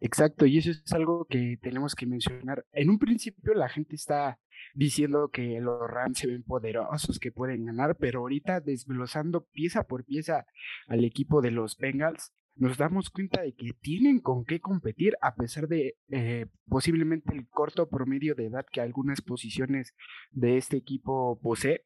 Exacto, 0.00 0.46
y 0.46 0.58
eso 0.58 0.70
es 0.70 0.92
algo 0.92 1.26
que 1.28 1.58
tenemos 1.60 1.94
que 1.94 2.06
mencionar. 2.06 2.64
En 2.72 2.88
un 2.90 2.98
principio 2.98 3.54
la 3.54 3.68
gente 3.68 3.96
está 3.96 4.38
diciendo 4.74 5.30
que 5.32 5.60
los 5.60 5.90
Rams 5.90 6.18
se 6.18 6.28
ven 6.28 6.44
poderosos, 6.44 7.18
que 7.18 7.32
pueden 7.32 7.66
ganar, 7.66 7.96
pero 7.96 8.20
ahorita 8.20 8.60
desglosando 8.60 9.44
pieza 9.52 9.84
por 9.84 10.04
pieza 10.04 10.46
al 10.86 11.04
equipo 11.04 11.42
de 11.42 11.50
los 11.50 11.76
Bengals, 11.78 12.32
nos 12.54 12.76
damos 12.76 13.10
cuenta 13.10 13.42
de 13.42 13.54
que 13.54 13.72
tienen 13.80 14.20
con 14.20 14.44
qué 14.44 14.60
competir 14.60 15.16
a 15.20 15.34
pesar 15.36 15.68
de 15.68 15.96
eh, 16.10 16.46
posiblemente 16.66 17.32
el 17.32 17.48
corto 17.48 17.88
promedio 17.88 18.34
de 18.34 18.46
edad 18.46 18.66
que 18.70 18.80
algunas 18.80 19.20
posiciones 19.20 19.94
de 20.32 20.56
este 20.56 20.76
equipo 20.76 21.38
posee. 21.40 21.84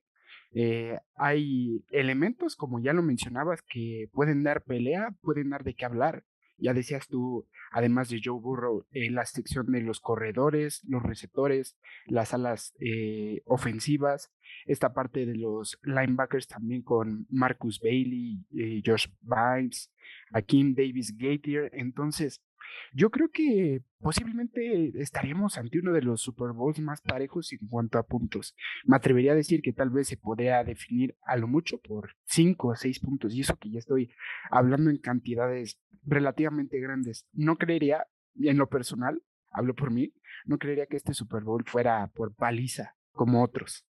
Eh, 0.55 0.99
hay 1.15 1.85
elementos, 1.91 2.57
como 2.57 2.81
ya 2.81 2.93
lo 2.93 3.03
mencionabas, 3.03 3.63
que 3.63 4.09
pueden 4.13 4.43
dar 4.43 4.65
pelea, 4.65 5.15
pueden 5.21 5.51
dar 5.51 5.63
de 5.63 5.75
qué 5.75 5.85
hablar. 5.85 6.25
Ya 6.59 6.75
decías 6.75 7.09
tú, 7.09 7.47
además 7.73 8.09
de 8.09 8.21
Joe 8.23 8.41
Burrow, 8.41 8.87
eh, 8.93 9.11
la 9.11 9.25
sección 9.27 9.73
de 9.73 9.81
los 9.81 10.01
corredores, 10.01 10.83
los 10.87 11.03
receptores, 11.03 11.77
las 12.07 12.35
alas 12.35 12.75
eh, 12.81 13.43
ofensivas, 13.47 14.31
esta 14.67 14.93
parte 14.95 15.27
de 15.27 15.35
los 15.35 15.79
linebackers 15.83 16.47
también 16.47 16.83
con 16.83 17.27
Marcus 17.31 17.81
Bailey, 17.81 18.45
eh, 18.57 18.83
Josh 18.85 19.09
Vines, 19.23 19.93
Akeem 20.33 20.75
Davis 20.75 21.17
Gatier. 21.17 21.71
Entonces, 21.75 22.43
yo 22.93 23.11
creo 23.11 23.31
que 23.31 23.83
posiblemente 24.01 24.93
estaríamos 25.01 25.59
ante 25.59 25.79
uno 25.79 25.93
de 25.93 26.03
los 26.03 26.21
Super 26.21 26.53
Bowls 26.53 26.81
más 26.81 27.01
parejos 27.01 27.53
en 27.53 27.67
cuanto 27.69 27.99
a 27.99 28.03
puntos. 28.03 28.55
Me 28.85 28.97
atrevería 28.97 29.33
a 29.33 29.37
decir 29.37 29.63
que 29.63 29.73
tal 29.73 29.91
vez 29.91 30.09
se 30.09 30.17
podría 30.17 30.63
definir 30.65 31.17
a 31.23 31.37
lo 31.37 31.49
mucho 31.49 31.79
por 31.79 32.17
5 32.25 32.69
o 32.69 32.75
6 32.75 33.01
puntos, 33.01 33.35
y 33.35 33.41
eso 33.41 33.57
que 33.57 33.71
ya 33.71 33.79
estoy 33.79 34.11
hablando 34.51 34.91
en 34.91 34.99
cantidades 34.99 35.81
relativamente 36.05 36.81
grandes. 36.81 37.27
No 37.33 37.57
creería, 37.57 38.07
en 38.41 38.59
lo 38.59 38.69
personal, 38.69 39.23
hablo 39.51 39.75
por 39.75 39.91
mí, 39.91 40.13
no 40.45 40.59
creería 40.59 40.87
que 40.87 40.97
este 40.97 41.15
Super 41.15 41.43
Bowl 41.43 41.65
fuera 41.67 42.11
por 42.15 42.35
paliza 42.35 42.97
como 43.13 43.43
otros. 43.43 43.87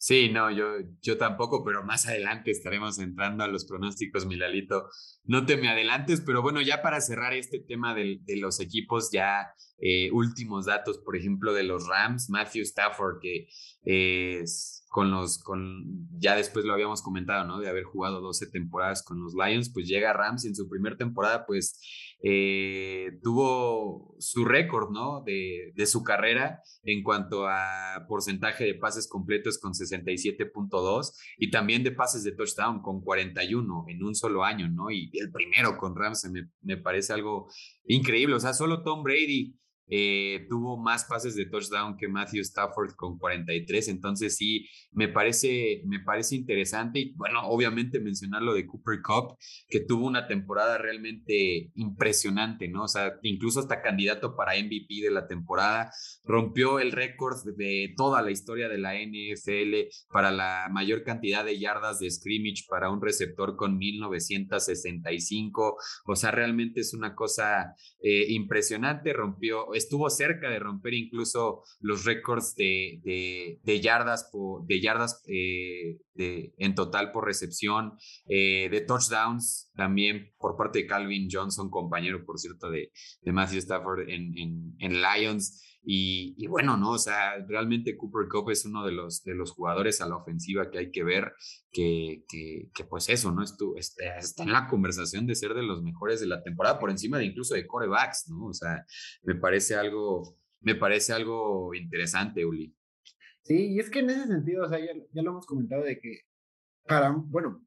Sí, 0.00 0.30
no, 0.30 0.48
yo, 0.52 0.64
yo 1.02 1.18
tampoco, 1.18 1.64
pero 1.64 1.82
más 1.82 2.06
adelante 2.06 2.52
estaremos 2.52 3.00
entrando 3.00 3.42
a 3.42 3.48
los 3.48 3.64
pronósticos, 3.64 4.26
Milalito. 4.26 4.88
No 5.24 5.44
te 5.44 5.56
me 5.56 5.68
adelantes, 5.68 6.22
pero 6.24 6.40
bueno, 6.40 6.62
ya 6.62 6.82
para 6.82 7.00
cerrar 7.00 7.34
este 7.34 7.58
tema 7.58 7.94
de, 7.96 8.20
de 8.22 8.36
los 8.36 8.60
equipos, 8.60 9.10
ya 9.12 9.48
eh, 9.80 10.10
últimos 10.12 10.66
datos, 10.66 10.98
por 10.98 11.16
ejemplo, 11.16 11.52
de 11.52 11.64
los 11.64 11.88
Rams, 11.88 12.30
Matthew 12.30 12.62
Stafford, 12.62 13.18
que 13.20 13.48
es 13.82 14.84
con 14.88 15.10
los, 15.10 15.38
con, 15.38 16.08
ya 16.18 16.34
después 16.34 16.64
lo 16.64 16.72
habíamos 16.72 17.02
comentado, 17.02 17.44
¿no? 17.44 17.58
De 17.58 17.68
haber 17.68 17.84
jugado 17.84 18.20
12 18.20 18.50
temporadas 18.50 19.02
con 19.02 19.20
los 19.20 19.34
Lions, 19.34 19.70
pues 19.72 19.86
llega 19.86 20.12
Rams 20.12 20.44
y 20.44 20.48
en 20.48 20.56
su 20.56 20.68
primera 20.68 20.96
temporada, 20.96 21.44
pues 21.46 21.80
eh, 22.20 23.18
tuvo 23.22 24.16
su 24.18 24.44
récord, 24.44 24.90
¿no? 24.90 25.22
De, 25.24 25.72
de, 25.74 25.86
su 25.86 26.02
carrera 26.02 26.60
en 26.82 27.02
cuanto 27.02 27.46
a 27.46 28.06
porcentaje 28.08 28.64
de 28.64 28.74
pases 28.74 29.08
completos 29.08 29.58
con 29.58 29.72
67.2 29.72 31.12
y 31.38 31.50
también 31.50 31.84
de 31.84 31.92
pases 31.92 32.24
de 32.24 32.32
touchdown 32.32 32.82
con 32.82 33.00
41 33.02 33.84
en 33.88 34.02
un 34.02 34.14
solo 34.14 34.44
año, 34.44 34.68
¿no? 34.68 34.90
Y 34.90 35.10
el 35.14 35.30
primero 35.30 35.76
con 35.78 35.94
Rams 35.94 36.28
me, 36.32 36.48
me 36.62 36.76
parece 36.76 37.12
algo 37.12 37.48
increíble, 37.86 38.34
o 38.34 38.40
sea, 38.40 38.52
solo 38.52 38.82
Tom 38.82 39.02
Brady 39.04 39.54
eh, 39.90 40.46
tuvo 40.48 40.76
más 40.76 41.04
pases 41.04 41.34
de 41.34 41.46
touchdown 41.46 41.96
que 41.96 42.08
Matthew 42.08 42.42
Stafford 42.42 42.94
con 42.94 43.18
43, 43.18 43.88
entonces 43.88 44.36
sí, 44.36 44.68
me 44.92 45.08
parece, 45.08 45.82
me 45.86 46.00
parece 46.00 46.36
interesante 46.36 47.00
y 47.00 47.14
bueno, 47.14 47.40
obviamente 47.44 48.00
mencionar 48.00 48.42
lo 48.42 48.54
de 48.54 48.66
Cooper 48.66 49.00
Cup, 49.02 49.36
que 49.68 49.80
tuvo 49.80 50.06
una 50.06 50.26
temporada 50.26 50.78
realmente 50.78 51.70
impresionante, 51.74 52.68
¿no? 52.68 52.84
O 52.84 52.88
sea, 52.88 53.14
incluso 53.22 53.60
hasta 53.60 53.82
candidato 53.82 54.36
para 54.36 54.54
MVP 54.54 55.02
de 55.02 55.10
la 55.10 55.26
temporada, 55.26 55.90
rompió 56.24 56.78
el 56.78 56.92
récord 56.92 57.38
de 57.56 57.94
toda 57.96 58.22
la 58.22 58.30
historia 58.30 58.68
de 58.68 58.78
la 58.78 58.94
NFL 58.94 59.88
para 60.12 60.30
la 60.30 60.68
mayor 60.70 61.02
cantidad 61.02 61.44
de 61.44 61.58
yardas 61.58 61.98
de 61.98 62.10
scrimmage 62.10 62.64
para 62.68 62.90
un 62.90 63.00
receptor 63.00 63.56
con 63.56 63.78
1965, 63.78 65.76
o 66.06 66.16
sea, 66.16 66.30
realmente 66.30 66.80
es 66.80 66.94
una 66.94 67.14
cosa 67.14 67.74
eh, 68.00 68.26
impresionante, 68.28 69.12
rompió 69.12 69.74
estuvo 69.78 70.10
cerca 70.10 70.50
de 70.50 70.58
romper 70.58 70.94
incluso 70.94 71.62
los 71.80 72.04
récords 72.04 72.54
de, 72.54 73.58
de, 73.62 73.80
yardas, 73.80 74.28
por, 74.30 74.66
de 74.66 74.80
yardas 74.80 75.22
eh, 75.26 75.98
de, 76.14 76.54
en 76.58 76.74
total 76.74 77.12
por 77.12 77.24
recepción, 77.24 77.96
eh, 78.28 78.68
de 78.70 78.80
touchdowns 78.82 79.70
también 79.74 80.34
por 80.38 80.56
parte 80.56 80.80
de 80.80 80.86
Calvin 80.86 81.28
Johnson, 81.30 81.70
compañero, 81.70 82.24
por 82.24 82.38
cierto, 82.38 82.70
de, 82.70 82.92
de 83.22 83.32
Matthew 83.32 83.58
Stafford 83.58 84.08
en, 84.08 84.36
en, 84.36 84.74
en 84.78 85.02
Lions. 85.02 85.64
Y, 85.82 86.46
bueno, 86.48 86.76
¿no? 86.76 86.92
O 86.92 86.98
sea, 86.98 87.38
realmente 87.46 87.96
Cooper 87.96 88.28
Cup 88.28 88.50
es 88.50 88.66
uno 88.66 88.84
de 88.84 88.92
los, 88.92 89.24
de 89.24 89.34
los 89.34 89.52
jugadores 89.52 90.00
a 90.00 90.08
la 90.08 90.16
ofensiva 90.16 90.70
que 90.70 90.78
hay 90.78 90.90
que 90.90 91.02
ver, 91.02 91.32
que, 91.70 92.24
que, 92.28 92.84
pues 92.84 93.08
eso, 93.08 93.32
¿no? 93.32 93.42
Estu, 93.42 93.74
está, 93.76 94.18
está, 94.18 94.42
en 94.42 94.52
la 94.52 94.66
conversación 94.66 95.26
de 95.26 95.34
ser 95.34 95.54
de 95.54 95.62
los 95.62 95.82
mejores 95.82 96.20
de 96.20 96.26
la 96.26 96.42
temporada, 96.42 96.78
por 96.78 96.90
encima 96.90 97.18
de 97.18 97.26
incluso 97.26 97.54
de 97.54 97.66
corebacks, 97.66 98.28
¿no? 98.28 98.46
O 98.46 98.52
sea, 98.52 98.84
me 99.22 99.34
parece 99.34 99.76
algo, 99.76 100.36
me 100.60 100.74
parece 100.74 101.12
algo 101.12 101.74
interesante, 101.74 102.44
Uli. 102.44 102.74
Sí, 103.42 103.72
y 103.72 103.78
es 103.78 103.88
que 103.88 104.00
en 104.00 104.10
ese 104.10 104.26
sentido, 104.26 104.66
o 104.66 104.68
sea, 104.68 104.78
ya, 104.78 104.92
ya 105.12 105.22
lo 105.22 105.30
hemos 105.30 105.46
comentado 105.46 105.84
de 105.84 105.98
que 105.98 106.20
para, 106.84 107.12
bueno, 107.12 107.64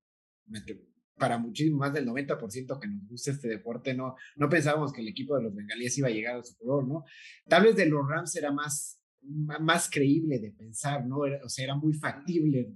para 1.22 1.38
muchísimo 1.38 1.78
más 1.78 1.94
del 1.94 2.08
90% 2.08 2.80
que 2.80 2.88
nos 2.88 3.08
gusta 3.08 3.30
este 3.30 3.48
deporte, 3.48 3.94
no, 3.94 4.16
no 4.38 4.50
pensábamos 4.50 4.92
que 4.92 5.02
el 5.02 5.08
equipo 5.08 5.38
de 5.38 5.44
los 5.44 5.54
bengalíes 5.54 5.96
iba 6.00 6.08
a 6.08 6.12
llegar 6.12 6.36
al 6.36 6.44
Super 6.44 6.66
Bowl, 6.66 6.90
¿no? 6.90 7.06
Tal 7.48 7.62
vez 7.62 7.76
de 7.76 7.86
los 7.86 8.10
Rams 8.10 8.36
era 8.36 8.52
más, 8.52 9.00
más 9.22 9.88
creíble 9.88 10.40
de 10.40 10.52
pensar, 10.52 11.06
¿no? 11.06 11.20
o 11.20 11.48
sea, 11.48 11.64
era 11.64 11.76
muy 11.76 11.94
factible 11.94 12.74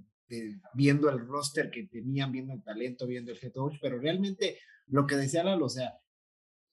viendo 0.74 1.10
el 1.10 1.18
roster 1.26 1.70
que 1.70 1.88
tenían, 1.88 2.30
viendo 2.30 2.52
el 2.52 2.62
talento, 2.62 3.08
viendo 3.08 3.32
el 3.32 3.38
head 3.42 3.52
coach, 3.52 3.78
pero 3.82 3.98
realmente 3.98 4.58
lo 4.86 5.08
que 5.08 5.16
decía 5.16 5.42
Lalo, 5.42 5.66
o 5.66 5.68
sea, 5.68 5.94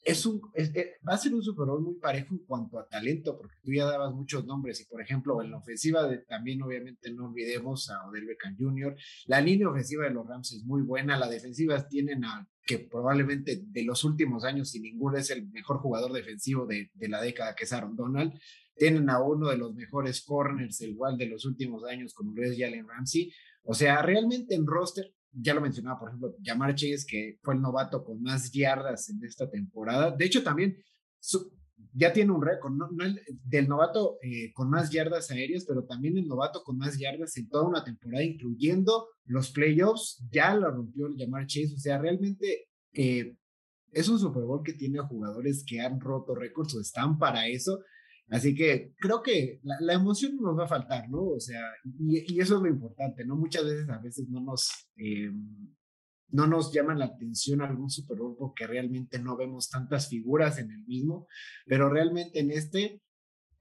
es 0.03 0.25
un, 0.25 0.41
eh, 0.53 0.95
va 1.07 1.13
a 1.13 1.17
ser 1.17 1.33
un 1.33 1.41
Super 1.41 1.65
Bowl 1.65 1.81
muy 1.81 1.95
parejo 1.95 2.35
en 2.35 2.45
cuanto 2.45 2.77
a 2.77 2.87
talento, 2.87 3.37
porque 3.37 3.55
tú 3.63 3.71
ya 3.71 3.85
dabas 3.85 4.13
muchos 4.13 4.45
nombres 4.45 4.81
y, 4.81 4.85
por 4.85 5.01
ejemplo, 5.01 5.41
en 5.41 5.51
la 5.51 5.57
ofensiva 5.57 6.09
también 6.27 6.61
obviamente 6.61 7.11
no 7.11 7.27
olvidemos 7.27 7.89
a 7.89 8.05
Odell 8.07 8.25
Beckham 8.25 8.57
Jr., 8.57 8.95
la 9.27 9.39
línea 9.39 9.69
ofensiva 9.69 10.03
de 10.03 10.11
los 10.11 10.27
Rams 10.27 10.51
es 10.53 10.63
muy 10.65 10.81
buena, 10.81 11.17
la 11.17 11.29
defensiva 11.29 11.87
tienen 11.87 12.25
a 12.25 12.47
que 12.65 12.79
probablemente 12.79 13.61
de 13.65 13.83
los 13.83 14.03
últimos 14.03 14.43
años, 14.43 14.71
sin 14.71 14.83
ninguno, 14.83 15.17
es 15.17 15.29
el 15.29 15.47
mejor 15.49 15.77
jugador 15.79 16.11
defensivo 16.11 16.65
de, 16.65 16.91
de 16.93 17.09
la 17.09 17.21
década, 17.21 17.55
que 17.55 17.65
es 17.65 17.73
Aaron 17.73 17.95
Donald, 17.95 18.33
tienen 18.75 19.09
a 19.09 19.21
uno 19.21 19.49
de 19.49 19.57
los 19.57 19.73
mejores 19.73 20.21
corners, 20.23 20.81
igual 20.81 21.17
de 21.17 21.27
los 21.27 21.45
últimos 21.45 21.83
años, 21.85 22.13
como 22.13 22.33
lo 22.33 22.43
es 22.43 22.57
Jalen 22.57 22.87
Ramsey, 22.87 23.31
o 23.63 23.73
sea, 23.73 24.01
realmente 24.01 24.55
en 24.55 24.65
roster 24.65 25.13
ya 25.33 25.53
lo 25.53 25.61
mencionaba, 25.61 25.99
por 25.99 26.09
ejemplo, 26.09 26.35
Yamar 26.39 26.75
Chase, 26.75 27.05
que 27.07 27.39
fue 27.41 27.55
el 27.55 27.61
novato 27.61 28.03
con 28.03 28.21
más 28.21 28.51
yardas 28.51 29.09
en 29.09 29.23
esta 29.23 29.49
temporada. 29.49 30.11
De 30.11 30.25
hecho, 30.25 30.43
también 30.43 30.77
ya 31.93 32.13
tiene 32.13 32.31
un 32.31 32.41
récord, 32.41 32.73
no, 32.73 32.89
del 33.43 33.67
novato 33.67 34.17
eh, 34.21 34.51
con 34.53 34.69
más 34.69 34.89
yardas 34.89 35.31
aéreas, 35.31 35.65
pero 35.67 35.85
también 35.85 36.17
el 36.17 36.27
novato 36.27 36.63
con 36.63 36.77
más 36.77 36.97
yardas 36.97 37.37
en 37.37 37.49
toda 37.49 37.67
una 37.67 37.83
temporada, 37.83 38.23
incluyendo 38.23 39.07
los 39.25 39.51
playoffs, 39.51 40.23
ya 40.31 40.55
lo 40.55 40.71
rompió 40.71 41.07
el 41.07 41.17
Yamar 41.17 41.45
Chase. 41.45 41.73
O 41.75 41.79
sea, 41.79 41.97
realmente 41.97 42.67
eh, 42.93 43.35
es 43.91 44.09
un 44.09 44.19
Super 44.19 44.43
Bowl 44.43 44.63
que 44.63 44.73
tiene 44.73 44.99
jugadores 44.99 45.63
que 45.67 45.81
han 45.81 45.99
roto 45.99 46.35
récords 46.35 46.75
o 46.75 46.81
están 46.81 47.17
para 47.17 47.47
eso. 47.47 47.79
Así 48.29 48.55
que 48.55 48.93
creo 48.97 49.21
que 49.21 49.59
la, 49.63 49.93
emoción 49.93 50.37
nos 50.37 50.57
va 50.57 50.63
a 50.63 50.67
faltar, 50.67 51.09
¿no? 51.09 51.23
O 51.23 51.39
sea, 51.39 51.61
y, 51.99 52.39
eso 52.39 52.55
es 52.55 52.61
lo 52.61 52.67
importante, 52.67 53.25
¿no? 53.25 53.35
Muchas 53.35 53.65
veces 53.65 53.89
a 53.89 53.99
veces 53.99 54.27
no 54.29 54.41
nos, 54.41 54.69
eh, 54.95 55.31
no 56.29 56.47
nos 56.47 56.73
llaman 56.73 56.99
la 56.99 57.05
atención 57.05 57.61
algún 57.61 57.89
Super 57.89 58.17
Bowl 58.17 58.35
porque 58.37 58.65
realmente 58.65 59.19
no 59.19 59.37
vemos 59.37 59.69
tantas 59.69 60.09
figuras 60.09 60.57
en 60.57 60.71
el 60.71 60.83
mismo, 60.85 61.27
pero 61.65 61.89
realmente 61.89 62.39
en 62.39 62.51
este 62.51 63.01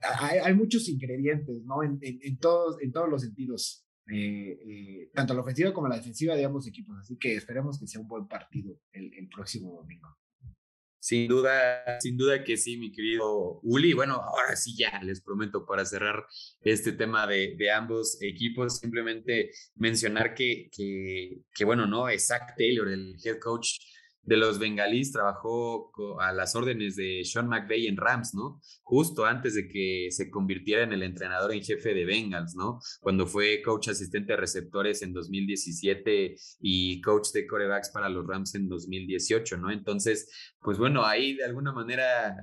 hay, 0.00 0.38
hay 0.38 0.54
muchos 0.54 0.88
ingredientes, 0.88 1.62
¿no? 1.64 1.82
En, 1.82 1.98
en, 2.00 2.38
todos, 2.38 2.80
en 2.80 2.92
todos 2.92 3.08
los 3.08 3.22
sentidos. 3.22 3.86
Eh, 4.10 4.58
eh, 4.66 5.10
tanto 5.14 5.32
la 5.32 5.42
ofensiva 5.42 5.72
como 5.72 5.86
la 5.86 5.96
defensiva 5.96 6.34
de 6.34 6.44
ambos 6.44 6.66
equipos. 6.66 6.96
Así 6.98 7.16
que 7.18 7.36
esperemos 7.36 7.78
que 7.78 7.86
sea 7.86 8.00
un 8.00 8.08
buen 8.08 8.26
partido 8.26 8.76
el 8.92 9.28
próximo 9.28 9.74
domingo. 9.74 10.08
Sin 11.02 11.26
duda, 11.26 11.98
sin 11.98 12.16
duda 12.16 12.44
que 12.44 12.56
sí, 12.56 12.76
mi 12.76 12.92
querido 12.92 13.58
Uli. 13.64 13.92
Bueno, 13.92 14.22
ahora 14.22 14.54
sí 14.54 14.76
ya 14.76 15.00
les 15.02 15.20
prometo 15.20 15.66
para 15.66 15.84
cerrar 15.84 16.24
este 16.62 16.92
tema 16.92 17.26
de, 17.26 17.56
de 17.56 17.72
ambos 17.72 18.22
equipos, 18.22 18.78
simplemente 18.78 19.50
mencionar 19.74 20.32
que, 20.32 20.70
que, 20.70 21.64
bueno, 21.64 21.88
¿no? 21.88 22.06
Zach 22.16 22.54
Taylor, 22.56 22.86
el 22.86 23.16
head 23.24 23.40
coach 23.40 23.80
de 24.22 24.36
los 24.36 24.58
bengalíes 24.58 25.12
trabajó 25.12 25.90
a 26.20 26.32
las 26.32 26.54
órdenes 26.54 26.96
de 26.96 27.22
Sean 27.24 27.48
McVay 27.48 27.86
en 27.86 27.96
Rams, 27.96 28.34
¿no? 28.34 28.60
Justo 28.82 29.24
antes 29.24 29.54
de 29.54 29.68
que 29.68 30.08
se 30.10 30.30
convirtiera 30.30 30.84
en 30.84 30.92
el 30.92 31.02
entrenador 31.02 31.52
en 31.52 31.62
jefe 31.62 31.94
de 31.94 32.04
Bengals, 32.04 32.54
¿no? 32.54 32.78
Cuando 33.00 33.26
fue 33.26 33.62
coach 33.62 33.88
asistente 33.88 34.32
de 34.32 34.38
receptores 34.38 35.02
en 35.02 35.12
2017 35.12 36.36
y 36.60 37.00
coach 37.00 37.30
de 37.32 37.46
corebacks 37.46 37.90
para 37.90 38.08
los 38.08 38.26
Rams 38.26 38.54
en 38.54 38.68
2018, 38.68 39.56
¿no? 39.56 39.70
Entonces, 39.70 40.30
pues 40.60 40.78
bueno, 40.78 41.04
ahí 41.04 41.34
de 41.34 41.44
alguna 41.44 41.72
manera 41.72 42.36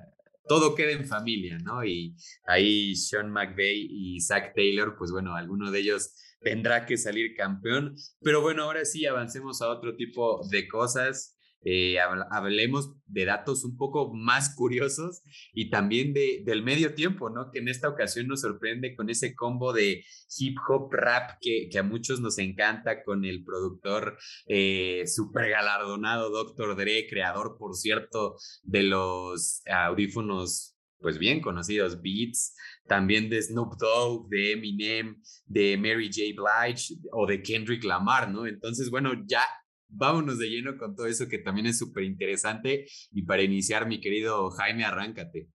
todo 0.47 0.75
queda 0.75 0.91
en 0.91 1.05
familia, 1.05 1.57
¿no? 1.63 1.85
Y 1.85 2.15
ahí 2.45 2.95
Sean 2.95 3.31
McVay 3.31 3.87
y 3.89 4.19
Zach 4.19 4.53
Taylor, 4.55 4.95
pues 4.97 5.11
bueno, 5.11 5.35
alguno 5.35 5.71
de 5.71 5.79
ellos 5.79 6.13
tendrá 6.41 6.85
que 6.85 6.97
salir 6.97 7.35
campeón. 7.35 7.95
Pero 8.21 8.41
bueno, 8.41 8.63
ahora 8.63 8.83
sí 8.83 9.05
avancemos 9.05 9.61
a 9.61 9.69
otro 9.69 9.95
tipo 9.95 10.41
de 10.49 10.67
cosas. 10.67 11.38
Eh, 11.61 11.97
hablemos 11.99 12.93
de 13.05 13.25
datos 13.25 13.65
un 13.65 13.75
poco 13.75 14.13
más 14.13 14.55
curiosos 14.55 15.21
y 15.53 15.69
también 15.69 16.13
de, 16.13 16.41
del 16.45 16.63
medio 16.63 16.93
tiempo, 16.93 17.29
¿no? 17.29 17.51
Que 17.51 17.59
en 17.59 17.67
esta 17.67 17.89
ocasión 17.89 18.27
nos 18.27 18.41
sorprende 18.41 18.95
con 18.95 19.09
ese 19.09 19.35
combo 19.35 19.73
de 19.73 20.05
hip 20.37 20.57
hop 20.67 20.93
rap 20.93 21.37
que, 21.41 21.69
a 21.77 21.83
muchos 21.83 22.21
nos 22.21 22.37
encanta 22.37 23.03
con 23.03 23.25
el 23.25 23.43
productor 23.43 24.17
eh, 24.47 25.03
super 25.07 25.49
galardonado 25.49 26.29
Dr. 26.29 26.75
Dre, 26.75 27.07
creador, 27.09 27.57
por 27.57 27.75
cierto, 27.75 28.35
de 28.63 28.83
los 28.83 29.61
audífonos 29.67 30.75
pues 30.99 31.17
bien 31.17 31.41
conocidos, 31.41 32.01
Beats, 32.01 32.55
también 32.87 33.29
de 33.29 33.41
Snoop 33.41 33.75
Dogg, 33.77 34.27
de 34.29 34.51
Eminem, 34.51 35.21
de 35.45 35.77
Mary 35.77 36.09
J. 36.13 36.35
Blige 36.35 36.95
o 37.13 37.25
de 37.25 37.41
Kendrick 37.41 37.83
Lamar, 37.83 38.29
¿no? 38.29 38.45
Entonces, 38.45 38.89
bueno, 38.89 39.13
ya 39.25 39.43
vámonos 39.89 40.39
de 40.39 40.49
lleno 40.49 40.77
con 40.77 40.95
todo 40.95 41.07
eso 41.07 41.27
que 41.27 41.39
también 41.39 41.67
es 41.67 41.77
súper 41.77 42.03
interesante. 42.03 42.85
Y 43.11 43.23
para 43.23 43.41
iniciar, 43.41 43.87
mi 43.87 43.99
querido 43.99 44.49
Jaime, 44.51 44.85
arráncate. 44.85 45.47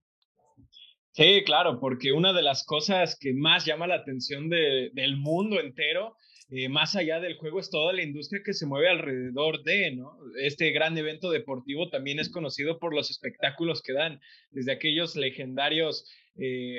Sí, 1.12 1.43
claro, 1.47 1.78
porque 1.78 2.12
una 2.12 2.32
de 2.32 2.43
las 2.43 2.64
cosas 2.64 3.16
que 3.18 3.32
más 3.32 3.64
llama 3.64 3.87
la 3.87 3.95
atención 3.95 4.49
de, 4.49 4.91
del 4.95 5.16
mundo 5.16 5.61
entero 5.61 6.16
eh, 6.51 6.69
más 6.69 6.95
allá 6.95 7.21
del 7.21 7.37
juego 7.37 7.59
es 7.59 7.71
toda 7.71 7.93
la 7.93 8.03
industria 8.03 8.43
que 8.45 8.53
se 8.53 8.67
mueve 8.67 8.89
alrededor 8.89 9.63
de. 9.63 9.99
Este 10.43 10.71
gran 10.73 10.97
evento 10.99 11.31
deportivo 11.31 11.89
también 11.89 12.19
es 12.19 12.29
conocido 12.29 12.79
por 12.79 12.95
los 12.95 13.11
espectáculos 13.11 13.83
que 13.83 13.95
dan, 13.95 14.21
desde 14.51 14.73
aquellos 14.73 15.17
legendarios 15.17 16.07
eh, 16.37 16.79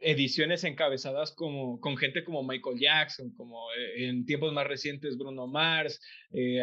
ediciones 0.00 0.64
encabezadas 0.64 1.32
como, 1.32 1.80
con 1.80 1.96
gente 1.96 2.24
como 2.24 2.42
Michael 2.42 2.78
Jackson, 2.78 3.32
como 3.34 3.72
eh, 3.72 4.08
en 4.08 4.26
tiempos 4.26 4.52
más 4.52 4.66
recientes 4.66 5.16
Bruno 5.16 5.46
Mars, 5.46 5.98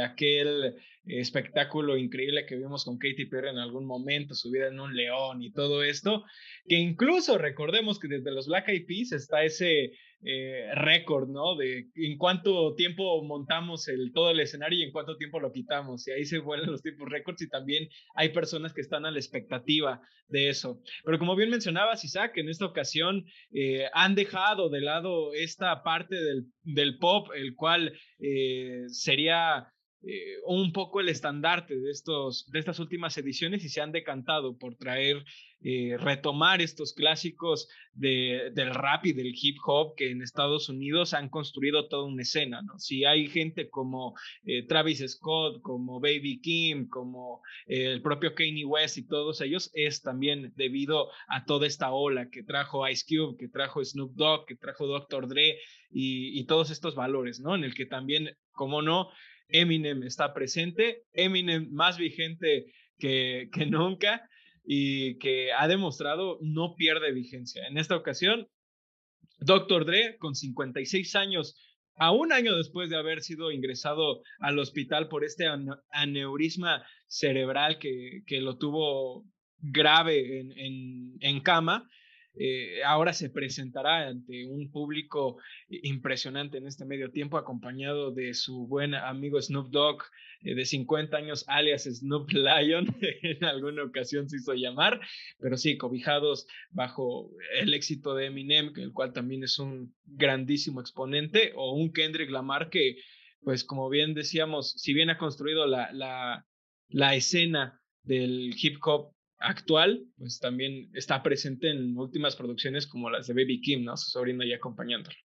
aquel 0.03 0.75
espectáculo 1.05 1.97
increíble 1.97 2.45
que 2.45 2.55
vimos 2.55 2.85
con 2.85 2.99
Katy 2.99 3.25
Perry 3.25 3.49
en 3.49 3.57
algún 3.57 3.85
momento, 3.85 4.35
subida 4.35 4.67
en 4.67 4.79
un 4.79 4.95
león 4.95 5.41
y 5.41 5.51
todo 5.51 5.83
esto, 5.83 6.23
que 6.67 6.75
incluso 6.75 7.39
recordemos 7.39 7.99
que 7.99 8.07
desde 8.07 8.31
los 8.31 8.47
Black 8.47 8.69
Eyed 8.69 8.85
Peas 8.85 9.11
está 9.11 9.43
ese 9.43 9.93
eh, 10.25 10.69
récord, 10.75 11.27
¿no? 11.29 11.55
De 11.55 11.89
en 11.95 12.17
cuánto 12.17 12.75
tiempo 12.75 13.23
montamos 13.23 13.87
el, 13.87 14.11
todo 14.13 14.31
el 14.31 14.39
escenario 14.39 14.79
y 14.79 14.83
en 14.83 14.91
cuánto 14.91 15.17
tiempo 15.17 15.39
lo 15.39 15.51
quitamos. 15.51 16.07
Y 16.07 16.11
ahí 16.11 16.25
se 16.25 16.39
vuelven 16.39 16.71
los 16.71 16.81
tiempos 16.81 17.09
récords 17.09 17.41
y 17.41 17.49
también 17.49 17.89
hay 18.15 18.29
personas 18.29 18.73
que 18.73 18.81
están 18.81 19.05
a 19.05 19.11
la 19.11 19.19
expectativa 19.19 20.01
de 20.29 20.49
eso. 20.49 20.81
Pero 21.03 21.19
como 21.19 21.35
bien 21.35 21.49
mencionabas, 21.49 22.05
Isaac, 22.05 22.37
en 22.37 22.49
esta 22.49 22.65
ocasión 22.65 23.25
eh, 23.51 23.85
han 23.93 24.15
dejado 24.15 24.69
de 24.69 24.81
lado 24.81 25.33
esta 25.33 25.83
parte 25.83 26.15
del, 26.15 26.45
del 26.63 26.97
pop, 26.97 27.27
el 27.35 27.55
cual 27.55 27.93
eh, 28.19 28.83
sería 28.87 29.72
eh, 30.05 30.35
un 30.45 30.73
poco 30.73 30.99
el 30.99 31.07
estandarte 31.07 31.79
de, 31.79 31.89
estos, 31.89 32.49
de 32.51 32.59
estas 32.59 32.79
últimas 32.79 33.17
ediciones 33.17 33.63
y 33.63 33.69
se 33.69 33.79
han 33.79 33.93
decantado 33.93 34.57
por 34.57 34.75
traer, 34.75 35.23
eh, 35.61 35.95
retomar 35.97 36.61
estos 36.61 36.93
clásicos 36.93 37.69
de, 37.93 38.51
del 38.53 38.73
rap 38.73 39.05
y 39.05 39.13
del 39.13 39.33
hip 39.33 39.55
hop 39.65 39.95
que 39.95 40.11
en 40.11 40.21
Estados 40.21 40.67
Unidos 40.67 41.13
han 41.13 41.29
construido 41.29 41.87
toda 41.87 42.03
una 42.03 42.23
escena. 42.23 42.61
¿no? 42.61 42.77
Si 42.79 43.05
hay 43.05 43.27
gente 43.27 43.69
como 43.69 44.13
eh, 44.43 44.63
Travis 44.67 45.05
Scott, 45.07 45.61
como 45.61 46.01
Baby 46.01 46.41
Kim, 46.41 46.89
como 46.89 47.41
el 47.65 48.01
propio 48.01 48.35
Kanye 48.35 48.65
West 48.65 48.97
y 48.97 49.07
todos 49.07 49.39
ellos, 49.39 49.71
es 49.73 50.01
también 50.01 50.51
debido 50.57 51.11
a 51.29 51.45
toda 51.45 51.65
esta 51.65 51.93
ola 51.93 52.29
que 52.29 52.43
trajo 52.43 52.85
Ice 52.89 53.05
Cube, 53.07 53.37
que 53.39 53.47
trajo 53.47 53.81
Snoop 53.81 54.15
Dogg, 54.15 54.47
que 54.47 54.57
trajo 54.57 54.85
Dr. 54.85 55.29
Dre 55.29 55.59
y, 55.89 56.37
y 56.37 56.45
todos 56.45 56.71
estos 56.71 56.93
valores, 56.93 57.39
¿no? 57.39 57.55
En 57.55 57.63
el 57.63 57.73
que 57.73 57.85
también, 57.85 58.35
como 58.51 58.81
no, 58.81 59.09
Eminem 59.47 60.03
está 60.03 60.33
presente, 60.33 61.03
Eminem 61.13 61.69
más 61.71 61.97
vigente 61.97 62.73
que, 62.97 63.49
que 63.51 63.65
nunca 63.65 64.27
y 64.63 65.17
que 65.19 65.51
ha 65.51 65.67
demostrado 65.67 66.37
no 66.41 66.75
pierde 66.75 67.11
vigencia. 67.11 67.67
En 67.67 67.77
esta 67.77 67.95
ocasión, 67.95 68.47
Dr. 69.39 69.85
Dre, 69.85 70.17
con 70.17 70.35
56 70.35 71.15
años, 71.15 71.55
a 71.95 72.11
un 72.11 72.31
año 72.31 72.55
después 72.55 72.89
de 72.89 72.97
haber 72.97 73.21
sido 73.21 73.51
ingresado 73.51 74.23
al 74.39 74.57
hospital 74.57 75.09
por 75.09 75.23
este 75.23 75.45
aneurisma 75.91 76.85
cerebral 77.07 77.77
que, 77.77 78.23
que 78.25 78.41
lo 78.41 78.57
tuvo 78.57 79.25
grave 79.59 80.39
en, 80.39 80.51
en, 80.57 81.17
en 81.19 81.39
cama, 81.41 81.87
eh, 82.35 82.83
ahora 82.83 83.13
se 83.13 83.29
presentará 83.29 84.07
ante 84.07 84.47
un 84.47 84.71
público 84.71 85.37
impresionante 85.69 86.57
en 86.57 86.65
este 86.65 86.85
medio 86.85 87.11
tiempo, 87.11 87.37
acompañado 87.37 88.11
de 88.11 88.33
su 88.33 88.67
buen 88.67 88.95
amigo 88.95 89.39
Snoop 89.39 89.69
Dogg, 89.69 90.03
eh, 90.41 90.55
de 90.55 90.65
50 90.65 91.15
años, 91.15 91.45
alias 91.47 91.83
Snoop 91.83 92.31
Lion, 92.31 92.87
en 93.21 93.43
alguna 93.43 93.83
ocasión 93.83 94.27
se 94.29 94.37
hizo 94.37 94.53
llamar, 94.53 94.99
pero 95.39 95.57
sí, 95.57 95.77
cobijados 95.77 96.47
bajo 96.71 97.29
el 97.59 97.73
éxito 97.73 98.15
de 98.15 98.27
Eminem, 98.27 98.73
el 98.77 98.93
cual 98.93 99.13
también 99.13 99.43
es 99.43 99.59
un 99.59 99.93
grandísimo 100.05 100.81
exponente, 100.81 101.51
o 101.55 101.73
un 101.73 101.93
Kendrick 101.93 102.31
Lamar 102.31 102.69
que, 102.69 102.97
pues 103.41 103.63
como 103.63 103.89
bien 103.89 104.15
decíamos, 104.15 104.71
si 104.71 104.93
bien 104.93 105.09
ha 105.11 105.17
construido 105.17 105.67
la, 105.67 105.91
la, 105.93 106.45
la 106.89 107.15
escena 107.15 107.79
del 108.03 108.55
hip 108.59 108.77
hop 108.83 109.13
actual, 109.43 110.07
pues 110.17 110.39
también 110.39 110.89
está 110.93 111.21
presente 111.21 111.69
en 111.69 111.97
últimas 111.97 112.35
producciones 112.35 112.87
como 112.87 113.09
las 113.09 113.27
de 113.27 113.33
Baby 113.33 113.61
Kim, 113.61 113.83
¿no? 113.83 113.95
Su 113.97 114.09
sobrino 114.09 114.43
ya 114.43 114.55
acompañándolo. 114.55 115.15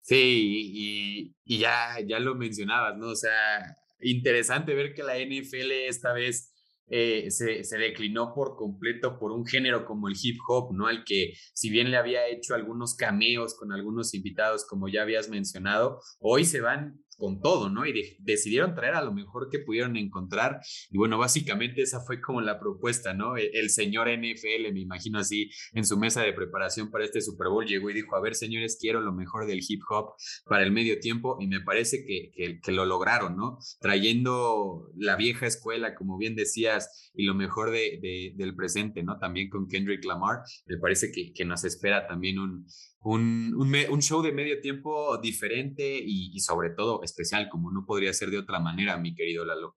Sí, 0.00 1.32
y, 1.46 1.58
ya, 1.58 1.96
ya 2.06 2.18
lo 2.18 2.34
mencionabas, 2.34 2.98
¿no? 2.98 3.08
O 3.08 3.16
sea, 3.16 3.76
interesante 4.00 4.74
ver 4.74 4.92
que 4.92 5.02
la 5.02 5.16
NFL 5.18 5.70
esta 5.88 6.12
vez 6.12 6.52
eh, 6.88 7.30
se, 7.30 7.64
se, 7.64 7.78
declinó 7.78 8.34
por 8.34 8.56
completo 8.56 9.18
por 9.18 9.32
un 9.32 9.46
género 9.46 9.86
como 9.86 10.08
el 10.08 10.14
hip 10.20 10.36
hop, 10.46 10.74
¿no? 10.74 10.88
Al 10.88 11.04
que 11.04 11.32
si 11.54 11.70
bien 11.70 11.90
le 11.90 11.96
había 11.96 12.26
hecho 12.28 12.54
algunos 12.54 12.94
cameos 12.94 13.54
con 13.54 13.72
algunos 13.72 14.12
invitados, 14.12 14.66
como 14.66 14.88
ya 14.88 15.00
habías 15.00 15.30
mencionado, 15.30 16.00
hoy 16.20 16.44
se 16.44 16.60
van 16.60 17.02
con 17.16 17.40
todo, 17.40 17.68
¿no? 17.70 17.86
Y 17.86 18.16
decidieron 18.20 18.74
traer 18.74 18.94
a 18.94 19.02
lo 19.02 19.12
mejor 19.12 19.48
que 19.50 19.58
pudieron 19.58 19.96
encontrar. 19.96 20.60
Y 20.90 20.98
bueno, 20.98 21.18
básicamente 21.18 21.82
esa 21.82 22.00
fue 22.00 22.20
como 22.20 22.40
la 22.40 22.58
propuesta, 22.58 23.14
¿no? 23.14 23.36
E-, 23.36 23.50
el, 23.54 23.70
señor 23.70 24.08
NFL, 24.08 24.72
me 24.72 24.80
imagino 24.80 25.18
así, 25.18 25.50
en 25.72 25.84
su 25.84 25.98
mesa 25.98 26.22
de 26.22 26.32
preparación 26.32 26.90
para 26.90 27.04
este 27.04 27.20
Super 27.20 27.48
Bowl, 27.48 27.66
llegó 27.66 27.90
y 27.90 27.94
dijo, 27.94 28.16
a 28.16 28.20
ver, 28.20 28.34
señores, 28.34 28.78
quiero 28.80 29.00
lo 29.00 29.12
mejor 29.12 29.46
del 29.46 29.60
hip 29.66 29.82
hop 29.88 30.14
para 30.46 30.62
el 30.62 30.72
medio 30.72 30.98
tiempo. 31.00 31.36
Y 31.40 31.46
me 31.46 31.60
parece 31.60 32.04
que, 32.04 32.32
que, 32.62 32.72
lo 32.72 32.84
lograron, 32.84 33.36
¿no? 33.36 33.58
Trayendo 33.80 34.90
la 34.96 35.16
vieja 35.16 35.46
escuela, 35.46 35.94
como 35.94 36.18
bien 36.18 36.34
decías, 36.34 37.10
y 37.14 37.24
lo 37.24 37.34
mejor 37.34 37.70
de, 37.70 38.32
del 38.34 38.56
presente, 38.56 39.02
¿no? 39.02 39.18
También 39.18 39.48
con 39.48 39.68
Kendrick 39.68 40.04
Lamar. 40.04 40.40
Me 40.66 40.78
parece 40.78 41.12
que, 41.12 41.32
que 41.32 41.44
nos 41.44 41.64
espera 41.64 42.06
también 42.06 42.38
un, 42.38 42.66
un, 43.04 43.54
un, 43.54 44.02
show 44.02 44.22
de 44.22 44.32
medio 44.32 44.60
tiempo 44.60 45.18
diferente 45.18 46.00
y, 46.02 46.38
sobre 46.40 46.70
todo 46.70 47.02
especial, 47.02 47.48
como 47.50 47.70
no 47.70 47.84
podría 47.84 48.12
ser 48.12 48.30
de 48.30 48.38
otra 48.38 48.60
manera, 48.60 48.96
mi 48.96 49.14
querido 49.14 49.44
Lalo. 49.44 49.76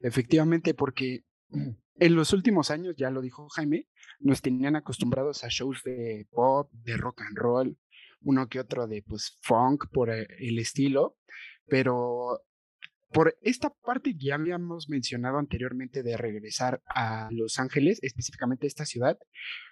Efectivamente, 0.00 0.74
porque 0.74 1.24
en 1.98 2.14
los 2.14 2.32
últimos 2.32 2.70
años, 2.70 2.94
ya 2.96 3.10
lo 3.10 3.22
dijo 3.22 3.48
Jaime, 3.48 3.88
nos 4.20 4.42
tenían 4.42 4.76
acostumbrados 4.76 5.44
a 5.44 5.48
shows 5.48 5.82
de 5.82 6.26
pop, 6.30 6.70
de 6.72 6.96
rock 6.96 7.22
and 7.22 7.38
roll, 7.38 7.78
uno 8.20 8.48
que 8.48 8.60
otro 8.60 8.86
de 8.86 9.02
pues 9.02 9.38
funk 9.40 9.86
por 9.90 10.10
eh, 10.10 10.26
el 10.38 10.58
estilo, 10.58 11.16
pero 11.66 12.42
por 13.12 13.36
esta 13.42 13.70
parte 13.70 14.12
que 14.12 14.26
ya 14.26 14.34
habíamos 14.34 14.88
mencionado 14.88 15.38
anteriormente 15.38 16.02
de 16.02 16.16
regresar 16.16 16.82
a 16.86 17.28
Los 17.30 17.58
Ángeles, 17.58 17.98
específicamente 18.02 18.66
esta 18.66 18.84
ciudad, 18.84 19.18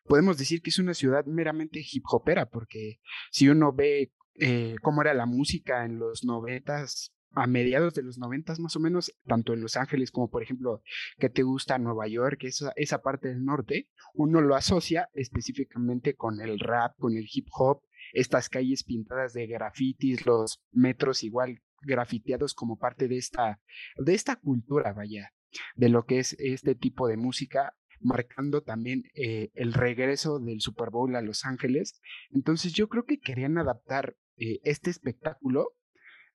podemos 0.05 0.39
decir 0.39 0.63
que 0.63 0.71
es 0.71 0.79
una 0.79 0.95
ciudad 0.95 1.25
meramente 1.27 1.81
hip 1.81 2.05
hopera, 2.11 2.47
porque 2.47 3.01
si 3.31 3.49
uno 3.49 3.73
ve 3.73 4.13
eh, 4.39 4.77
cómo 4.83 5.03
era 5.03 5.15
la 5.15 5.27
música 5.27 5.85
en 5.85 5.99
los 5.99 6.25
noventas, 6.25 7.15
a 7.33 7.47
mediados 7.47 7.95
de 7.95 8.03
los 8.03 8.19
noventas 8.19 8.59
más 8.59 8.75
o 8.77 8.81
menos, 8.81 9.15
tanto 9.25 9.53
en 9.53 9.61
Los 9.61 9.77
Ángeles 9.77 10.11
como 10.11 10.31
por 10.31 10.43
ejemplo 10.43 10.83
que 11.19 11.31
te 11.31 11.43
gusta 11.43 11.79
Nueva 11.79 12.09
York, 12.09 12.43
esa, 12.43 12.73
esa 12.77 13.03
parte 13.03 13.29
del 13.29 13.45
norte, 13.45 13.89
uno 14.15 14.41
lo 14.41 14.57
asocia 14.57 15.09
específicamente 15.15 16.17
con 16.17 16.41
el 16.41 16.59
rap, 16.59 16.97
con 16.99 17.17
el 17.17 17.29
hip 17.33 17.47
hop, 17.53 17.83
estas 18.13 18.49
calles 18.49 18.83
pintadas 18.83 19.33
de 19.33 19.47
grafitis, 19.47 20.27
los 20.27 20.61
metros 20.73 21.23
igual 21.23 21.63
grafiteados 21.83 22.55
como 22.55 22.79
parte 22.79 23.09
de 23.09 23.17
esta, 23.17 23.61
de 23.97 24.15
esta 24.15 24.37
cultura, 24.37 24.93
vaya, 24.93 25.33
de 25.75 25.89
lo 25.89 26.05
que 26.05 26.19
es 26.19 26.37
este 26.39 26.75
tipo 26.75 27.09
de 27.09 27.17
música, 27.17 27.75
marcando 28.01 28.63
también 28.63 29.05
eh, 29.15 29.51
el 29.55 29.73
regreso 29.73 30.39
del 30.39 30.61
Super 30.61 30.91
Bowl 30.91 31.15
a 31.17 31.23
Los 31.23 31.45
Ángeles. 31.45 32.01
Entonces 32.31 32.73
yo 32.73 32.89
creo 32.89 33.05
que 33.05 33.21
querían 33.21 33.59
adaptar 33.59 34.17
eh, 34.37 34.61
este 34.65 34.91
espectáculo 34.91 35.75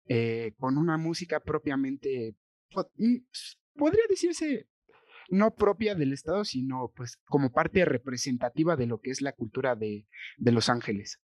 eh, 0.07 0.53
con 0.57 0.77
una 0.77 0.97
música 0.97 1.39
propiamente, 1.39 2.35
mm, 2.97 3.15
podría 3.75 4.03
decirse, 4.07 4.67
no 5.29 5.55
propia 5.55 5.95
del 5.95 6.13
estado, 6.13 6.45
sino 6.45 6.91
pues 6.95 7.17
como 7.25 7.51
parte 7.51 7.83
representativa 7.83 8.75
de 8.75 8.85
lo 8.85 8.99
que 8.99 9.09
es 9.09 9.21
la 9.21 9.33
cultura 9.33 9.75
de, 9.75 10.05
de 10.37 10.51
Los 10.51 10.69
Ángeles. 10.69 11.19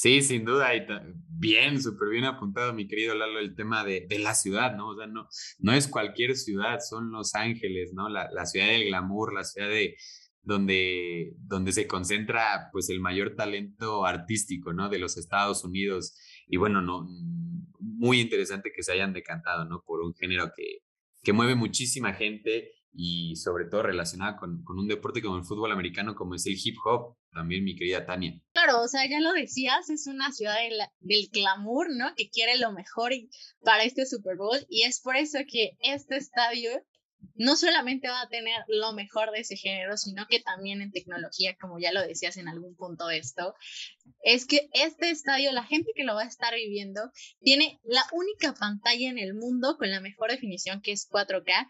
Sí, 0.00 0.22
sin 0.22 0.46
duda, 0.46 0.74
y 0.74 0.86
bien, 1.28 1.82
súper 1.82 2.08
bien 2.08 2.24
apuntado, 2.24 2.72
mi 2.72 2.88
querido 2.88 3.14
Lalo, 3.14 3.38
el 3.38 3.54
tema 3.54 3.84
de, 3.84 4.06
de, 4.08 4.18
la 4.18 4.34
ciudad, 4.34 4.74
¿no? 4.74 4.88
O 4.88 4.96
sea, 4.96 5.06
no, 5.06 5.28
no 5.58 5.72
es 5.74 5.88
cualquier 5.88 6.36
ciudad, 6.36 6.78
son 6.80 7.12
Los 7.12 7.34
Ángeles, 7.34 7.92
¿no? 7.92 8.08
La, 8.08 8.30
la 8.32 8.46
ciudad 8.46 8.68
del 8.68 8.86
glamour, 8.86 9.34
la 9.34 9.44
ciudad 9.44 9.68
de 9.68 9.98
donde, 10.40 11.34
donde 11.40 11.72
se 11.72 11.86
concentra, 11.86 12.70
pues, 12.72 12.88
el 12.88 13.00
mayor 13.00 13.36
talento 13.36 14.06
artístico, 14.06 14.72
¿no? 14.72 14.88
De 14.88 14.98
los 14.98 15.18
Estados 15.18 15.64
Unidos. 15.64 16.18
Y 16.46 16.56
bueno, 16.56 16.80
no, 16.80 17.06
muy 17.78 18.20
interesante 18.20 18.72
que 18.74 18.82
se 18.82 18.92
hayan 18.92 19.12
decantado, 19.12 19.66
¿no? 19.66 19.82
Por 19.84 20.00
un 20.00 20.14
género 20.14 20.50
que, 20.56 20.78
que 21.22 21.34
mueve 21.34 21.56
muchísima 21.56 22.14
gente 22.14 22.72
y 22.90 23.36
sobre 23.36 23.66
todo 23.66 23.82
relacionada 23.82 24.38
con, 24.38 24.64
con, 24.64 24.78
un 24.78 24.88
deporte 24.88 25.20
como 25.20 25.36
el 25.36 25.44
fútbol 25.44 25.72
americano, 25.72 26.14
como 26.14 26.36
es 26.36 26.46
el 26.46 26.56
hip 26.56 26.76
hop, 26.86 27.18
también 27.30 27.64
mi 27.64 27.76
querida 27.76 28.06
Tania. 28.06 28.40
Claro, 28.62 28.82
o 28.82 28.88
sea, 28.88 29.08
ya 29.08 29.20
lo 29.20 29.32
decías, 29.32 29.88
es 29.88 30.06
una 30.06 30.32
ciudad 30.32 30.56
del 31.00 31.28
glamour, 31.32 31.88
¿no? 31.90 32.14
Que 32.14 32.28
quiere 32.28 32.58
lo 32.58 32.72
mejor 32.72 33.12
para 33.62 33.84
este 33.84 34.04
Super 34.04 34.36
Bowl 34.36 34.66
y 34.68 34.82
es 34.82 35.00
por 35.00 35.16
eso 35.16 35.38
que 35.48 35.78
este 35.80 36.16
estadio 36.16 36.70
no 37.36 37.56
solamente 37.56 38.08
va 38.08 38.20
a 38.20 38.28
tener 38.28 38.62
lo 38.68 38.92
mejor 38.92 39.30
de 39.30 39.40
ese 39.40 39.56
género, 39.56 39.96
sino 39.96 40.26
que 40.28 40.40
también 40.40 40.82
en 40.82 40.92
tecnología, 40.92 41.56
como 41.58 41.78
ya 41.78 41.90
lo 41.90 42.06
decías 42.06 42.36
en 42.36 42.48
algún 42.48 42.76
punto 42.76 43.08
esto, 43.08 43.54
es 44.22 44.44
que 44.44 44.68
este 44.74 45.08
estadio, 45.08 45.52
la 45.52 45.64
gente 45.64 45.92
que 45.94 46.04
lo 46.04 46.14
va 46.14 46.22
a 46.22 46.28
estar 46.28 46.54
viviendo, 46.54 47.00
tiene 47.40 47.80
la 47.82 48.04
única 48.12 48.52
pantalla 48.52 49.08
en 49.08 49.18
el 49.18 49.32
mundo 49.32 49.78
con 49.78 49.90
la 49.90 50.00
mejor 50.00 50.30
definición 50.30 50.82
que 50.82 50.92
es 50.92 51.08
4K, 51.08 51.66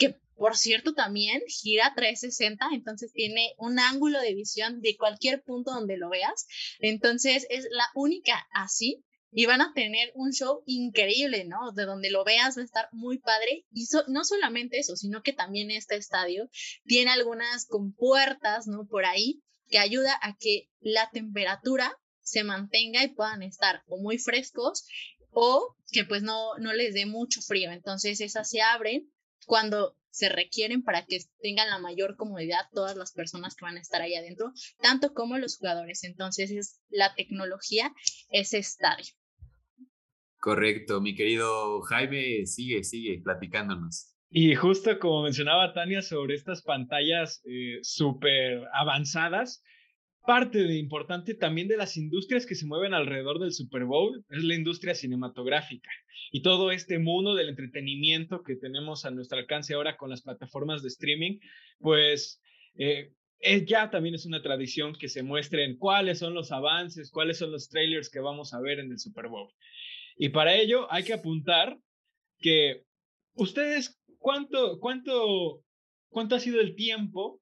que 0.00 0.18
por 0.34 0.56
cierto 0.56 0.94
también 0.94 1.42
gira 1.46 1.92
360, 1.94 2.70
entonces 2.72 3.12
tiene 3.12 3.52
un 3.58 3.78
ángulo 3.78 4.18
de 4.20 4.34
visión 4.34 4.80
de 4.80 4.96
cualquier 4.96 5.42
punto 5.42 5.70
donde 5.70 5.98
lo 5.98 6.08
veas, 6.08 6.46
entonces 6.80 7.46
es 7.50 7.66
la 7.70 7.84
única 7.94 8.48
así 8.54 9.04
y 9.32 9.46
van 9.46 9.60
a 9.60 9.72
tener 9.74 10.10
un 10.14 10.32
show 10.32 10.62
increíble, 10.66 11.44
¿no? 11.44 11.72
De 11.72 11.84
donde 11.84 12.10
lo 12.10 12.24
veas 12.24 12.56
va 12.56 12.62
a 12.62 12.64
estar 12.64 12.88
muy 12.90 13.18
padre. 13.18 13.64
Y 13.70 13.86
no 14.08 14.24
solamente 14.24 14.78
eso, 14.78 14.96
sino 14.96 15.22
que 15.22 15.32
también 15.32 15.70
este 15.70 15.94
estadio 15.96 16.48
tiene 16.84 17.12
algunas 17.12 17.66
compuertas, 17.66 18.66
¿no? 18.66 18.86
Por 18.88 19.04
ahí 19.04 19.40
que 19.68 19.78
ayuda 19.78 20.18
a 20.22 20.36
que 20.36 20.68
la 20.80 21.10
temperatura 21.10 21.96
se 22.22 22.42
mantenga 22.42 23.04
y 23.04 23.14
puedan 23.14 23.42
estar 23.42 23.82
o 23.86 23.98
muy 23.98 24.18
frescos 24.18 24.84
o 25.30 25.76
que 25.92 26.04
pues 26.04 26.22
no, 26.22 26.56
no 26.58 26.72
les 26.72 26.94
dé 26.94 27.06
mucho 27.06 27.40
frío. 27.40 27.70
Entonces 27.70 28.20
esas 28.20 28.50
se 28.50 28.62
abren 28.62 29.08
cuando 29.46 29.96
se 30.10 30.28
requieren 30.28 30.82
para 30.82 31.06
que 31.06 31.18
tengan 31.40 31.70
la 31.70 31.78
mayor 31.78 32.16
comodidad 32.16 32.66
todas 32.72 32.96
las 32.96 33.12
personas 33.12 33.54
que 33.54 33.64
van 33.64 33.76
a 33.76 33.80
estar 33.80 34.02
ahí 34.02 34.14
adentro, 34.14 34.52
tanto 34.80 35.14
como 35.14 35.38
los 35.38 35.56
jugadores. 35.56 36.04
Entonces 36.04 36.50
es 36.50 36.80
la 36.90 37.14
tecnología, 37.14 37.92
ese 38.30 38.58
estadio. 38.58 39.14
Correcto, 40.38 41.00
mi 41.00 41.14
querido 41.14 41.80
Jaime, 41.82 42.46
sigue, 42.46 42.82
sigue 42.82 43.20
platicándonos. 43.22 44.14
Y 44.30 44.54
justo 44.54 44.98
como 44.98 45.24
mencionaba 45.24 45.74
Tania 45.74 46.02
sobre 46.02 46.34
estas 46.34 46.62
pantallas 46.62 47.42
eh, 47.44 47.80
súper 47.82 48.62
avanzadas, 48.72 49.62
parte 50.30 50.60
importante 50.78 51.34
también 51.34 51.66
de 51.66 51.76
las 51.76 51.96
industrias 51.96 52.46
que 52.46 52.54
se 52.54 52.64
mueven 52.64 52.94
alrededor 52.94 53.40
del 53.40 53.52
Super 53.52 53.84
Bowl 53.84 54.24
es 54.30 54.44
la 54.44 54.54
industria 54.54 54.94
cinematográfica 54.94 55.90
y 56.30 56.42
todo 56.42 56.70
este 56.70 57.00
mundo 57.00 57.34
del 57.34 57.48
entretenimiento 57.48 58.44
que 58.44 58.54
tenemos 58.54 59.04
a 59.04 59.10
nuestro 59.10 59.38
alcance 59.38 59.74
ahora 59.74 59.96
con 59.96 60.08
las 60.08 60.22
plataformas 60.22 60.82
de 60.82 60.88
streaming, 60.88 61.40
pues 61.80 62.40
eh, 62.76 63.10
ya 63.66 63.90
también 63.90 64.14
es 64.14 64.24
una 64.24 64.40
tradición 64.40 64.94
que 64.94 65.08
se 65.08 65.24
muestren 65.24 65.76
cuáles 65.76 66.20
son 66.20 66.32
los 66.32 66.52
avances, 66.52 67.10
cuáles 67.10 67.38
son 67.38 67.50
los 67.50 67.68
trailers 67.68 68.08
que 68.08 68.20
vamos 68.20 68.54
a 68.54 68.60
ver 68.60 68.78
en 68.78 68.92
el 68.92 69.00
Super 69.00 69.26
Bowl. 69.26 69.52
Y 70.16 70.28
para 70.28 70.54
ello 70.54 70.86
hay 70.92 71.02
que 71.02 71.14
apuntar 71.14 71.76
que 72.38 72.84
ustedes, 73.34 74.00
¿cuánto, 74.18 74.78
cuánto, 74.78 75.64
cuánto 76.08 76.36
ha 76.36 76.38
sido 76.38 76.60
el 76.60 76.76
tiempo 76.76 77.39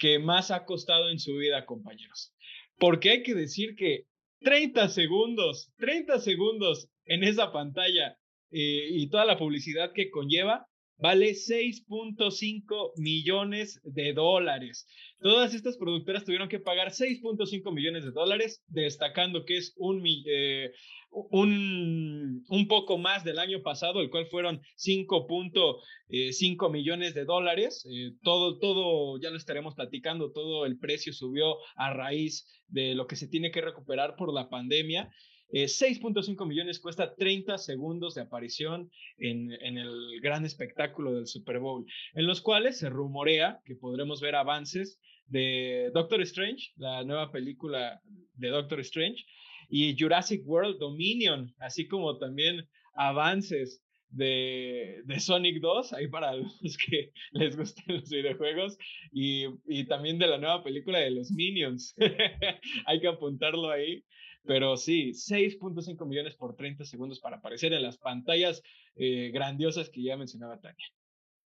que 0.00 0.18
más 0.18 0.50
ha 0.50 0.64
costado 0.64 1.10
en 1.10 1.20
su 1.20 1.36
vida, 1.36 1.66
compañeros? 1.66 2.34
Porque 2.78 3.10
hay 3.10 3.22
que 3.22 3.34
decir 3.34 3.76
que 3.76 4.06
30 4.40 4.88
segundos, 4.88 5.70
30 5.76 6.18
segundos 6.18 6.88
en 7.04 7.22
esa 7.22 7.52
pantalla 7.52 8.16
eh, 8.50 8.88
y 8.90 9.08
toda 9.10 9.26
la 9.26 9.38
publicidad 9.38 9.92
que 9.92 10.10
conlleva 10.10 10.66
vale 11.00 11.30
6.5 11.30 12.92
millones 12.96 13.80
de 13.84 14.12
dólares. 14.12 14.86
Todas 15.20 15.54
estas 15.54 15.76
productoras 15.76 16.24
tuvieron 16.24 16.48
que 16.48 16.60
pagar 16.60 16.88
6.5 16.88 17.72
millones 17.74 18.04
de 18.04 18.10
dólares, 18.10 18.62
destacando 18.68 19.44
que 19.44 19.56
es 19.58 19.74
un, 19.76 20.02
eh, 20.06 20.72
un, 21.10 22.44
un, 22.48 22.68
poco 22.68 22.98
más 22.98 23.24
del 23.24 23.38
año 23.38 23.62
pasado, 23.62 24.00
el 24.00 24.10
cual 24.10 24.26
fueron 24.26 24.62
5.5 24.78 25.80
eh, 26.10 26.70
millones 26.70 27.14
de 27.14 27.24
dólares. 27.24 27.86
Eh, 27.90 28.12
todo, 28.22 28.58
todo, 28.58 29.20
ya 29.20 29.30
lo 29.30 29.36
estaremos 29.36 29.74
platicando, 29.74 30.32
todo 30.32 30.64
el 30.66 30.78
precio 30.78 31.12
subió 31.12 31.56
a 31.76 31.92
raíz 31.92 32.46
de 32.68 32.94
lo 32.94 33.06
que 33.06 33.16
se 33.16 33.28
tiene 33.28 33.50
que 33.50 33.60
recuperar 33.60 34.16
por 34.16 34.32
la 34.32 34.48
pandemia. 34.48 35.10
6.5 35.52 36.46
millones 36.46 36.80
cuesta 36.80 37.14
30 37.14 37.58
segundos 37.58 38.14
de 38.14 38.22
aparición 38.22 38.90
en, 39.18 39.50
el 39.52 40.20
gran 40.20 40.44
espectáculo 40.44 41.12
del 41.12 41.26
Super 41.26 41.58
Bowl, 41.58 41.86
en 42.14 42.26
los 42.26 42.40
cuales 42.40 42.78
se 42.78 42.88
rumorea 42.88 43.60
que 43.64 43.76
podremos 43.76 44.20
ver 44.20 44.36
avances 44.36 45.00
de 45.26 45.90
Doctor 45.94 46.20
Strange, 46.22 46.72
la 46.76 47.04
nueva 47.04 47.30
película 47.30 48.00
de 48.34 48.48
Doctor 48.48 48.80
Strange, 48.80 49.24
y 49.68 49.96
Jurassic 49.98 50.42
World 50.46 50.78
Dominion, 50.78 51.54
así 51.58 51.86
como 51.86 52.18
también 52.18 52.68
avances 52.94 53.82
de, 54.08 55.02
de, 55.04 55.20
Sonic 55.20 55.60
2, 55.60 55.92
ahí 55.92 56.08
para 56.08 56.34
los 56.62 56.76
que 56.76 57.12
les 57.32 57.56
gusten 57.56 57.96
los 57.96 58.10
videojuegos, 58.10 58.76
y, 59.12 59.46
y 59.66 59.86
también 59.86 60.18
de 60.18 60.26
la 60.26 60.38
nueva 60.38 60.64
película 60.64 60.98
de 60.98 61.12
los 61.12 61.30
Minions. 61.30 61.94
Hay 62.86 63.00
que 63.00 63.08
apuntarlo 63.08 63.70
ahí. 63.70 64.04
Pero 64.44 64.76
sí, 64.76 65.12
6.5 65.12 66.06
millones 66.06 66.34
por 66.36 66.56
30 66.56 66.84
segundos 66.84 67.20
para 67.20 67.36
aparecer 67.36 67.72
en 67.72 67.82
las 67.82 67.98
pantallas 67.98 68.62
eh, 68.96 69.30
grandiosas 69.32 69.90
que 69.90 70.02
ya 70.02 70.16
mencionaba 70.16 70.60
Tania. 70.60 70.86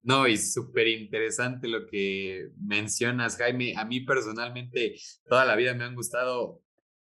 No, 0.03 0.27
y 0.27 0.37
súper 0.37 0.87
interesante 0.87 1.67
lo 1.67 1.85
que 1.85 2.49
mencionas, 2.57 3.37
Jaime. 3.37 3.73
A 3.77 3.85
mí 3.85 4.01
personalmente 4.01 4.95
toda 5.27 5.45
la 5.45 5.55
vida 5.55 5.75
me 5.75 5.83
han 5.83 5.95
gustado 5.95 6.61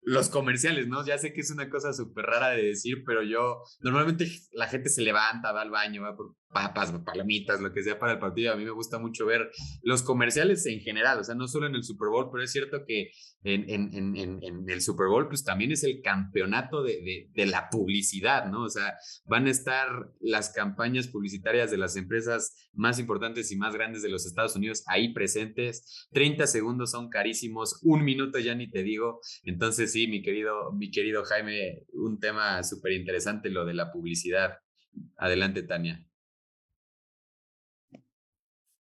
los 0.04 0.28
comerciales, 0.28 0.86
¿no? 0.86 1.04
Ya 1.04 1.18
sé 1.18 1.32
que 1.32 1.40
es 1.40 1.50
una 1.50 1.68
cosa 1.68 1.92
súper 1.92 2.26
rara 2.26 2.50
de 2.50 2.62
decir, 2.62 3.02
pero 3.04 3.22
yo, 3.22 3.62
normalmente 3.80 4.28
la 4.52 4.68
gente 4.68 4.90
se 4.90 5.02
levanta, 5.02 5.52
va 5.52 5.62
al 5.62 5.70
baño, 5.70 6.02
va 6.02 6.14
por 6.14 6.36
papas, 6.54 6.92
palomitas, 7.04 7.60
lo 7.60 7.72
que 7.72 7.82
sea 7.82 7.98
para 7.98 8.12
el 8.12 8.18
partido. 8.18 8.52
A 8.52 8.56
mí 8.56 8.64
me 8.64 8.70
gusta 8.70 8.98
mucho 8.98 9.26
ver 9.26 9.50
los 9.82 10.02
comerciales 10.02 10.64
en 10.66 10.80
general, 10.80 11.18
o 11.18 11.24
sea, 11.24 11.34
no 11.34 11.48
solo 11.48 11.66
en 11.66 11.74
el 11.74 11.84
Super 11.84 12.08
Bowl, 12.08 12.30
pero 12.32 12.44
es 12.44 12.52
cierto 12.52 12.84
que 12.86 13.10
en, 13.42 13.68
en, 13.68 14.16
en, 14.16 14.42
en 14.42 14.70
el 14.70 14.80
Super 14.80 15.08
Bowl, 15.08 15.28
pues 15.28 15.44
también 15.44 15.72
es 15.72 15.84
el 15.84 16.00
campeonato 16.00 16.82
de, 16.82 17.02
de, 17.02 17.30
de, 17.34 17.46
la 17.46 17.68
publicidad, 17.68 18.46
¿no? 18.46 18.62
O 18.62 18.70
sea, 18.70 18.94
van 19.26 19.46
a 19.46 19.50
estar 19.50 19.88
las 20.20 20.50
campañas 20.50 21.08
publicitarias 21.08 21.70
de 21.70 21.76
las 21.76 21.96
empresas 21.96 22.70
más 22.72 22.98
importantes 22.98 23.52
y 23.52 23.56
más 23.56 23.74
grandes 23.74 24.02
de 24.02 24.08
los 24.08 24.24
Estados 24.24 24.56
Unidos 24.56 24.82
ahí 24.86 25.12
presentes. 25.12 26.08
30 26.12 26.46
segundos 26.46 26.92
son 26.92 27.10
carísimos, 27.10 27.80
un 27.82 28.04
minuto 28.04 28.38
ya 28.38 28.54
ni 28.54 28.70
te 28.70 28.82
digo. 28.82 29.20
Entonces, 29.42 29.92
sí, 29.92 30.06
mi 30.06 30.22
querido, 30.22 30.72
mi 30.72 30.90
querido 30.90 31.24
Jaime, 31.24 31.82
un 31.92 32.18
tema 32.20 32.62
súper 32.62 32.92
interesante 32.92 33.50
lo 33.50 33.66
de 33.66 33.74
la 33.74 33.92
publicidad. 33.92 34.54
Adelante, 35.16 35.64
Tania. 35.64 36.04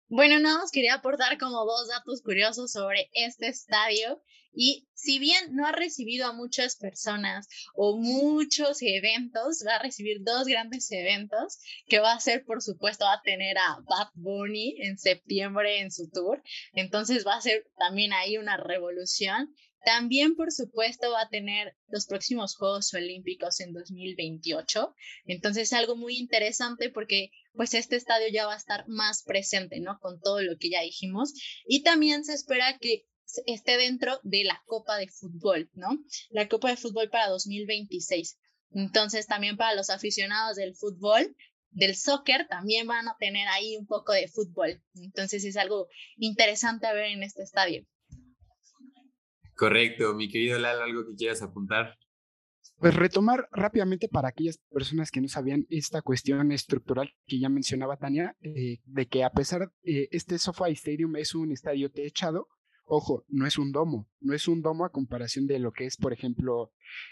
Bueno, 0.08 0.38
nada 0.38 0.58
más 0.58 0.70
quería 0.70 0.94
aportar 0.94 1.36
como 1.36 1.64
dos 1.64 1.88
datos 1.88 2.22
curiosos 2.22 2.70
sobre 2.70 3.10
este 3.12 3.48
estadio. 3.48 4.22
Y 4.58 4.88
si 4.94 5.18
bien 5.18 5.54
no 5.54 5.66
ha 5.66 5.72
recibido 5.72 6.26
a 6.26 6.32
muchas 6.32 6.76
personas 6.76 7.46
o 7.74 7.98
muchos 7.98 8.78
eventos, 8.80 9.64
va 9.66 9.74
a 9.74 9.82
recibir 9.82 10.18
dos 10.22 10.46
grandes 10.46 10.90
eventos 10.92 11.58
que 11.88 11.98
va 11.98 12.12
a 12.12 12.20
ser, 12.20 12.44
por 12.44 12.62
supuesto, 12.62 13.04
va 13.04 13.14
a 13.14 13.22
tener 13.22 13.58
a 13.58 13.80
Bad 13.80 14.12
Bunny 14.14 14.76
en 14.78 14.96
septiembre 14.96 15.80
en 15.80 15.90
su 15.90 16.08
tour. 16.08 16.42
Entonces 16.72 17.26
va 17.26 17.34
a 17.34 17.42
ser 17.42 17.66
también 17.76 18.12
ahí 18.12 18.38
una 18.38 18.56
revolución. 18.56 19.54
También, 19.86 20.34
por 20.34 20.50
supuesto, 20.50 21.12
va 21.12 21.20
a 21.20 21.28
tener 21.28 21.76
los 21.86 22.06
próximos 22.06 22.56
Juegos 22.56 22.92
Olímpicos 22.92 23.60
en 23.60 23.72
2028. 23.72 24.92
Entonces, 25.26 25.72
algo 25.72 25.94
muy 25.94 26.16
interesante 26.18 26.90
porque 26.90 27.30
pues 27.52 27.72
este 27.72 27.94
estadio 27.94 28.26
ya 28.32 28.46
va 28.46 28.54
a 28.54 28.56
estar 28.56 28.82
más 28.88 29.22
presente, 29.22 29.78
¿no? 29.78 30.00
Con 30.00 30.18
todo 30.20 30.42
lo 30.42 30.56
que 30.58 30.70
ya 30.70 30.82
dijimos. 30.82 31.34
Y 31.68 31.84
también 31.84 32.24
se 32.24 32.34
espera 32.34 32.76
que 32.80 33.04
esté 33.46 33.76
dentro 33.76 34.18
de 34.24 34.42
la 34.42 34.60
Copa 34.66 34.98
de 34.98 35.06
Fútbol, 35.06 35.70
¿no? 35.74 35.90
La 36.30 36.48
Copa 36.48 36.70
de 36.70 36.76
Fútbol 36.76 37.08
para 37.08 37.28
2026. 37.28 38.40
Entonces, 38.72 39.28
también 39.28 39.56
para 39.56 39.76
los 39.76 39.90
aficionados 39.90 40.56
del 40.56 40.74
fútbol, 40.74 41.36
del 41.70 41.94
soccer, 41.94 42.48
también 42.48 42.88
van 42.88 43.06
a 43.06 43.16
tener 43.20 43.46
ahí 43.46 43.76
un 43.76 43.86
poco 43.86 44.12
de 44.14 44.26
fútbol. 44.26 44.82
Entonces, 44.96 45.44
es 45.44 45.56
algo 45.56 45.86
interesante 46.16 46.88
a 46.88 46.92
ver 46.92 47.04
en 47.04 47.22
este 47.22 47.44
estadio. 47.44 47.86
Correcto, 49.56 50.14
mi 50.14 50.28
querido 50.28 50.58
Lalo, 50.58 50.82
¿algo 50.82 51.06
que 51.06 51.16
quieras 51.16 51.40
apuntar? 51.42 51.96
Pues 52.78 52.94
retomar 52.94 53.48
rápidamente 53.52 54.06
para 54.06 54.28
aquellas 54.28 54.58
personas 54.70 55.10
que 55.10 55.22
no 55.22 55.28
sabían 55.28 55.66
esta 55.70 56.02
cuestión 56.02 56.52
estructural 56.52 57.10
que 57.26 57.38
ya 57.38 57.48
mencionaba 57.48 57.96
Tania, 57.96 58.36
eh, 58.42 58.80
de 58.84 59.06
que 59.06 59.24
a 59.24 59.30
pesar 59.30 59.72
eh, 59.82 60.08
este 60.10 60.38
SoFi 60.38 60.72
Stadium 60.72 61.16
es 61.16 61.34
un 61.34 61.52
estadio 61.52 61.90
techado, 61.90 62.48
ojo, 62.84 63.24
no 63.28 63.46
es 63.46 63.56
un 63.56 63.72
domo, 63.72 64.10
no 64.20 64.34
es 64.34 64.46
un 64.46 64.60
domo 64.60 64.84
a 64.84 64.92
comparación 64.92 65.46
de 65.46 65.58
lo 65.58 65.72
que 65.72 65.86
es, 65.86 65.96
por 65.96 66.12
ejemplo, 66.12 66.70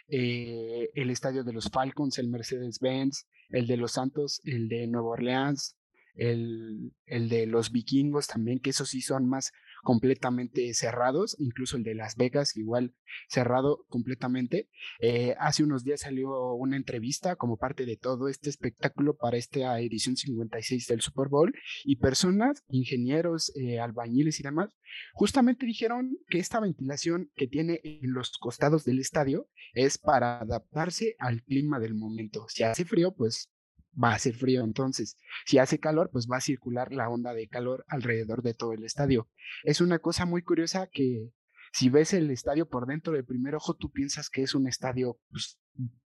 eh, 0.08 0.90
el 0.94 1.08
estadio 1.08 1.44
de 1.44 1.54
los 1.54 1.70
Falcons, 1.70 2.18
el 2.18 2.28
Mercedes-Benz, 2.28 3.26
el 3.48 3.66
de 3.66 3.78
los 3.78 3.92
Santos, 3.92 4.42
el 4.44 4.68
de 4.68 4.86
Nueva 4.86 5.08
Orleans, 5.08 5.78
el, 6.14 6.92
el 7.06 7.30
de 7.30 7.46
los 7.46 7.72
vikingos 7.72 8.26
también, 8.26 8.60
que 8.60 8.70
esos 8.70 8.90
sí 8.90 9.00
son 9.00 9.26
más 9.26 9.50
completamente 9.84 10.74
cerrados, 10.74 11.36
incluso 11.38 11.76
el 11.76 11.84
de 11.84 11.94
Las 11.94 12.16
Vegas 12.16 12.56
igual 12.56 12.94
cerrado 13.28 13.86
completamente. 13.88 14.68
Eh, 14.98 15.36
hace 15.38 15.62
unos 15.62 15.84
días 15.84 16.00
salió 16.00 16.54
una 16.54 16.76
entrevista 16.76 17.36
como 17.36 17.56
parte 17.56 17.86
de 17.86 17.96
todo 17.96 18.28
este 18.28 18.50
espectáculo 18.50 19.16
para 19.16 19.36
esta 19.36 19.78
edición 19.78 20.16
56 20.16 20.88
del 20.88 21.00
Super 21.00 21.28
Bowl 21.28 21.54
y 21.84 21.96
personas, 21.96 22.64
ingenieros, 22.68 23.52
eh, 23.54 23.78
albañiles 23.78 24.40
y 24.40 24.42
demás, 24.42 24.74
justamente 25.12 25.66
dijeron 25.66 26.18
que 26.28 26.38
esta 26.38 26.58
ventilación 26.58 27.30
que 27.36 27.46
tiene 27.46 27.80
en 27.84 28.12
los 28.12 28.32
costados 28.38 28.84
del 28.84 28.98
estadio 28.98 29.48
es 29.74 29.98
para 29.98 30.40
adaptarse 30.40 31.14
al 31.18 31.42
clima 31.42 31.78
del 31.78 31.94
momento. 31.94 32.46
Si 32.48 32.62
hace 32.62 32.84
frío, 32.84 33.14
pues 33.14 33.53
va 34.02 34.14
a 34.14 34.18
ser 34.18 34.34
frío. 34.34 34.64
Entonces, 34.64 35.18
si 35.46 35.58
hace 35.58 35.78
calor, 35.78 36.10
pues 36.12 36.28
va 36.30 36.38
a 36.38 36.40
circular 36.40 36.92
la 36.92 37.08
onda 37.08 37.34
de 37.34 37.48
calor 37.48 37.84
alrededor 37.88 38.42
de 38.42 38.54
todo 38.54 38.72
el 38.72 38.84
estadio. 38.84 39.28
Es 39.62 39.80
una 39.80 39.98
cosa 39.98 40.26
muy 40.26 40.42
curiosa 40.42 40.88
que 40.92 41.30
si 41.72 41.88
ves 41.88 42.12
el 42.12 42.30
estadio 42.30 42.68
por 42.68 42.86
dentro 42.86 43.12
de 43.14 43.24
primer 43.24 43.54
ojo, 43.54 43.74
tú 43.74 43.90
piensas 43.90 44.30
que 44.30 44.42
es 44.42 44.54
un 44.54 44.68
estadio 44.68 45.18
pues, 45.30 45.58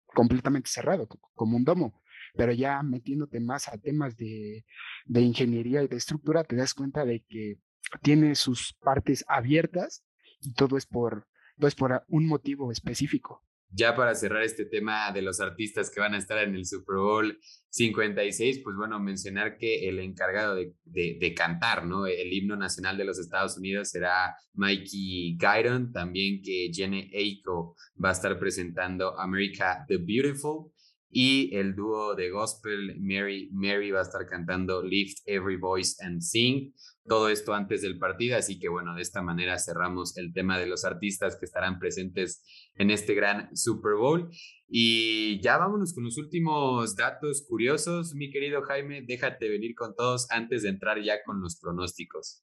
completamente 0.05 0.69
cerrado, 0.69 1.07
como 1.33 1.57
un 1.57 1.63
domo. 1.63 2.01
Pero 2.35 2.51
ya 2.51 2.81
metiéndote 2.81 3.39
más 3.39 3.67
a 3.67 3.77
temas 3.77 4.17
de, 4.17 4.65
de 5.05 5.21
ingeniería 5.21 5.83
y 5.83 5.87
de 5.87 5.97
estructura, 5.97 6.43
te 6.43 6.55
das 6.55 6.73
cuenta 6.73 7.05
de 7.05 7.23
que 7.27 7.59
tiene 8.01 8.35
sus 8.35 8.73
partes 8.81 9.23
abiertas 9.27 10.03
y 10.41 10.53
todo 10.53 10.77
es 10.77 10.85
por, 10.85 11.27
todo 11.57 11.67
es 11.67 11.75
por 11.75 12.03
un 12.07 12.27
motivo 12.27 12.71
específico 12.71 13.43
ya 13.73 13.95
para 13.95 14.15
cerrar 14.15 14.43
este 14.43 14.65
tema 14.65 15.11
de 15.11 15.21
los 15.21 15.39
artistas 15.39 15.89
que 15.89 15.99
van 15.99 16.13
a 16.13 16.17
estar 16.17 16.37
en 16.37 16.55
el 16.55 16.65
Super 16.65 16.97
Bowl 16.97 17.39
56, 17.69 18.61
pues 18.63 18.75
bueno, 18.75 18.99
mencionar 18.99 19.57
que 19.57 19.89
el 19.89 19.99
encargado 19.99 20.55
de, 20.55 20.73
de, 20.85 21.33
cantar, 21.33 21.85
¿no? 21.85 22.05
El 22.05 22.31
himno 22.31 22.55
nacional 22.55 22.97
de 22.97 23.05
los 23.05 23.17
Estados 23.17 23.57
Unidos 23.57 23.89
será 23.89 24.35
Mikey 24.53 25.37
Guyton, 25.37 25.91
también 25.91 26.41
que 26.43 26.69
Jenny 26.71 27.09
Aiko 27.15 27.75
va 28.03 28.09
a 28.09 28.11
estar 28.11 28.37
presentando 28.37 29.19
America 29.19 29.83
the 29.87 29.97
Beautiful 29.97 30.71
y 31.09 31.55
el 31.55 31.75
dúo 31.75 32.15
de 32.15 32.31
gospel 32.31 32.99
Mary 32.99 33.49
Mary 33.51 33.91
va 33.91 33.99
a 33.99 34.03
estar 34.03 34.25
cantando 34.25 34.81
Lift 34.81 35.19
Every 35.25 35.57
Voice 35.57 35.95
and 36.03 36.21
Sing. 36.21 36.73
Todo 37.05 37.27
esto 37.27 37.53
antes 37.53 37.81
del 37.81 37.99
partido, 37.99 38.37
así 38.37 38.59
que 38.59 38.69
bueno, 38.69 38.95
de 38.95 39.01
esta 39.01 39.21
manera 39.21 39.59
cerramos 39.59 40.17
el 40.17 40.31
tema 40.31 40.57
de 40.57 40.67
los 40.67 40.85
artistas 40.85 41.35
que 41.35 41.45
estarán 41.45 41.77
presentes 41.77 42.43
en 42.75 42.91
este 42.91 43.13
gran 43.13 43.53
Super 43.55 43.95
Bowl. 43.95 44.29
Y 44.67 45.41
ya 45.41 45.57
vámonos 45.57 45.93
con 45.93 46.05
los 46.05 46.17
últimos 46.17 46.95
datos 46.95 47.45
curiosos, 47.47 48.13
mi 48.15 48.31
querido 48.31 48.61
Jaime, 48.63 49.01
déjate 49.01 49.49
venir 49.49 49.75
con 49.75 49.95
todos 49.95 50.31
antes 50.31 50.63
de 50.63 50.69
entrar 50.69 51.01
ya 51.03 51.21
con 51.23 51.41
los 51.41 51.59
pronósticos. 51.59 52.41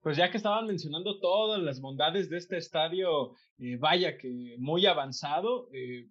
Pues 0.00 0.16
ya 0.16 0.30
que 0.30 0.36
estaban 0.36 0.66
mencionando 0.66 1.20
todas 1.20 1.62
las 1.62 1.80
bondades 1.80 2.28
de 2.28 2.38
este 2.38 2.56
estadio, 2.56 3.34
eh, 3.58 3.76
vaya 3.76 4.18
que 4.18 4.56
muy 4.58 4.84
avanzado, 4.86 5.68
eh, 5.72 6.08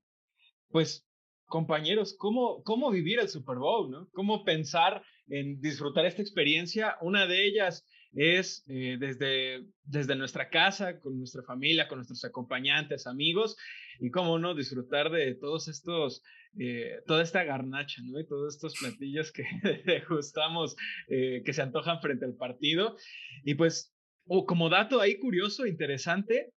pues 0.70 1.08
compañeros, 1.46 2.16
¿cómo, 2.18 2.64
cómo 2.64 2.90
vivir 2.90 3.20
el 3.20 3.30
Super 3.30 3.58
Bowl, 3.58 3.92
¿no? 3.92 4.10
¿Cómo 4.14 4.44
pensar 4.44 5.04
en 5.28 5.60
disfrutar 5.62 6.06
esta 6.06 6.22
experiencia? 6.22 6.98
Una 7.02 7.28
de 7.28 7.46
ellas 7.46 7.86
es 8.14 8.64
eh, 8.68 8.98
desde, 9.00 9.66
desde 9.84 10.16
nuestra 10.16 10.50
casa, 10.50 11.00
con 11.00 11.18
nuestra 11.18 11.44
familia, 11.44 11.88
con 11.88 11.98
nuestros 11.98 12.24
acompañantes, 12.26 13.08
amigos, 13.08 13.58
y 14.00 14.12
cómo 14.12 14.38
no 14.40 14.54
disfrutar 14.54 15.10
de 15.12 15.36
todos 15.36 15.68
estos, 15.68 16.24
eh, 16.60 17.00
toda 17.08 17.24
esta 17.24 17.44
garnacha, 17.44 18.02
¿no? 18.06 18.20
Y 18.20 18.28
todos 18.28 18.56
estos 18.56 18.76
platillos 18.80 19.32
que 19.32 19.44
degustamos, 19.86 20.76
eh, 21.08 21.42
que 21.44 21.54
se 21.54 21.62
antojan 21.62 22.02
frente 22.02 22.26
al 22.26 22.36
partido. 22.36 22.98
Y 23.44 23.56
pues, 23.56 23.96
como 24.26 24.70
dato 24.70 25.02
ahí 25.02 25.18
curioso, 25.18 25.66
interesante, 25.66 26.54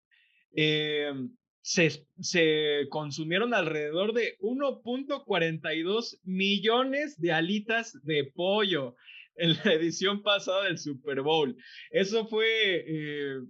se, 1.67 2.87
consumieron 2.91 3.53
alrededor 3.53 4.12
de 4.12 4.39
1.42 4.39 6.21
millones 6.23 7.21
de 7.21 7.33
alitas 7.33 8.01
de 8.05 8.31
pollo 8.35 8.95
en 9.37 9.55
la 9.55 9.73
edición 9.73 10.23
pasada 10.23 10.64
del 10.64 10.79
Super 10.79 11.23
Bowl. 11.23 11.57
Eso 11.91 12.27
fue, 12.29 12.85
eh, 12.87 13.41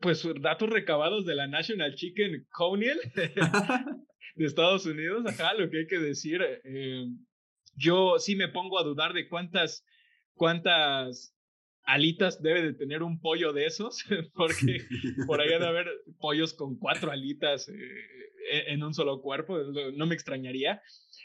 pues, 0.00 0.26
datos 0.40 0.70
recabados 0.70 1.24
de 1.24 1.36
la 1.36 1.46
National 1.46 1.94
Chicken 1.94 2.46
Council 2.50 2.98
de 4.34 4.44
Estados 4.44 4.84
Unidos. 4.86 5.24
Ajá, 5.26 5.54
lo 5.54 5.70
que 5.70 5.78
hay 5.78 5.86
que 5.86 6.00
decir. 6.00 6.42
Eh, 6.64 7.06
yo 7.76 8.18
sí 8.18 8.34
me 8.34 8.48
pongo 8.48 8.78
a 8.80 8.84
dudar 8.84 9.12
de 9.12 9.28
cuántas, 9.28 9.86
cuántas 10.34 11.32
alitas 11.92 12.42
debe 12.42 12.62
de 12.62 12.72
tener 12.72 13.02
un 13.02 13.20
pollo 13.20 13.52
de 13.52 13.66
esos, 13.66 14.04
porque 14.34 14.86
por 15.26 15.40
ahí 15.40 15.48
debe 15.48 15.66
haber 15.66 15.88
pollos 16.18 16.54
con 16.54 16.78
cuatro 16.78 17.10
alitas 17.10 17.68
eh, 17.68 17.72
e, 18.50 18.72
en 18.72 18.82
un 18.82 18.94
solo 18.94 19.20
cuerpo, 19.20 19.58
no 19.94 20.06
me 20.06 20.14
extrañaría. 20.14 20.82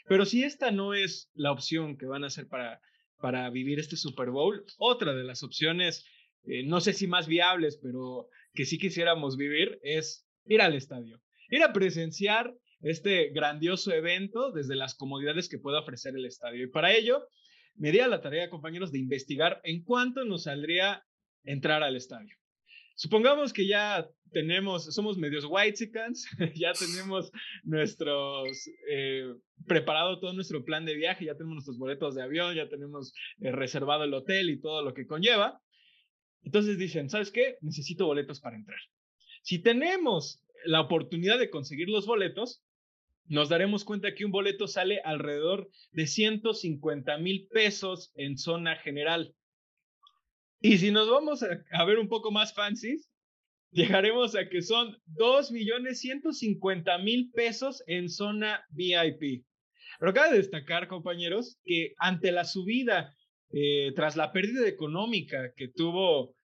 Pero 0.08 0.24
si 0.24 0.42
esta 0.42 0.70
no 0.70 0.94
es 0.94 1.30
la 1.34 1.52
opción 1.52 1.96
que 1.96 2.06
van 2.06 2.24
a 2.24 2.28
hacer 2.28 2.48
para, 2.48 2.80
para 3.18 3.50
vivir 3.50 3.78
este 3.78 3.96
Super 3.96 4.30
Bowl, 4.30 4.64
otra 4.78 5.14
de 5.14 5.24
las 5.24 5.42
opciones, 5.42 6.04
eh, 6.44 6.64
no 6.64 6.80
sé 6.80 6.92
si 6.92 7.06
más 7.06 7.26
viables, 7.26 7.78
pero 7.82 8.28
que 8.54 8.64
sí 8.64 8.78
quisiéramos 8.78 9.36
vivir, 9.36 9.78
es 9.82 10.26
ir 10.46 10.62
al 10.62 10.74
estadio, 10.74 11.20
ir 11.50 11.62
a 11.62 11.72
presenciar 11.72 12.54
este 12.80 13.30
grandioso 13.30 13.92
evento 13.92 14.52
desde 14.52 14.76
las 14.76 14.94
comodidades 14.94 15.48
que 15.48 15.58
puede 15.58 15.78
ofrecer 15.78 16.14
el 16.14 16.26
estadio. 16.26 16.64
Y 16.64 16.70
para 16.70 16.94
ello, 16.94 17.26
me 17.76 17.92
di 17.92 18.00
a 18.00 18.08
la 18.08 18.20
tarea, 18.20 18.50
compañeros, 18.50 18.92
de 18.92 18.98
investigar 18.98 19.60
en 19.64 19.82
cuánto 19.82 20.24
nos 20.24 20.44
saldría 20.44 21.04
entrar 21.44 21.82
al 21.82 21.96
estadio. 21.96 22.36
Supongamos 22.94 23.52
que 23.52 23.66
ya 23.66 24.08
tenemos, 24.32 24.86
somos 24.94 25.18
medios 25.18 25.44
white 25.48 25.90
ya 26.54 26.72
tenemos 26.72 27.30
nuestros, 27.62 28.48
eh, 28.88 29.34
preparado 29.66 30.18
todo 30.18 30.32
nuestro 30.32 30.64
plan 30.64 30.84
de 30.84 30.94
viaje, 30.94 31.26
ya 31.26 31.34
tenemos 31.34 31.56
nuestros 31.56 31.78
boletos 31.78 32.14
de 32.14 32.22
avión, 32.22 32.54
ya 32.54 32.68
tenemos 32.68 33.12
eh, 33.40 33.52
reservado 33.52 34.04
el 34.04 34.14
hotel 34.14 34.50
y 34.50 34.60
todo 34.60 34.82
lo 34.82 34.94
que 34.94 35.06
conlleva. 35.06 35.60
Entonces 36.42 36.78
dicen, 36.78 37.10
¿sabes 37.10 37.30
qué? 37.30 37.56
Necesito 37.60 38.06
boletos 38.06 38.40
para 38.40 38.56
entrar. 38.56 38.78
Si 39.42 39.58
tenemos 39.58 40.42
la 40.64 40.80
oportunidad 40.80 41.38
de 41.38 41.50
conseguir 41.50 41.88
los 41.88 42.06
boletos, 42.06 42.62
nos 43.28 43.48
daremos 43.48 43.84
cuenta 43.84 44.14
que 44.14 44.24
un 44.24 44.30
boleto 44.30 44.66
sale 44.66 45.00
alrededor 45.04 45.68
de 45.92 46.06
150 46.06 47.18
mil 47.18 47.48
pesos 47.48 48.12
en 48.14 48.38
zona 48.38 48.76
general. 48.76 49.34
Y 50.60 50.78
si 50.78 50.90
nos 50.90 51.08
vamos 51.08 51.42
a, 51.42 51.84
ver 51.84 51.98
un 51.98 52.08
poco 52.08 52.30
más 52.30 52.54
fancies, 52.54 53.10
llegaremos 53.70 54.34
a 54.34 54.48
que 54.48 54.62
son 54.62 54.96
2 55.06 55.52
millones 55.52 56.00
150 56.00 56.98
mil 56.98 57.30
pesos 57.32 57.82
en 57.86 58.08
zona 58.08 58.64
VIP. 58.70 59.44
Pero 59.98 60.14
cabe 60.14 60.36
destacar, 60.36 60.88
compañeros, 60.88 61.58
que 61.64 61.94
ante 61.98 62.32
la 62.32 62.44
subida, 62.44 63.14
eh, 63.50 63.92
tras 63.94 64.16
la 64.16 64.32
pérdida 64.32 64.66
económica 64.66 65.52
que 65.56 65.68
tuvo 65.68 66.34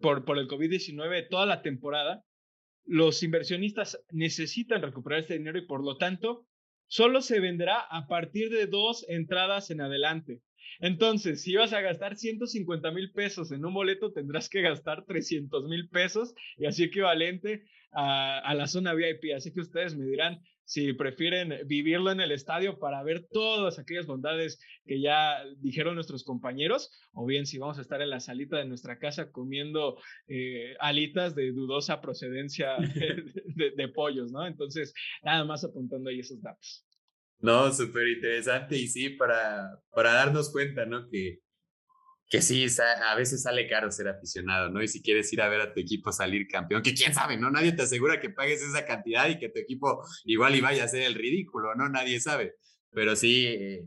por, 0.00 0.24
por 0.24 0.38
el 0.38 0.48
COVID-19 0.48 1.28
toda 1.28 1.44
la 1.44 1.60
temporada, 1.60 2.24
los 2.88 3.22
inversionistas 3.22 4.02
necesitan 4.10 4.82
recuperar 4.82 5.20
este 5.20 5.34
dinero 5.34 5.58
y 5.58 5.66
por 5.66 5.84
lo 5.84 5.98
tanto 5.98 6.46
solo 6.86 7.20
se 7.20 7.38
venderá 7.38 7.80
a 7.80 8.06
partir 8.08 8.50
de 8.50 8.66
dos 8.66 9.04
entradas 9.08 9.70
en 9.70 9.82
adelante. 9.82 10.40
Entonces, 10.80 11.42
si 11.42 11.54
vas 11.54 11.72
a 11.72 11.80
gastar 11.80 12.16
150 12.16 12.90
mil 12.92 13.12
pesos 13.12 13.52
en 13.52 13.64
un 13.64 13.74
boleto, 13.74 14.12
tendrás 14.12 14.48
que 14.48 14.62
gastar 14.62 15.04
300 15.04 15.64
mil 15.64 15.88
pesos 15.88 16.34
y 16.56 16.66
así 16.66 16.84
equivalente 16.84 17.64
a, 17.90 18.38
a, 18.38 18.54
la 18.54 18.66
zona 18.66 18.94
VIP. 18.94 19.34
Así 19.36 19.52
que 19.52 19.60
ustedes 19.60 19.96
me 19.96 20.04
dirán 20.04 20.42
si 20.68 20.92
prefieren 20.92 21.66
vivirlo 21.66 22.12
en 22.12 22.20
el 22.20 22.30
estadio 22.30 22.78
para 22.78 23.02
ver 23.02 23.26
todas 23.32 23.78
aquellas 23.78 24.04
bondades 24.04 24.60
que 24.84 25.00
ya 25.00 25.42
dijeron 25.60 25.94
nuestros 25.94 26.24
compañeros, 26.24 26.92
o 27.12 27.24
bien 27.24 27.46
si 27.46 27.56
vamos 27.56 27.78
a 27.78 27.80
estar 27.80 28.02
en 28.02 28.10
la 28.10 28.20
salita 28.20 28.58
de 28.58 28.66
nuestra 28.66 28.98
casa 28.98 29.32
comiendo 29.32 29.98
eh, 30.26 30.74
alitas 30.78 31.34
de 31.34 31.52
dudosa 31.52 32.02
procedencia 32.02 32.76
de, 33.56 33.70
de, 33.74 33.88
pollos, 33.88 34.30
¿no? 34.30 34.46
Entonces, 34.46 34.92
nada 35.22 35.42
más 35.46 35.64
apuntando 35.64 36.10
ahí 36.10 36.20
esos 36.20 36.42
datos. 36.42 36.84
No, 37.38 37.72
súper 37.72 38.06
interesante 38.06 38.76
y 38.76 38.88
sí, 38.88 39.08
para, 39.08 39.80
para 39.90 40.12
darnos 40.12 40.52
cuenta, 40.52 40.84
¿no? 40.84 41.08
Que 41.08 41.40
que 42.28 42.42
sí, 42.42 42.66
a 43.10 43.14
veces 43.14 43.42
sale 43.42 43.66
caro 43.66 43.90
ser 43.90 44.08
aficionado, 44.08 44.68
¿no? 44.68 44.82
Y 44.82 44.88
si 44.88 45.02
quieres 45.02 45.32
ir 45.32 45.40
a 45.40 45.48
ver 45.48 45.62
a 45.62 45.72
tu 45.72 45.80
equipo 45.80 46.12
salir 46.12 46.46
campeón, 46.46 46.82
que 46.82 46.94
quién 46.94 47.14
sabe, 47.14 47.38
¿no? 47.38 47.50
Nadie 47.50 47.72
te 47.72 47.82
asegura 47.82 48.20
que 48.20 48.28
pagues 48.28 48.62
esa 48.62 48.84
cantidad 48.84 49.28
y 49.28 49.38
que 49.38 49.48
tu 49.48 49.58
equipo 49.58 50.04
igual 50.24 50.54
y 50.54 50.60
vaya 50.60 50.84
a 50.84 50.88
ser 50.88 51.02
el 51.02 51.14
ridículo, 51.14 51.74
¿no? 51.74 51.88
Nadie 51.88 52.20
sabe. 52.20 52.54
Pero 52.92 53.16
sí, 53.16 53.46
eh, 53.46 53.86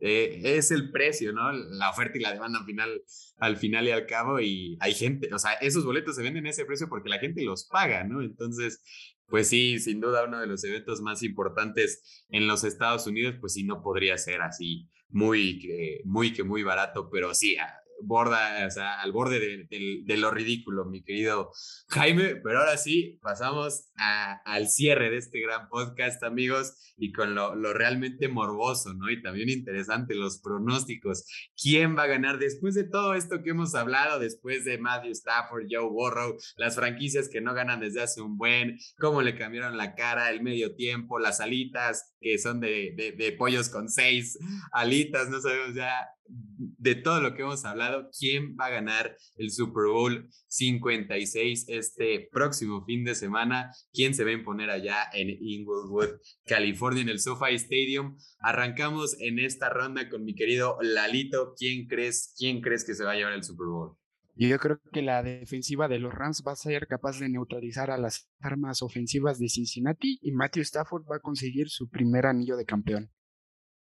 eh, 0.00 0.40
es 0.42 0.72
el 0.72 0.90
precio, 0.90 1.32
¿no? 1.32 1.52
La 1.52 1.90
oferta 1.90 2.18
y 2.18 2.22
la 2.22 2.32
demanda 2.32 2.58
al 2.58 2.64
final, 2.64 3.02
al 3.38 3.56
final 3.56 3.86
y 3.86 3.90
al 3.92 4.06
cabo, 4.06 4.40
y 4.40 4.76
hay 4.80 4.92
gente, 4.94 5.32
o 5.32 5.38
sea, 5.38 5.52
esos 5.54 5.84
boletos 5.84 6.16
se 6.16 6.22
venden 6.22 6.46
a 6.46 6.50
ese 6.50 6.64
precio 6.64 6.88
porque 6.88 7.08
la 7.08 7.20
gente 7.20 7.44
los 7.44 7.66
paga, 7.66 8.02
¿no? 8.02 8.20
Entonces, 8.20 8.82
pues 9.28 9.48
sí, 9.48 9.78
sin 9.78 10.00
duda 10.00 10.24
uno 10.24 10.40
de 10.40 10.46
los 10.48 10.64
eventos 10.64 11.00
más 11.02 11.22
importantes 11.22 12.24
en 12.30 12.48
los 12.48 12.64
Estados 12.64 13.06
Unidos, 13.06 13.36
pues 13.40 13.52
sí, 13.52 13.62
no 13.62 13.80
podría 13.80 14.18
ser 14.18 14.42
así 14.42 14.88
muy, 15.16 16.02
muy 16.04 16.32
que 16.34 16.44
muy 16.44 16.62
barato, 16.62 17.08
pero 17.10 17.34
sí, 17.34 17.56
borda, 18.02 18.66
o 18.66 18.70
sea, 18.70 19.00
al 19.00 19.12
borde 19.12 19.40
de, 19.40 20.02
de, 20.04 20.16
lo 20.16 20.30
ridículo, 20.30 20.84
mi 20.84 21.02
querido 21.02 21.50
Jaime. 21.88 22.36
Pero 22.36 22.60
ahora 22.60 22.76
sí, 22.76 23.18
pasamos 23.22 23.90
a, 23.96 24.40
al 24.44 24.68
cierre 24.68 25.10
de 25.10 25.18
este 25.18 25.40
gran 25.40 25.68
podcast, 25.68 26.22
amigos, 26.22 26.94
y 26.96 27.12
con 27.12 27.34
lo, 27.34 27.54
lo, 27.54 27.72
realmente 27.72 28.28
morboso, 28.28 28.94
¿no? 28.94 29.10
Y 29.10 29.22
también 29.22 29.48
interesante, 29.48 30.14
los 30.14 30.40
pronósticos. 30.40 31.24
¿Quién 31.60 31.96
va 31.96 32.04
a 32.04 32.08
ganar 32.08 32.38
después 32.38 32.74
de 32.74 32.84
todo 32.84 33.14
esto 33.14 33.42
que 33.42 33.50
hemos 33.50 33.74
hablado, 33.74 34.18
después 34.18 34.64
de 34.64 34.78
Matthew 34.78 35.12
Stafford, 35.12 35.66
Joe 35.70 35.88
Burrow, 35.88 36.36
las 36.56 36.74
franquicias 36.74 37.28
que 37.28 37.40
no 37.40 37.54
ganan 37.54 37.80
desde 37.80 38.02
hace 38.02 38.20
un 38.20 38.38
buen, 38.38 38.78
cómo 38.98 39.22
le 39.22 39.36
cambiaron 39.36 39.76
la 39.76 39.94
cara, 39.94 40.30
el 40.30 40.42
medio 40.42 40.74
tiempo, 40.74 41.18
las 41.18 41.40
alitas 41.40 42.14
que 42.20 42.38
son 42.38 42.60
de, 42.60 42.94
de, 42.96 43.12
de 43.12 43.32
pollos 43.32 43.68
con 43.68 43.88
seis 43.88 44.38
alitas, 44.72 45.28
no 45.28 45.40
sabemos 45.40 45.74
ya 45.74 46.06
de 46.28 46.94
todo 46.94 47.20
lo 47.20 47.34
que 47.34 47.42
hemos 47.42 47.64
hablado, 47.64 47.85
quién 48.18 48.56
va 48.58 48.66
a 48.66 48.70
ganar 48.70 49.16
el 49.36 49.50
Super 49.50 49.86
Bowl 49.86 50.28
56 50.48 51.66
este 51.68 52.28
próximo 52.32 52.84
fin 52.84 53.04
de 53.04 53.14
semana, 53.14 53.70
quién 53.92 54.14
se 54.14 54.24
va 54.24 54.30
a 54.30 54.34
imponer 54.34 54.70
allá 54.70 54.96
en 55.12 55.28
Inglewood, 55.30 56.20
California, 56.46 57.02
en 57.02 57.08
el 57.08 57.20
SoFi 57.20 57.54
Stadium. 57.54 58.16
Arrancamos 58.38 59.16
en 59.20 59.38
esta 59.38 59.68
ronda 59.68 60.08
con 60.08 60.24
mi 60.24 60.34
querido 60.34 60.78
Lalito. 60.80 61.54
¿Quién 61.56 61.86
crees, 61.86 62.34
quién 62.38 62.60
crees 62.60 62.84
que 62.84 62.94
se 62.94 63.04
va 63.04 63.12
a 63.12 63.16
llevar 63.16 63.32
el 63.32 63.44
Super 63.44 63.66
Bowl? 63.66 63.96
Yo 64.38 64.58
creo 64.58 64.78
que 64.92 65.00
la 65.00 65.22
defensiva 65.22 65.88
de 65.88 65.98
los 65.98 66.12
Rams 66.12 66.44
va 66.46 66.52
a 66.52 66.56
ser 66.56 66.86
capaz 66.86 67.18
de 67.18 67.30
neutralizar 67.30 67.90
a 67.90 67.96
las 67.96 68.28
armas 68.40 68.82
ofensivas 68.82 69.38
de 69.38 69.48
Cincinnati 69.48 70.18
y 70.20 70.32
Matthew 70.32 70.60
Stafford 70.62 71.04
va 71.10 71.16
a 71.16 71.20
conseguir 71.20 71.70
su 71.70 71.88
primer 71.88 72.26
anillo 72.26 72.58
de 72.58 72.66
campeón. 72.66 73.10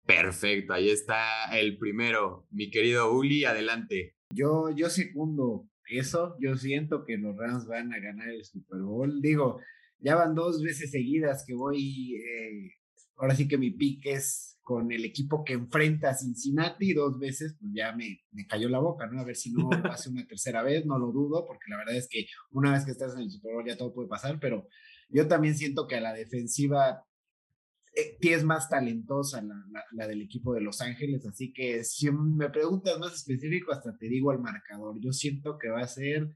Perfecto, 0.04 0.72
ahí 0.72 0.90
está 0.90 1.44
el 1.56 1.78
primero. 1.78 2.46
Mi 2.50 2.70
querido 2.70 3.12
Uli, 3.12 3.44
adelante. 3.44 4.16
Yo, 4.34 4.70
yo 4.74 4.90
segundo 4.90 5.68
eso. 5.86 6.36
Yo 6.40 6.56
siento 6.56 7.04
que 7.04 7.16
los 7.16 7.36
Rams 7.36 7.66
van 7.66 7.92
a 7.92 8.00
ganar 8.00 8.28
el 8.28 8.44
Super 8.44 8.80
Bowl. 8.80 9.20
Digo, 9.20 9.60
ya 9.98 10.16
van 10.16 10.34
dos 10.34 10.62
veces 10.62 10.90
seguidas 10.90 11.44
que 11.46 11.54
voy. 11.54 12.16
Eh, 12.16 12.72
ahora 13.16 13.34
sí 13.34 13.46
que 13.46 13.58
mi 13.58 13.70
pick 13.70 14.06
es 14.06 14.58
con 14.62 14.92
el 14.92 15.04
equipo 15.04 15.44
que 15.44 15.54
enfrenta 15.54 16.10
a 16.10 16.14
Cincinnati. 16.14 16.94
Dos 16.94 17.18
veces, 17.18 17.56
pues 17.60 17.72
ya 17.74 17.94
me, 17.94 18.20
me 18.32 18.46
cayó 18.46 18.68
la 18.68 18.78
boca, 18.78 19.06
¿no? 19.06 19.20
A 19.20 19.24
ver 19.24 19.36
si 19.36 19.52
no 19.52 19.68
pase 19.82 20.10
una 20.10 20.26
tercera 20.26 20.62
vez. 20.62 20.86
No 20.86 20.98
lo 20.98 21.12
dudo, 21.12 21.46
porque 21.46 21.70
la 21.70 21.78
verdad 21.78 21.96
es 21.96 22.08
que 22.08 22.26
una 22.50 22.72
vez 22.72 22.84
que 22.84 22.92
estás 22.92 23.14
en 23.14 23.22
el 23.22 23.30
Super 23.30 23.52
Bowl 23.52 23.66
ya 23.66 23.76
todo 23.76 23.92
puede 23.94 24.08
pasar. 24.08 24.38
Pero 24.40 24.66
yo 25.08 25.28
también 25.28 25.56
siento 25.56 25.86
que 25.86 25.96
a 25.96 26.00
la 26.00 26.12
defensiva 26.12 27.04
eh, 27.94 28.16
es 28.20 28.44
más 28.44 28.68
talentosa 28.68 29.42
la, 29.92 30.06
del 30.06 30.22
equipo 30.22 30.54
de 30.54 30.60
Los 30.60 30.80
Ángeles, 30.80 31.26
así 31.26 31.52
que 31.52 31.84
si 31.84 32.10
me 32.10 32.48
preguntas 32.50 32.98
más 32.98 33.14
específico, 33.14 33.72
hasta 33.72 33.96
te 33.96 34.08
digo 34.08 34.32
el 34.32 34.38
marcador. 34.38 34.96
Yo 35.00 35.12
siento 35.12 35.58
que 35.58 35.68
va 35.68 35.80
a 35.80 35.88
ser 35.88 36.28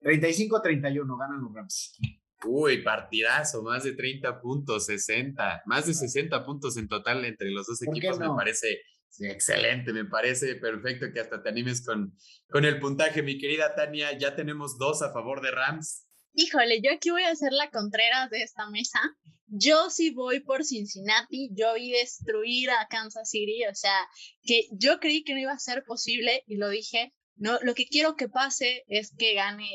35-31, 0.00 1.18
ganan 1.18 1.42
los 1.42 1.54
Rams. 1.54 1.98
Uy, 2.44 2.82
partidazo, 2.82 3.62
más 3.62 3.84
de 3.84 3.94
30 3.94 4.40
puntos, 4.40 4.86
60, 4.86 5.62
más 5.66 5.86
de 5.86 5.94
60 5.94 6.44
puntos 6.44 6.76
en 6.76 6.88
total 6.88 7.24
entre 7.24 7.50
los 7.50 7.66
dos 7.66 7.82
equipos, 7.82 8.18
me 8.18 8.28
parece 8.28 8.80
excelente, 9.20 9.92
me 9.92 10.04
parece 10.04 10.54
perfecto 10.56 11.06
que 11.12 11.20
hasta 11.20 11.42
te 11.42 11.48
animes 11.48 11.84
con, 11.84 12.14
con 12.48 12.64
el 12.64 12.78
puntaje. 12.78 13.22
Mi 13.22 13.38
querida 13.38 13.74
Tania, 13.74 14.16
ya 14.16 14.36
tenemos 14.36 14.78
dos 14.78 15.02
a 15.02 15.12
favor 15.12 15.40
de 15.40 15.50
Rams. 15.50 16.07
Híjole, 16.40 16.80
yo 16.80 16.92
aquí 16.92 17.10
voy 17.10 17.24
a 17.24 17.30
hacer 17.30 17.52
la 17.52 17.68
Contreras 17.68 18.30
de 18.30 18.42
esta 18.44 18.70
mesa. 18.70 19.00
Yo 19.48 19.90
sí 19.90 20.10
voy 20.10 20.38
por 20.38 20.64
Cincinnati, 20.64 21.50
yo 21.52 21.74
vi 21.74 21.90
destruir 21.90 22.70
a 22.70 22.86
Kansas 22.88 23.28
City, 23.28 23.66
o 23.66 23.74
sea, 23.74 24.08
que 24.44 24.68
yo 24.70 25.00
creí 25.00 25.24
que 25.24 25.32
no 25.32 25.40
iba 25.40 25.50
a 25.50 25.58
ser 25.58 25.82
posible 25.84 26.44
y 26.46 26.54
lo 26.54 26.68
dije, 26.68 27.12
no, 27.34 27.58
lo 27.62 27.74
que 27.74 27.86
quiero 27.86 28.14
que 28.14 28.28
pase 28.28 28.84
es 28.86 29.12
que 29.18 29.34
gane 29.34 29.68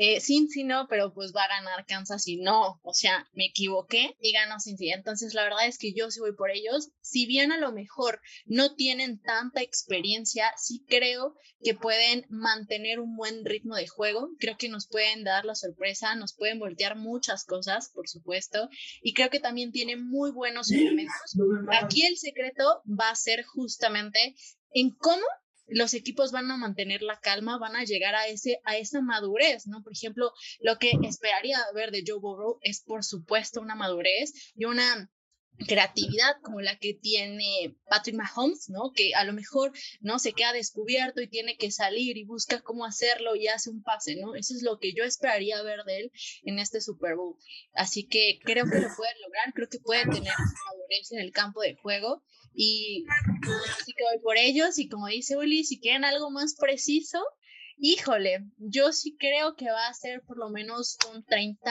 eh, 0.00 0.20
Cincy 0.20 0.62
no, 0.62 0.86
pero 0.88 1.12
pues 1.12 1.32
va 1.34 1.42
a 1.42 1.48
ganar 1.48 1.84
Kansas 1.84 2.28
y 2.28 2.36
no, 2.36 2.78
o 2.84 2.94
sea, 2.94 3.26
me 3.32 3.46
equivoqué 3.46 4.14
y 4.20 4.30
ganó 4.30 4.60
Cincy. 4.60 4.90
Entonces, 4.90 5.34
la 5.34 5.42
verdad 5.42 5.66
es 5.66 5.76
que 5.76 5.92
yo 5.92 6.08
sí 6.12 6.20
voy 6.20 6.36
por 6.36 6.52
ellos. 6.52 6.92
Si 7.00 7.26
bien 7.26 7.50
a 7.50 7.58
lo 7.58 7.72
mejor 7.72 8.20
no 8.46 8.76
tienen 8.76 9.20
tanta 9.20 9.60
experiencia, 9.60 10.52
sí 10.56 10.84
creo 10.86 11.34
que 11.60 11.74
pueden 11.74 12.26
mantener 12.28 13.00
un 13.00 13.16
buen 13.16 13.44
ritmo 13.44 13.74
de 13.74 13.88
juego. 13.88 14.28
Creo 14.38 14.56
que 14.56 14.68
nos 14.68 14.86
pueden 14.86 15.24
dar 15.24 15.44
la 15.44 15.56
sorpresa, 15.56 16.14
nos 16.14 16.32
pueden 16.32 16.60
voltear 16.60 16.94
muchas 16.94 17.44
cosas, 17.44 17.90
por 17.92 18.08
supuesto, 18.08 18.68
y 19.02 19.14
creo 19.14 19.30
que 19.30 19.40
también 19.40 19.72
tienen 19.72 20.08
muy 20.08 20.30
buenos 20.30 20.70
elementos. 20.70 21.36
Aquí 21.72 22.06
el 22.06 22.16
secreto 22.16 22.82
va 22.86 23.10
a 23.10 23.16
ser 23.16 23.44
justamente 23.44 24.36
en 24.70 24.90
cómo 24.90 25.24
los 25.68 25.94
equipos 25.94 26.32
van 26.32 26.50
a 26.50 26.56
mantener 26.56 27.02
la 27.02 27.20
calma, 27.20 27.58
van 27.58 27.76
a 27.76 27.84
llegar 27.84 28.14
a, 28.14 28.26
ese, 28.26 28.60
a 28.64 28.76
esa 28.76 29.00
madurez, 29.00 29.66
¿no? 29.66 29.82
Por 29.82 29.92
ejemplo, 29.92 30.32
lo 30.60 30.78
que 30.78 30.92
esperaría 31.02 31.58
ver 31.74 31.90
de 31.90 32.04
Joe 32.06 32.18
Burrow 32.18 32.58
es, 32.62 32.82
por 32.82 33.04
supuesto, 33.04 33.60
una 33.60 33.74
madurez 33.74 34.32
y 34.54 34.64
una 34.64 35.10
creatividad 35.66 36.36
como 36.42 36.60
la 36.60 36.78
que 36.78 36.94
tiene 36.94 37.76
Patrick 37.88 38.16
Mahomes, 38.16 38.68
¿no? 38.68 38.92
Que 38.94 39.14
a 39.14 39.24
lo 39.24 39.32
mejor 39.32 39.72
no 40.00 40.18
se 40.18 40.32
queda 40.32 40.52
descubierto 40.52 41.20
y 41.20 41.28
tiene 41.28 41.56
que 41.56 41.70
salir 41.70 42.16
y 42.16 42.24
busca 42.24 42.60
cómo 42.60 42.84
hacerlo 42.84 43.34
y 43.34 43.48
hace 43.48 43.70
un 43.70 43.82
pase, 43.82 44.16
¿no? 44.16 44.34
Eso 44.34 44.54
es 44.54 44.62
lo 44.62 44.78
que 44.78 44.92
yo 44.94 45.04
esperaría 45.04 45.60
ver 45.62 45.82
de 45.84 45.98
él 45.98 46.12
en 46.44 46.58
este 46.58 46.80
Super 46.80 47.16
Bowl. 47.16 47.36
Así 47.74 48.06
que 48.06 48.38
creo 48.44 48.66
que 48.70 48.78
lo 48.80 48.88
puede 48.96 49.20
lograr, 49.20 49.52
creo 49.54 49.68
que 49.68 49.80
puede 49.80 50.02
tener 50.02 50.32
madurez 50.32 51.12
en 51.12 51.20
el 51.20 51.32
campo 51.32 51.60
de 51.60 51.74
juego 51.74 52.22
y 52.54 53.04
así 53.78 53.92
que 53.96 54.04
voy 54.04 54.22
por 54.22 54.36
ellos 54.36 54.78
y 54.78 54.88
como 54.88 55.06
dice 55.06 55.36
Uli, 55.36 55.64
si 55.64 55.80
quieren 55.80 56.04
algo 56.04 56.30
más 56.30 56.56
preciso, 56.56 57.22
híjole, 57.78 58.44
yo 58.56 58.92
sí 58.92 59.16
creo 59.18 59.54
que 59.54 59.70
va 59.70 59.88
a 59.88 59.94
ser 59.94 60.22
por 60.22 60.38
lo 60.38 60.50
menos 60.50 60.96
un 61.12 61.24
30, 61.24 61.70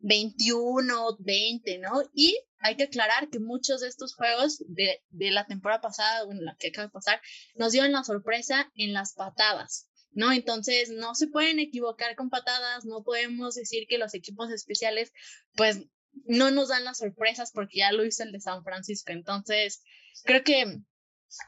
21, 0.00 1.16
20, 1.20 1.78
¿no? 1.78 2.02
Y 2.14 2.38
hay 2.58 2.76
que 2.76 2.84
aclarar 2.84 3.28
que 3.28 3.38
muchos 3.38 3.80
de 3.80 3.88
estos 3.88 4.14
juegos 4.14 4.62
de, 4.66 5.02
de 5.10 5.30
la 5.30 5.46
temporada 5.46 5.80
pasada, 5.80 6.24
bueno, 6.24 6.42
la 6.42 6.56
que 6.58 6.68
acaba 6.68 6.86
de 6.86 6.92
pasar, 6.92 7.20
nos 7.54 7.72
dieron 7.72 7.92
la 7.92 8.04
sorpresa 8.04 8.70
en 8.74 8.92
las 8.92 9.14
patadas. 9.14 9.88
¿no? 10.14 10.32
Entonces, 10.32 10.90
no 10.90 11.14
se 11.14 11.28
pueden 11.28 11.58
equivocar 11.58 12.14
con 12.16 12.28
patadas, 12.28 12.84
no 12.84 13.02
podemos 13.02 13.54
decir 13.54 13.86
que 13.88 13.98
los 13.98 14.14
equipos 14.14 14.50
especiales, 14.50 15.10
pues, 15.54 15.86
no 16.24 16.50
nos 16.50 16.68
dan 16.68 16.84
las 16.84 16.98
sorpresas 16.98 17.50
porque 17.52 17.78
ya 17.78 17.92
lo 17.92 18.04
hizo 18.04 18.22
el 18.22 18.32
de 18.32 18.40
San 18.40 18.62
Francisco. 18.62 19.12
Entonces, 19.12 19.82
creo 20.24 20.42
que 20.44 20.78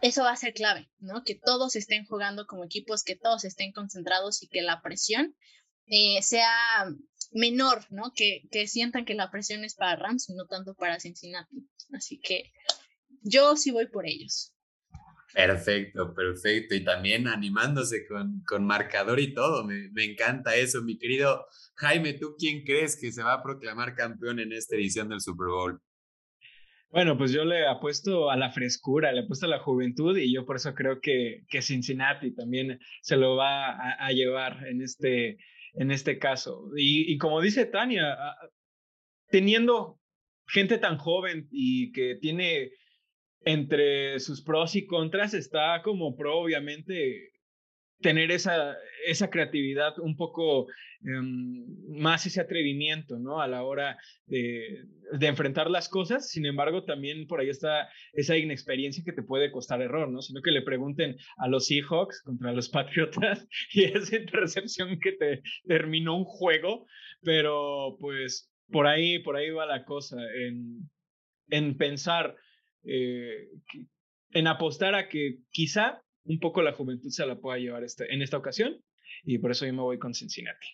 eso 0.00 0.22
va 0.22 0.32
a 0.32 0.36
ser 0.36 0.54
clave, 0.54 0.90
¿no? 0.98 1.22
Que 1.24 1.34
todos 1.34 1.76
estén 1.76 2.06
jugando 2.06 2.46
como 2.46 2.64
equipos, 2.64 3.04
que 3.04 3.16
todos 3.16 3.44
estén 3.44 3.72
concentrados 3.72 4.42
y 4.42 4.48
que 4.48 4.62
la 4.62 4.80
presión 4.82 5.34
eh, 5.86 6.22
sea 6.22 6.86
menor, 7.32 7.86
¿no? 7.90 8.12
Que, 8.14 8.42
que 8.50 8.66
sientan 8.66 9.04
que 9.04 9.14
la 9.14 9.30
presión 9.30 9.64
es 9.64 9.74
para 9.74 9.96
Rams 9.96 10.28
y 10.30 10.34
no 10.34 10.46
tanto 10.46 10.74
para 10.74 11.00
Cincinnati. 11.00 11.68
Así 11.92 12.18
que 12.20 12.52
yo 13.22 13.56
sí 13.56 13.70
voy 13.70 13.88
por 13.88 14.06
ellos. 14.06 14.53
Perfecto, 15.34 16.14
perfecto. 16.14 16.76
Y 16.76 16.84
también 16.84 17.26
animándose 17.26 18.06
con, 18.06 18.42
con 18.46 18.64
marcador 18.64 19.18
y 19.18 19.34
todo. 19.34 19.64
Me, 19.64 19.90
me, 19.92 20.04
encanta 20.04 20.54
eso. 20.54 20.80
Mi 20.82 20.96
querido 20.96 21.46
Jaime, 21.74 22.12
¿tú 22.12 22.36
quién 22.38 22.62
crees 22.64 22.96
que 22.98 23.10
se 23.10 23.22
va 23.22 23.34
a 23.34 23.42
proclamar 23.42 23.96
campeón 23.96 24.38
en 24.38 24.52
esta 24.52 24.76
edición 24.76 25.08
del 25.08 25.20
Super 25.20 25.48
Bowl? 25.48 25.80
Bueno, 26.88 27.18
pues 27.18 27.32
yo 27.32 27.44
le 27.44 27.66
apuesto 27.66 28.30
a 28.30 28.36
la 28.36 28.52
frescura, 28.52 29.10
le 29.10 29.22
apuesto 29.22 29.46
a 29.46 29.48
la 29.48 29.58
juventud 29.58 30.16
y 30.16 30.32
yo 30.32 30.46
por 30.46 30.54
eso 30.54 30.72
creo 30.72 31.00
que, 31.00 31.42
que 31.48 31.60
Cincinnati 31.60 32.32
también 32.32 32.78
se 33.02 33.16
lo 33.16 33.34
va 33.34 33.70
a, 33.72 34.12
llevar 34.12 34.64
en 34.68 34.80
este, 34.80 35.38
en 35.72 35.90
este 35.90 36.20
caso. 36.20 36.70
Y, 36.76 37.12
y 37.12 37.18
como 37.18 37.40
dice 37.40 37.66
Tania, 37.66 38.16
teniendo 39.30 39.98
gente 40.46 40.78
tan 40.78 40.96
joven 40.96 41.48
y 41.50 41.90
que 41.90 42.14
tiene 42.20 42.70
entre 43.44 44.18
sus 44.20 44.42
pros 44.42 44.76
y 44.76 44.86
contras 44.86 45.34
está 45.34 45.82
como 45.82 46.16
pro, 46.16 46.38
obviamente, 46.38 47.34
tener 48.00 48.30
esa, 48.30 48.76
esa 49.06 49.30
creatividad, 49.30 49.98
un 49.98 50.16
poco 50.16 50.66
em, 51.04 51.64
más 51.88 52.26
ese 52.26 52.40
atrevimiento, 52.40 53.18
¿no? 53.18 53.40
A 53.40 53.48
la 53.48 53.62
hora 53.62 53.96
de, 54.26 54.84
de, 55.12 55.26
enfrentar 55.26 55.70
las 55.70 55.88
cosas. 55.88 56.28
Sin 56.28 56.44
embargo, 56.44 56.84
también 56.84 57.26
por 57.26 57.40
ahí 57.40 57.48
está 57.48 57.88
esa 58.12 58.36
inexperiencia 58.36 59.04
que 59.04 59.12
te 59.12 59.22
puede 59.22 59.50
costar 59.50 59.80
error, 59.80 60.10
¿no? 60.10 60.20
Sino 60.20 60.42
que 60.42 60.50
le 60.50 60.62
pregunten 60.62 61.16
a 61.38 61.48
los 61.48 61.66
Seahawks 61.66 62.22
contra 62.22 62.52
los 62.52 62.68
Patriotas 62.74 63.46
y 63.72 63.84
esa 63.84 64.16
intercepción 64.16 64.98
que 65.00 65.12
te 65.12 65.42
terminó 65.66 66.16
un 66.16 66.24
juego, 66.24 66.86
pero 67.22 67.96
pues 68.00 68.50
por 68.70 68.86
ahí, 68.86 69.18
por 69.20 69.36
ahí 69.36 69.50
va 69.50 69.66
la 69.66 69.84
cosa, 69.84 70.16
en, 70.36 70.90
en 71.48 71.76
pensar 71.76 72.36
eh, 72.84 73.48
en 74.30 74.46
apostar 74.46 74.94
a 74.94 75.08
que 75.08 75.38
quizá 75.50 76.02
un 76.24 76.38
poco 76.38 76.62
la 76.62 76.72
juventud 76.72 77.10
se 77.10 77.26
la 77.26 77.38
pueda 77.38 77.58
llevar 77.58 77.84
este, 77.84 78.12
en 78.12 78.22
esta 78.22 78.38
ocasión 78.38 78.82
y 79.24 79.38
por 79.38 79.50
eso 79.50 79.66
yo 79.66 79.72
me 79.72 79.82
voy 79.82 79.98
con 79.98 80.14
Cincinnati. 80.14 80.66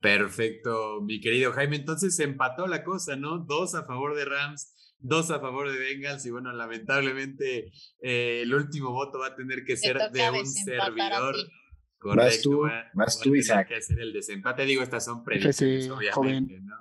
Perfecto, 0.00 1.00
mi 1.02 1.20
querido 1.20 1.52
Jaime. 1.52 1.76
Entonces 1.76 2.16
se 2.16 2.24
empató 2.24 2.66
la 2.66 2.82
cosa, 2.82 3.16
¿no? 3.16 3.38
Dos 3.38 3.74
a 3.74 3.86
favor 3.86 4.16
de 4.16 4.24
Rams 4.24 4.82
dos 5.02 5.30
a 5.30 5.40
favor 5.40 5.70
de 5.70 5.78
Bengals 5.78 6.24
y 6.26 6.30
bueno, 6.30 6.52
lamentablemente 6.52 7.72
eh, 8.00 8.42
el 8.42 8.54
último 8.54 8.92
voto 8.92 9.18
va 9.18 9.28
a 9.28 9.34
tener 9.34 9.64
que 9.64 9.76
ser 9.76 9.98
de 10.10 10.30
un 10.30 10.46
servidor. 10.46 11.34
Correcto. 11.98 12.62
Más 12.94 13.20
tú, 13.20 13.34
Isaac. 13.34 13.68
que 13.68 13.76
hacer 13.76 14.00
el 14.00 14.12
desempate. 14.12 14.64
Digo, 14.64 14.82
estas 14.82 15.04
son 15.04 15.22
predicciones, 15.22 15.88
obviamente, 15.88 16.60
¿no? 16.60 16.74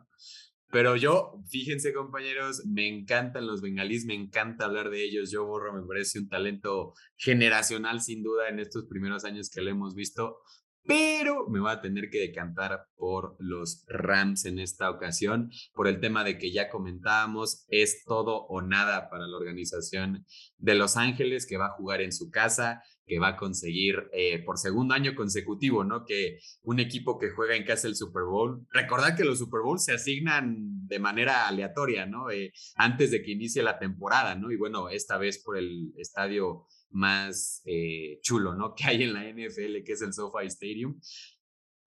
Pero 0.71 0.95
yo, 0.95 1.41
fíjense 1.49 1.93
compañeros, 1.93 2.63
me 2.65 2.87
encantan 2.87 3.45
los 3.45 3.61
bengalíes, 3.61 4.05
me 4.05 4.13
encanta 4.13 4.65
hablar 4.65 4.89
de 4.89 5.03
ellos. 5.03 5.31
Yo 5.31 5.45
Borro 5.45 5.73
me 5.73 5.85
parece 5.85 6.19
un 6.19 6.29
talento 6.29 6.93
generacional 7.17 8.01
sin 8.01 8.23
duda 8.23 8.49
en 8.49 8.59
estos 8.59 8.85
primeros 8.85 9.25
años 9.25 9.49
que 9.49 9.61
lo 9.61 9.69
hemos 9.69 9.95
visto 9.95 10.37
pero 10.83 11.47
me 11.47 11.59
voy 11.59 11.71
a 11.71 11.81
tener 11.81 12.09
que 12.09 12.19
decantar 12.19 12.85
por 12.95 13.35
los 13.39 13.85
Rams 13.87 14.45
en 14.45 14.59
esta 14.59 14.89
ocasión, 14.89 15.51
por 15.73 15.87
el 15.87 15.99
tema 15.99 16.23
de 16.23 16.37
que 16.37 16.51
ya 16.51 16.69
comentábamos, 16.69 17.65
es 17.69 18.03
todo 18.03 18.45
o 18.47 18.61
nada 18.61 19.09
para 19.09 19.27
la 19.27 19.37
organización 19.37 20.25
de 20.57 20.75
Los 20.75 20.97
Ángeles, 20.97 21.45
que 21.45 21.57
va 21.57 21.67
a 21.67 21.75
jugar 21.75 22.01
en 22.01 22.11
su 22.11 22.31
casa, 22.31 22.81
que 23.11 23.19
va 23.19 23.27
a 23.27 23.35
conseguir 23.35 24.07
eh, 24.13 24.41
por 24.41 24.57
segundo 24.57 24.93
año 24.93 25.15
consecutivo, 25.15 25.83
¿no? 25.83 26.05
Que 26.05 26.39
un 26.63 26.79
equipo 26.79 27.19
que 27.19 27.29
juega 27.31 27.57
en 27.57 27.65
casa 27.65 27.89
el 27.89 27.97
Super 27.97 28.23
Bowl, 28.23 28.65
recordad 28.71 29.17
que 29.17 29.25
los 29.25 29.39
Super 29.39 29.59
Bowls 29.65 29.83
se 29.83 29.91
asignan 29.91 30.87
de 30.87 30.97
manera 30.97 31.45
aleatoria, 31.45 32.05
¿no? 32.05 32.31
Eh, 32.31 32.53
antes 32.75 33.11
de 33.11 33.21
que 33.21 33.31
inicie 33.31 33.63
la 33.63 33.79
temporada, 33.79 34.35
¿no? 34.35 34.49
Y 34.49 34.55
bueno, 34.55 34.87
esta 34.87 35.17
vez 35.17 35.43
por 35.43 35.57
el 35.57 35.91
estadio 35.97 36.67
más 36.89 37.61
eh, 37.65 38.19
chulo, 38.21 38.55
¿no? 38.55 38.75
Que 38.77 38.85
hay 38.85 39.03
en 39.03 39.13
la 39.13 39.29
NFL, 39.29 39.83
que 39.83 39.91
es 39.91 40.01
el 40.01 40.13
SoFi 40.13 40.45
Stadium. 40.47 40.97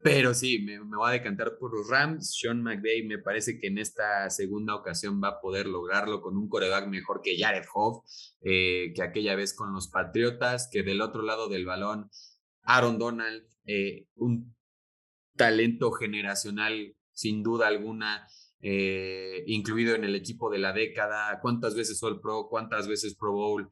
Pero 0.05 0.35
sí, 0.35 0.59
me, 0.59 0.79
voy 0.81 1.09
a 1.09 1.13
decantar 1.13 1.57
por 1.59 1.75
los 1.75 1.89
Rams. 1.89 2.37
Sean 2.39 2.63
McVay 2.63 3.07
me 3.07 3.19
parece 3.19 3.59
que 3.59 3.69
en 3.69 3.79
esta 3.79 4.29
segunda 4.29 4.75
ocasión 4.75 5.19
va 5.23 5.29
a 5.29 5.41
poder 5.41 5.67
lograrlo 5.67 6.21
con 6.21 6.37
un 6.37 6.47
coreback 6.49 6.89
mejor 6.89 7.23
que 7.23 7.39
Jared 7.39 7.65
Hoff, 7.73 8.05
eh, 8.43 8.93
que 8.95 9.03
aquella 9.03 9.35
vez 9.35 9.55
con 9.55 9.73
los 9.73 9.89
Patriotas, 9.89 10.69
que 10.71 10.83
del 10.83 11.01
otro 11.01 11.23
lado 11.23 11.49
del 11.49 11.65
balón, 11.65 12.11
Aaron 12.65 12.99
Donald, 12.99 13.45
eh, 13.65 14.07
un 14.17 14.55
talento 15.37 15.91
generacional 15.93 16.95
sin 17.13 17.43
duda 17.43 17.69
alguna, 17.69 18.29
eh, 18.61 19.43
incluido 19.47 19.95
en 19.95 20.05
el 20.05 20.15
equipo 20.17 20.51
de 20.51 20.59
la 20.59 20.75
década, 20.75 21.39
cuántas 21.41 21.75
veces 21.75 22.03
All 22.03 22.21
Pro, 22.21 22.49
cuántas 22.51 22.89
veces 22.89 23.17
Pro 23.17 23.33
Bowl, 23.33 23.71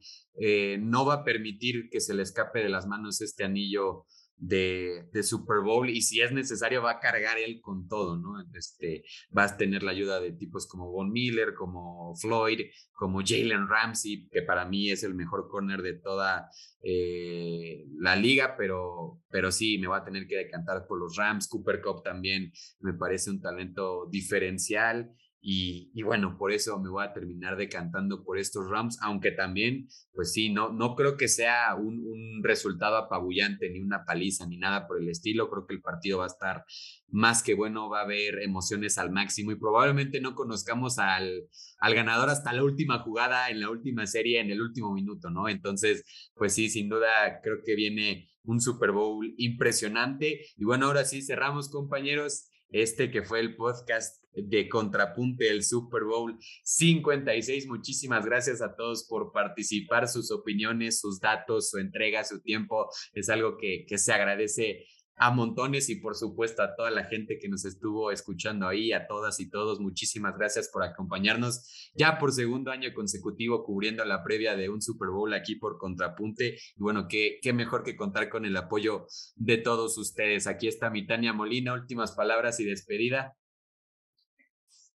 no 0.79 1.05
va 1.05 1.13
a 1.13 1.23
permitir 1.23 1.89
que 1.91 2.01
se 2.01 2.15
le 2.15 2.23
escape 2.23 2.63
de 2.63 2.69
las 2.69 2.87
manos 2.87 3.21
este 3.21 3.43
anillo 3.43 4.07
de, 4.37 5.09
Super 5.23 5.61
Bowl 5.63 5.89
y 5.89 6.01
si 6.01 6.21
es 6.21 6.31
necesario 6.31 6.81
va 6.81 6.91
a 6.91 6.99
cargar 6.99 7.37
él 7.37 7.61
con 7.61 7.87
todo, 7.87 8.17
¿no? 8.17 8.33
Este, 8.53 9.03
vas 9.29 9.53
a 9.53 9.57
tener 9.57 9.83
la 9.83 9.91
ayuda 9.91 10.19
de 10.19 10.33
tipos 10.33 10.67
como 10.67 10.91
Von 10.91 11.11
Miller, 11.11 11.53
como 11.53 12.15
Floyd, 12.15 12.61
como 12.91 13.21
Jalen 13.25 13.67
Ramsey, 13.67 14.27
que 14.29 14.41
para 14.41 14.65
mí 14.65 14.91
es 14.91 15.03
el 15.03 15.13
mejor 15.13 15.47
corner 15.49 15.81
de 15.81 15.93
toda 15.93 16.49
eh, 16.81 17.85
la 17.97 18.15
liga, 18.15 18.55
pero, 18.57 19.21
pero 19.29 19.51
sí, 19.51 19.77
me 19.77 19.87
va 19.87 19.97
a 19.97 20.03
tener 20.03 20.27
que 20.27 20.35
decantar 20.35 20.85
por 20.87 20.99
los 20.99 21.15
Rams. 21.15 21.47
Cooper 21.47 21.81
Cup 21.81 22.03
también 22.03 22.51
me 22.79 22.93
parece 22.93 23.29
un 23.29 23.41
talento 23.41 24.07
diferencial. 24.09 25.13
Y, 25.45 26.01
bueno, 26.03 26.37
por 26.37 26.53
eso 26.53 26.79
me 26.79 26.89
voy 26.89 27.03
a 27.03 27.11
terminar 27.11 27.57
decantando 27.57 28.23
por 28.23 28.39
estos 28.39 28.69
Rams, 28.69 28.97
aunque 29.01 29.31
también, 29.31 29.89
pues 30.13 30.31
sí, 30.31 30.49
no, 30.49 30.71
no 30.71 30.95
creo 30.95 31.17
que 31.17 31.27
sea 31.27 31.75
un, 31.75 31.99
un, 31.99 32.41
resultado 32.41 32.95
apabullante, 32.95 33.69
ni 33.69 33.81
una 33.81 34.05
paliza, 34.05 34.47
ni 34.47 34.55
nada 34.55 34.87
por 34.87 35.01
el 35.01 35.09
estilo. 35.09 35.49
Creo 35.49 35.67
que 35.67 35.73
el 35.73 35.81
partido 35.81 36.19
va 36.19 36.23
a 36.23 36.27
estar 36.27 36.63
más 37.09 37.43
que 37.43 37.55
bueno, 37.55 37.89
va 37.89 37.99
a 37.99 38.03
haber 38.03 38.41
emociones 38.41 38.97
al 38.97 39.11
máximo 39.11 39.51
y 39.51 39.55
probablemente 39.59 40.21
no 40.21 40.33
conozcamos 40.33 40.97
al, 40.97 41.49
al 41.79 41.93
ganador 41.93 42.29
hasta 42.29 42.53
la 42.53 42.63
última 42.63 42.99
jugada, 42.99 43.49
en 43.49 43.59
la 43.59 43.69
última 43.69 44.07
serie, 44.07 44.39
en 44.39 44.49
el 44.49 44.61
último 44.61 44.93
minuto, 44.93 45.29
¿no? 45.29 45.49
Entonces, 45.49 46.05
pues 46.35 46.53
sí, 46.53 46.69
sin 46.69 46.87
duda 46.87 47.41
creo 47.43 47.57
que 47.65 47.75
viene 47.75 48.29
un 48.43 48.61
Super 48.61 48.91
Bowl 48.91 49.33
impresionante. 49.37 50.45
Y 50.55 50.63
bueno, 50.63 50.85
ahora 50.85 51.03
sí 51.03 51.21
cerramos, 51.21 51.69
compañeros 51.69 52.49
este 52.73 53.11
que 53.11 53.21
fue 53.21 53.39
el 53.39 53.55
podcast 53.55 54.21
de 54.33 54.67
Contrapunte 54.67 55.45
del 55.45 55.63
Super 55.63 56.03
Bowl 56.03 56.37
56. 56.63 57.67
Muchísimas 57.67 58.25
gracias 58.25 58.61
a 58.61 58.75
todos 58.75 59.05
por 59.07 59.31
participar, 59.31 60.07
sus 60.07 60.31
opiniones, 60.31 60.99
sus 60.99 61.19
datos, 61.19 61.69
su 61.69 61.77
entrega, 61.77 62.23
su 62.23 62.41
tiempo. 62.41 62.89
Es 63.13 63.29
algo 63.29 63.57
que, 63.57 63.85
que 63.87 63.97
se 63.97 64.11
agradece 64.11 64.85
a 65.15 65.31
montones 65.31 65.89
y 65.89 65.95
por 65.95 66.15
supuesto 66.15 66.63
a 66.63 66.75
toda 66.75 66.89
la 66.91 67.05
gente 67.05 67.37
que 67.39 67.49
nos 67.49 67.65
estuvo 67.65 68.11
escuchando 68.11 68.67
ahí, 68.67 68.91
a 68.91 69.07
todas 69.07 69.39
y 69.39 69.49
todos, 69.49 69.79
muchísimas 69.79 70.37
gracias 70.37 70.69
por 70.69 70.83
acompañarnos 70.83 71.91
ya 71.95 72.17
por 72.17 72.31
segundo 72.31 72.71
año 72.71 72.93
consecutivo 72.93 73.63
cubriendo 73.63 74.03
la 74.05 74.23
previa 74.23 74.55
de 74.55 74.69
un 74.69 74.81
Super 74.81 75.09
Bowl 75.09 75.33
aquí 75.33 75.55
por 75.55 75.77
Contrapunte. 75.77 76.57
Y 76.75 76.79
bueno, 76.81 77.07
qué, 77.07 77.39
qué 77.41 77.53
mejor 77.53 77.83
que 77.83 77.95
contar 77.95 78.29
con 78.29 78.45
el 78.45 78.57
apoyo 78.57 79.05
de 79.35 79.57
todos 79.57 79.97
ustedes. 79.97 80.47
Aquí 80.47 80.67
está 80.67 80.89
mi 80.89 81.05
Tania 81.05 81.33
Molina, 81.33 81.73
últimas 81.73 82.13
palabras 82.13 82.59
y 82.59 82.65
despedida. 82.65 83.37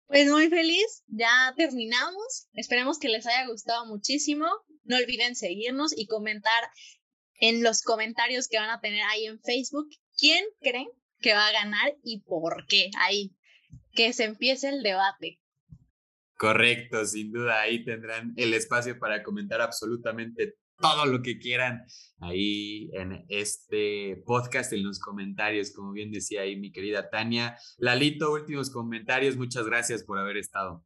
Pues 0.08 0.30
muy 0.30 0.48
feliz, 0.50 1.04
ya 1.08 1.54
terminamos. 1.58 2.48
Esperemos 2.54 3.00
que 3.00 3.10
les 3.10 3.26
haya 3.26 3.48
gustado 3.48 3.86
muchísimo. 3.88 4.46
No 4.84 4.98
olviden 4.98 5.36
seguirnos 5.36 5.98
y 5.98 6.06
comentar 6.06 6.64
en 7.40 7.64
los 7.64 7.82
comentarios 7.82 8.48
que 8.48 8.58
van 8.58 8.70
a 8.70 8.80
tener 8.80 9.02
ahí 9.02 9.26
en 9.26 9.40
Facebook 9.40 9.88
quién 10.24 10.46
creen 10.62 10.88
que 11.20 11.34
va 11.34 11.48
a 11.48 11.52
ganar 11.52 11.98
y 12.02 12.22
por 12.22 12.66
qué. 12.66 12.90
Ahí, 12.98 13.36
que 13.92 14.14
se 14.14 14.24
empiece 14.24 14.70
el 14.70 14.82
debate. 14.82 15.42
Correcto, 16.38 17.04
sin 17.06 17.34
duda, 17.34 17.60
ahí 17.60 17.84
tendrán 17.84 18.34
el 18.38 18.54
espacio 18.54 18.98
para 18.98 19.22
comentar 19.22 19.60
absolutamente 19.60 20.56
todo 20.80 21.06
lo 21.06 21.22
que 21.22 21.40
quieran 21.40 21.84
ahí 22.22 22.90
en 22.94 23.26
este 23.28 24.24
podcast, 24.26 24.72
en 24.72 24.84
los 24.84 25.00
comentarios, 25.00 25.74
como 25.74 25.92
bien 25.92 26.12
decía 26.12 26.42
ahí 26.42 26.56
mi 26.56 26.72
querida 26.72 27.10
Tania. 27.10 27.58
Lalito, 27.78 28.32
últimos 28.32 28.70
comentarios, 28.70 29.36
muchas 29.36 29.66
gracias 29.66 30.06
por 30.06 30.20
haber 30.20 30.38
estado. 30.38 30.86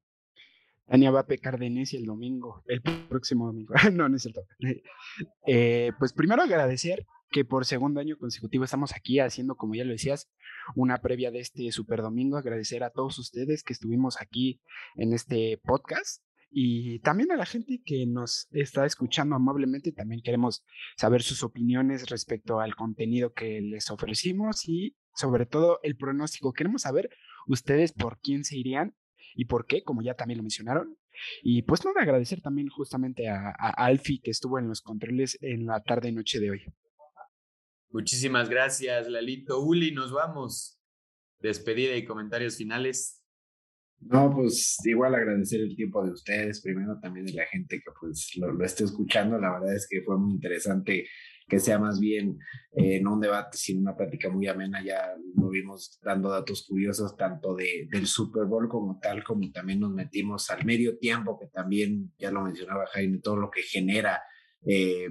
Tania 0.88 1.12
va 1.12 1.22
a 1.22 1.28
pecar 1.28 1.60
de 1.60 1.70
necia 1.70 2.00
el 2.00 2.06
domingo, 2.06 2.64
el 2.66 2.82
próximo 2.82 3.46
domingo. 3.46 3.74
no, 3.94 4.10
no 4.10 4.16
es 4.16 4.24
cierto. 4.24 4.42
Eh, 5.46 5.92
pues 6.00 6.14
primero 6.14 6.42
agradecer 6.42 7.06
que 7.30 7.45
por 7.45 7.65
segundo 7.65 7.99
año 7.99 8.17
consecutivo 8.17 8.63
estamos 8.63 8.93
aquí 8.95 9.19
haciendo, 9.19 9.55
como 9.55 9.75
ya 9.75 9.84
lo 9.84 9.91
decías, 9.91 10.30
una 10.75 10.99
previa 10.99 11.32
de 11.32 11.39
este 11.39 11.71
super 11.71 12.01
domingo. 12.01 12.38
Agradecer 12.38 12.84
a 12.84 12.89
todos 12.89 13.19
ustedes 13.19 13.63
que 13.63 13.73
estuvimos 13.73 14.21
aquí 14.21 14.61
en 14.95 15.13
este 15.13 15.59
podcast 15.63 16.23
y 16.49 16.99
también 16.99 17.32
a 17.32 17.36
la 17.36 17.45
gente 17.45 17.82
que 17.86 18.05
nos 18.05 18.47
está 18.51 18.86
escuchando 18.86 19.36
amablemente. 19.36 19.91
También 19.91 20.21
queremos 20.21 20.63
saber 20.95 21.21
sus 21.21 21.43
opiniones 21.43 22.09
respecto 22.09 22.59
al 22.59 22.75
contenido 22.75 23.34
que 23.34 23.61
les 23.61 23.91
ofrecimos 23.91 24.67
y 24.67 24.95
sobre 25.13 25.45
todo 25.45 25.80
el 25.84 25.97
pronóstico. 25.97 26.53
Queremos 26.53 26.84
saber 26.84 27.09
ustedes 27.47 27.91
por 27.91 28.19
quién 28.19 28.43
se 28.43 28.57
irían 28.57 28.95
y 29.36 29.45
por 29.45 29.65
qué, 29.65 29.84
como 29.84 30.01
ya 30.01 30.15
también 30.15 30.38
lo 30.38 30.43
mencionaron. 30.43 30.97
Y 31.43 31.63
pues 31.63 31.84
no 31.84 31.91
agradecer 31.99 32.41
también 32.41 32.69
justamente 32.69 33.28
a, 33.28 33.49
a 33.49 33.69
Alfie 33.71 34.21
que 34.23 34.32
estuvo 34.32 34.59
en 34.59 34.67
los 34.67 34.82
controles 34.82 35.38
en 35.41 35.65
la 35.65 35.82
tarde 35.82 36.09
y 36.09 36.11
noche 36.13 36.39
de 36.39 36.51
hoy. 36.51 36.61
Muchísimas 37.98 38.48
gracias, 38.48 39.10
Lalito. 39.10 39.60
Uli, 39.60 39.91
nos 39.91 40.12
vamos. 40.12 40.80
Despedida 41.39 41.95
y 41.95 42.06
comentarios 42.06 42.56
finales. 42.56 43.26
No, 44.02 44.32
pues 44.32 44.78
igual 44.86 45.16
agradecer 45.16 45.62
el 45.62 45.76
tiempo 45.76 46.06
de 46.06 46.12
ustedes, 46.12 46.62
primero 46.62 47.00
también 47.02 47.26
de 47.26 47.34
la 47.34 47.48
gente 47.48 47.78
que 47.78 47.91
pues 48.00 48.34
lo, 48.36 48.52
lo 48.52 48.64
esté 48.64 48.84
escuchando. 48.84 49.39
La 49.39 49.52
verdad 49.52 49.76
es 49.76 49.88
que 49.89 50.04
fue 50.04 50.16
muy 50.16 50.34
interesante 50.34 51.08
que 51.48 51.58
sea 51.58 51.80
más 51.80 52.00
bien 52.00 52.38
eh, 52.76 53.02
no 53.02 53.16
un 53.16 53.20
debate, 53.20 53.58
sino 53.58 53.82
una 53.82 53.98
plática 53.98 54.30
muy 54.30 54.48
amena. 54.48 54.84
Ya 54.84 55.16
lo 55.34 55.50
vimos 55.50 56.00
dando 56.04 56.30
datos 56.30 56.68
curiosos 56.68 57.18
tanto 57.18 57.56
de, 57.56 57.88
del 57.89 58.06
Super 58.06 58.45
Bowl 58.45 58.70
como 58.70 59.00
tal, 59.00 59.24
como 59.24 59.50
también 59.52 59.80
nos 59.80 59.91
metimos 59.91 60.52
al 60.52 60.64
medio 60.66 61.00
tiempo, 61.00 61.39
que 61.39 61.48
también, 61.48 62.14
ya 62.20 62.30
lo 62.30 62.43
mencionaba 62.43 62.86
Jaime, 62.93 63.18
todo 63.24 63.38
lo 63.38 63.50
que 63.50 63.64
genera 63.64 64.22
eh, 64.68 65.08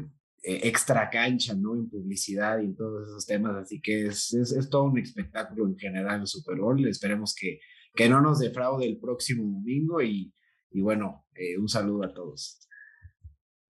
extra 0.47 1.11
cancha, 1.11 1.55
¿no? 1.55 1.75
En 1.75 1.89
publicidad 1.89 2.61
y 2.61 2.67
en 2.67 2.77
todos 2.77 3.09
esos 3.09 3.27
temas. 3.27 3.57
Así 3.57 3.81
que 3.81 4.07
es, 4.07 4.33
es, 4.33 4.53
es 4.53 4.71
todo 4.71 4.85
un 4.85 4.99
espectáculo 4.99 5.67
en 5.67 5.77
general 5.77 6.21
el 6.21 6.27
Super 6.27 6.57
Bowl. 6.57 6.87
Esperemos 6.87 7.35
que, 7.35 7.59
que 7.95 8.09
no 8.09 8.21
nos 8.21 8.39
defraude 8.39 8.87
el 8.87 8.99
próximo 8.99 9.43
domingo 9.43 10.01
y, 10.01 10.33
y 10.71 10.81
bueno, 10.81 11.27
eh, 11.35 11.59
un 11.59 11.69
saludo 11.69 12.05
a 12.05 12.15
todos. 12.15 12.61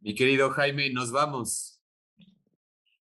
Mi 0.00 0.14
querido 0.14 0.50
Jaime, 0.50 0.92
nos 0.92 1.10
vamos. 1.10 1.75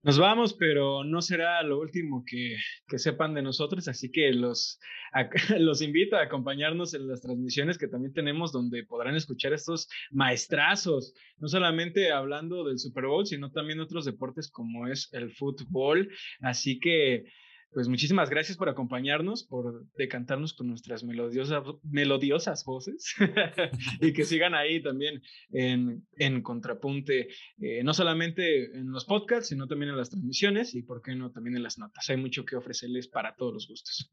Nos 0.03 0.19
vamos, 0.19 0.55
pero 0.55 1.05
no 1.05 1.21
será 1.21 1.63
lo 1.63 1.79
último 1.79 2.25
que, 2.27 2.57
que 2.89 2.99
sepan 2.99 3.35
de 3.35 3.43
nosotros, 3.43 3.87
así 3.87 4.11
que 4.11 4.33
los, 4.33 4.81
los 5.59 5.83
invito 5.83 6.17
a 6.17 6.23
acompañarnos 6.23 6.95
en 6.95 7.07
las 7.07 7.21
transmisiones 7.21 7.77
que 7.77 7.87
también 7.87 8.15
tenemos 8.15 8.51
donde 8.51 8.87
podrán 8.87 9.15
escuchar 9.15 9.53
estos 9.53 9.89
maestrazos, 10.11 11.13
no 11.37 11.49
solamente 11.49 12.13
hablando 12.13 12.65
del 12.65 12.79
Super 12.79 13.05
Bowl, 13.05 13.27
sino 13.27 13.51
también 13.53 13.81
otros 13.81 14.07
deportes 14.07 14.51
como 14.51 14.89
es 14.89 15.13
el 15.13 15.33
fútbol. 15.33 16.09
Así 16.41 16.81
que 16.81 17.27
pues 17.73 17.89
muchísimas 17.89 18.31
gracias 18.31 18.59
por 18.59 18.69
acompañarnos, 18.69 19.45
por 19.45 19.87
decantarnos 19.97 20.55
con 20.55 20.69
nuestras 20.69 21.05
melodiosas, 21.05 21.63
melodiosas 21.83 22.65
voces 22.65 23.15
y 24.01 24.13
que 24.13 24.25
sigan 24.25 24.55
ahí 24.55 24.83
también 24.83 25.23
en, 25.51 26.07
en 26.17 26.43
Contrapunte, 26.43 27.29
eh, 27.61 27.83
no 27.85 27.95
solamente 27.95 28.77
en 28.77 28.91
los 28.91 29.05
podcasts, 29.05 29.49
sino 29.49 29.69
también 29.69 29.91
en 29.91 29.97
las 29.97 30.11
transmisiones 30.11 30.75
y, 30.75 30.83
por 30.83 31.01
qué 31.01 31.15
no, 31.15 31.31
también 31.31 31.57
en 31.57 31.63
las 31.63 31.79
notas. 31.79 32.11
Hay 32.11 32.17
mucho 32.17 32.45
que 32.45 32.57
ofrecerles 32.57 33.09
para 33.09 33.37
todos 33.37 33.55
los 33.55 33.69
gustos. 33.69 34.13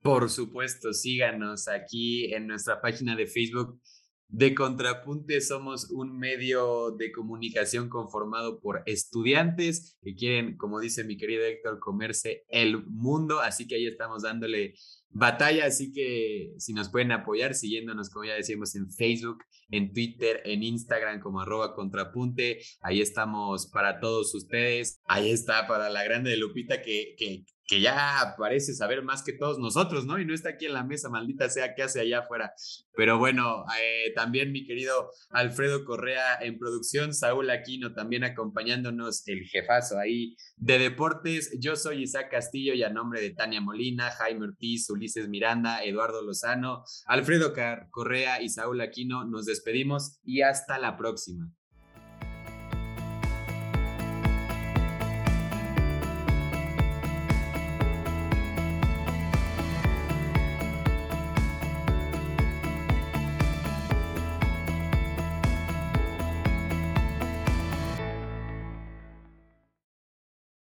Por 0.00 0.28
supuesto, 0.28 0.92
síganos 0.92 1.66
aquí 1.66 2.32
en 2.32 2.46
nuestra 2.46 2.80
página 2.80 3.16
de 3.16 3.26
Facebook 3.26 3.80
de 4.28 4.54
Contrapunte 4.54 5.40
somos 5.40 5.90
un 5.90 6.18
medio 6.18 6.90
de 6.92 7.12
comunicación 7.12 7.88
conformado 7.88 8.60
por 8.60 8.82
estudiantes 8.86 9.96
que 10.02 10.14
quieren, 10.14 10.56
como 10.56 10.80
dice 10.80 11.04
mi 11.04 11.16
querido 11.16 11.44
Héctor, 11.44 11.78
comerse 11.78 12.44
el 12.48 12.84
mundo, 12.86 13.40
así 13.40 13.66
que 13.66 13.76
ahí 13.76 13.86
estamos 13.86 14.22
dándole 14.22 14.74
batalla, 15.10 15.66
así 15.66 15.92
que 15.92 16.52
si 16.58 16.72
nos 16.72 16.90
pueden 16.90 17.12
apoyar 17.12 17.54
siguiéndonos, 17.54 18.10
como 18.10 18.24
ya 18.24 18.34
decimos, 18.34 18.74
en 18.74 18.90
Facebook, 18.90 19.44
en 19.70 19.92
Twitter, 19.92 20.42
en 20.44 20.62
Instagram 20.62 21.20
como 21.20 21.40
arroba 21.40 21.74
contrapunte, 21.74 22.60
ahí 22.80 23.00
estamos 23.00 23.68
para 23.68 24.00
todos 24.00 24.34
ustedes, 24.34 25.00
ahí 25.04 25.30
está 25.30 25.66
para 25.68 25.88
la 25.88 26.02
grande 26.02 26.30
de 26.30 26.36
Lupita 26.36 26.82
que, 26.82 27.14
que, 27.16 27.44
que 27.66 27.80
ya 27.80 28.34
parece 28.38 28.74
saber 28.74 29.02
más 29.02 29.22
que 29.22 29.32
todos 29.32 29.58
nosotros, 29.58 30.06
¿no? 30.06 30.18
Y 30.18 30.26
no 30.26 30.34
está 30.34 30.50
aquí 30.50 30.66
en 30.66 30.74
la 30.74 30.84
mesa, 30.84 31.08
maldita 31.08 31.48
sea, 31.48 31.74
¿qué 31.74 31.82
hace 31.82 32.00
allá 32.00 32.20
afuera? 32.20 32.52
Pero 32.94 33.18
bueno, 33.18 33.64
eh, 33.80 34.12
también 34.14 34.52
mi 34.52 34.66
querido 34.66 35.10
Alfredo 35.30 35.84
Correa 35.84 36.38
en 36.40 36.58
producción, 36.58 37.14
Saúl 37.14 37.50
Aquino 37.50 37.94
también 37.94 38.24
acompañándonos, 38.24 39.26
el 39.28 39.44
jefazo 39.46 39.98
ahí 39.98 40.36
de 40.56 40.78
deportes. 40.78 41.56
Yo 41.60 41.76
soy 41.76 42.02
Isaac 42.02 42.30
Castillo 42.30 42.74
y 42.74 42.82
a 42.82 42.90
nombre 42.90 43.20
de 43.20 43.30
Tania 43.30 43.60
Molina, 43.60 44.10
Jaime 44.10 44.44
Ortiz, 44.44 44.88
Ulises 44.90 45.28
Miranda, 45.28 45.82
Eduardo 45.82 46.22
Lozano, 46.22 46.84
Alfredo 47.06 47.54
Correa 47.90 48.42
y 48.42 48.48
Saúl 48.48 48.80
Aquino, 48.80 49.24
nos 49.24 49.46
despedimos 49.46 50.18
y 50.22 50.42
hasta 50.42 50.78
la 50.78 50.96
próxima. 50.96 51.50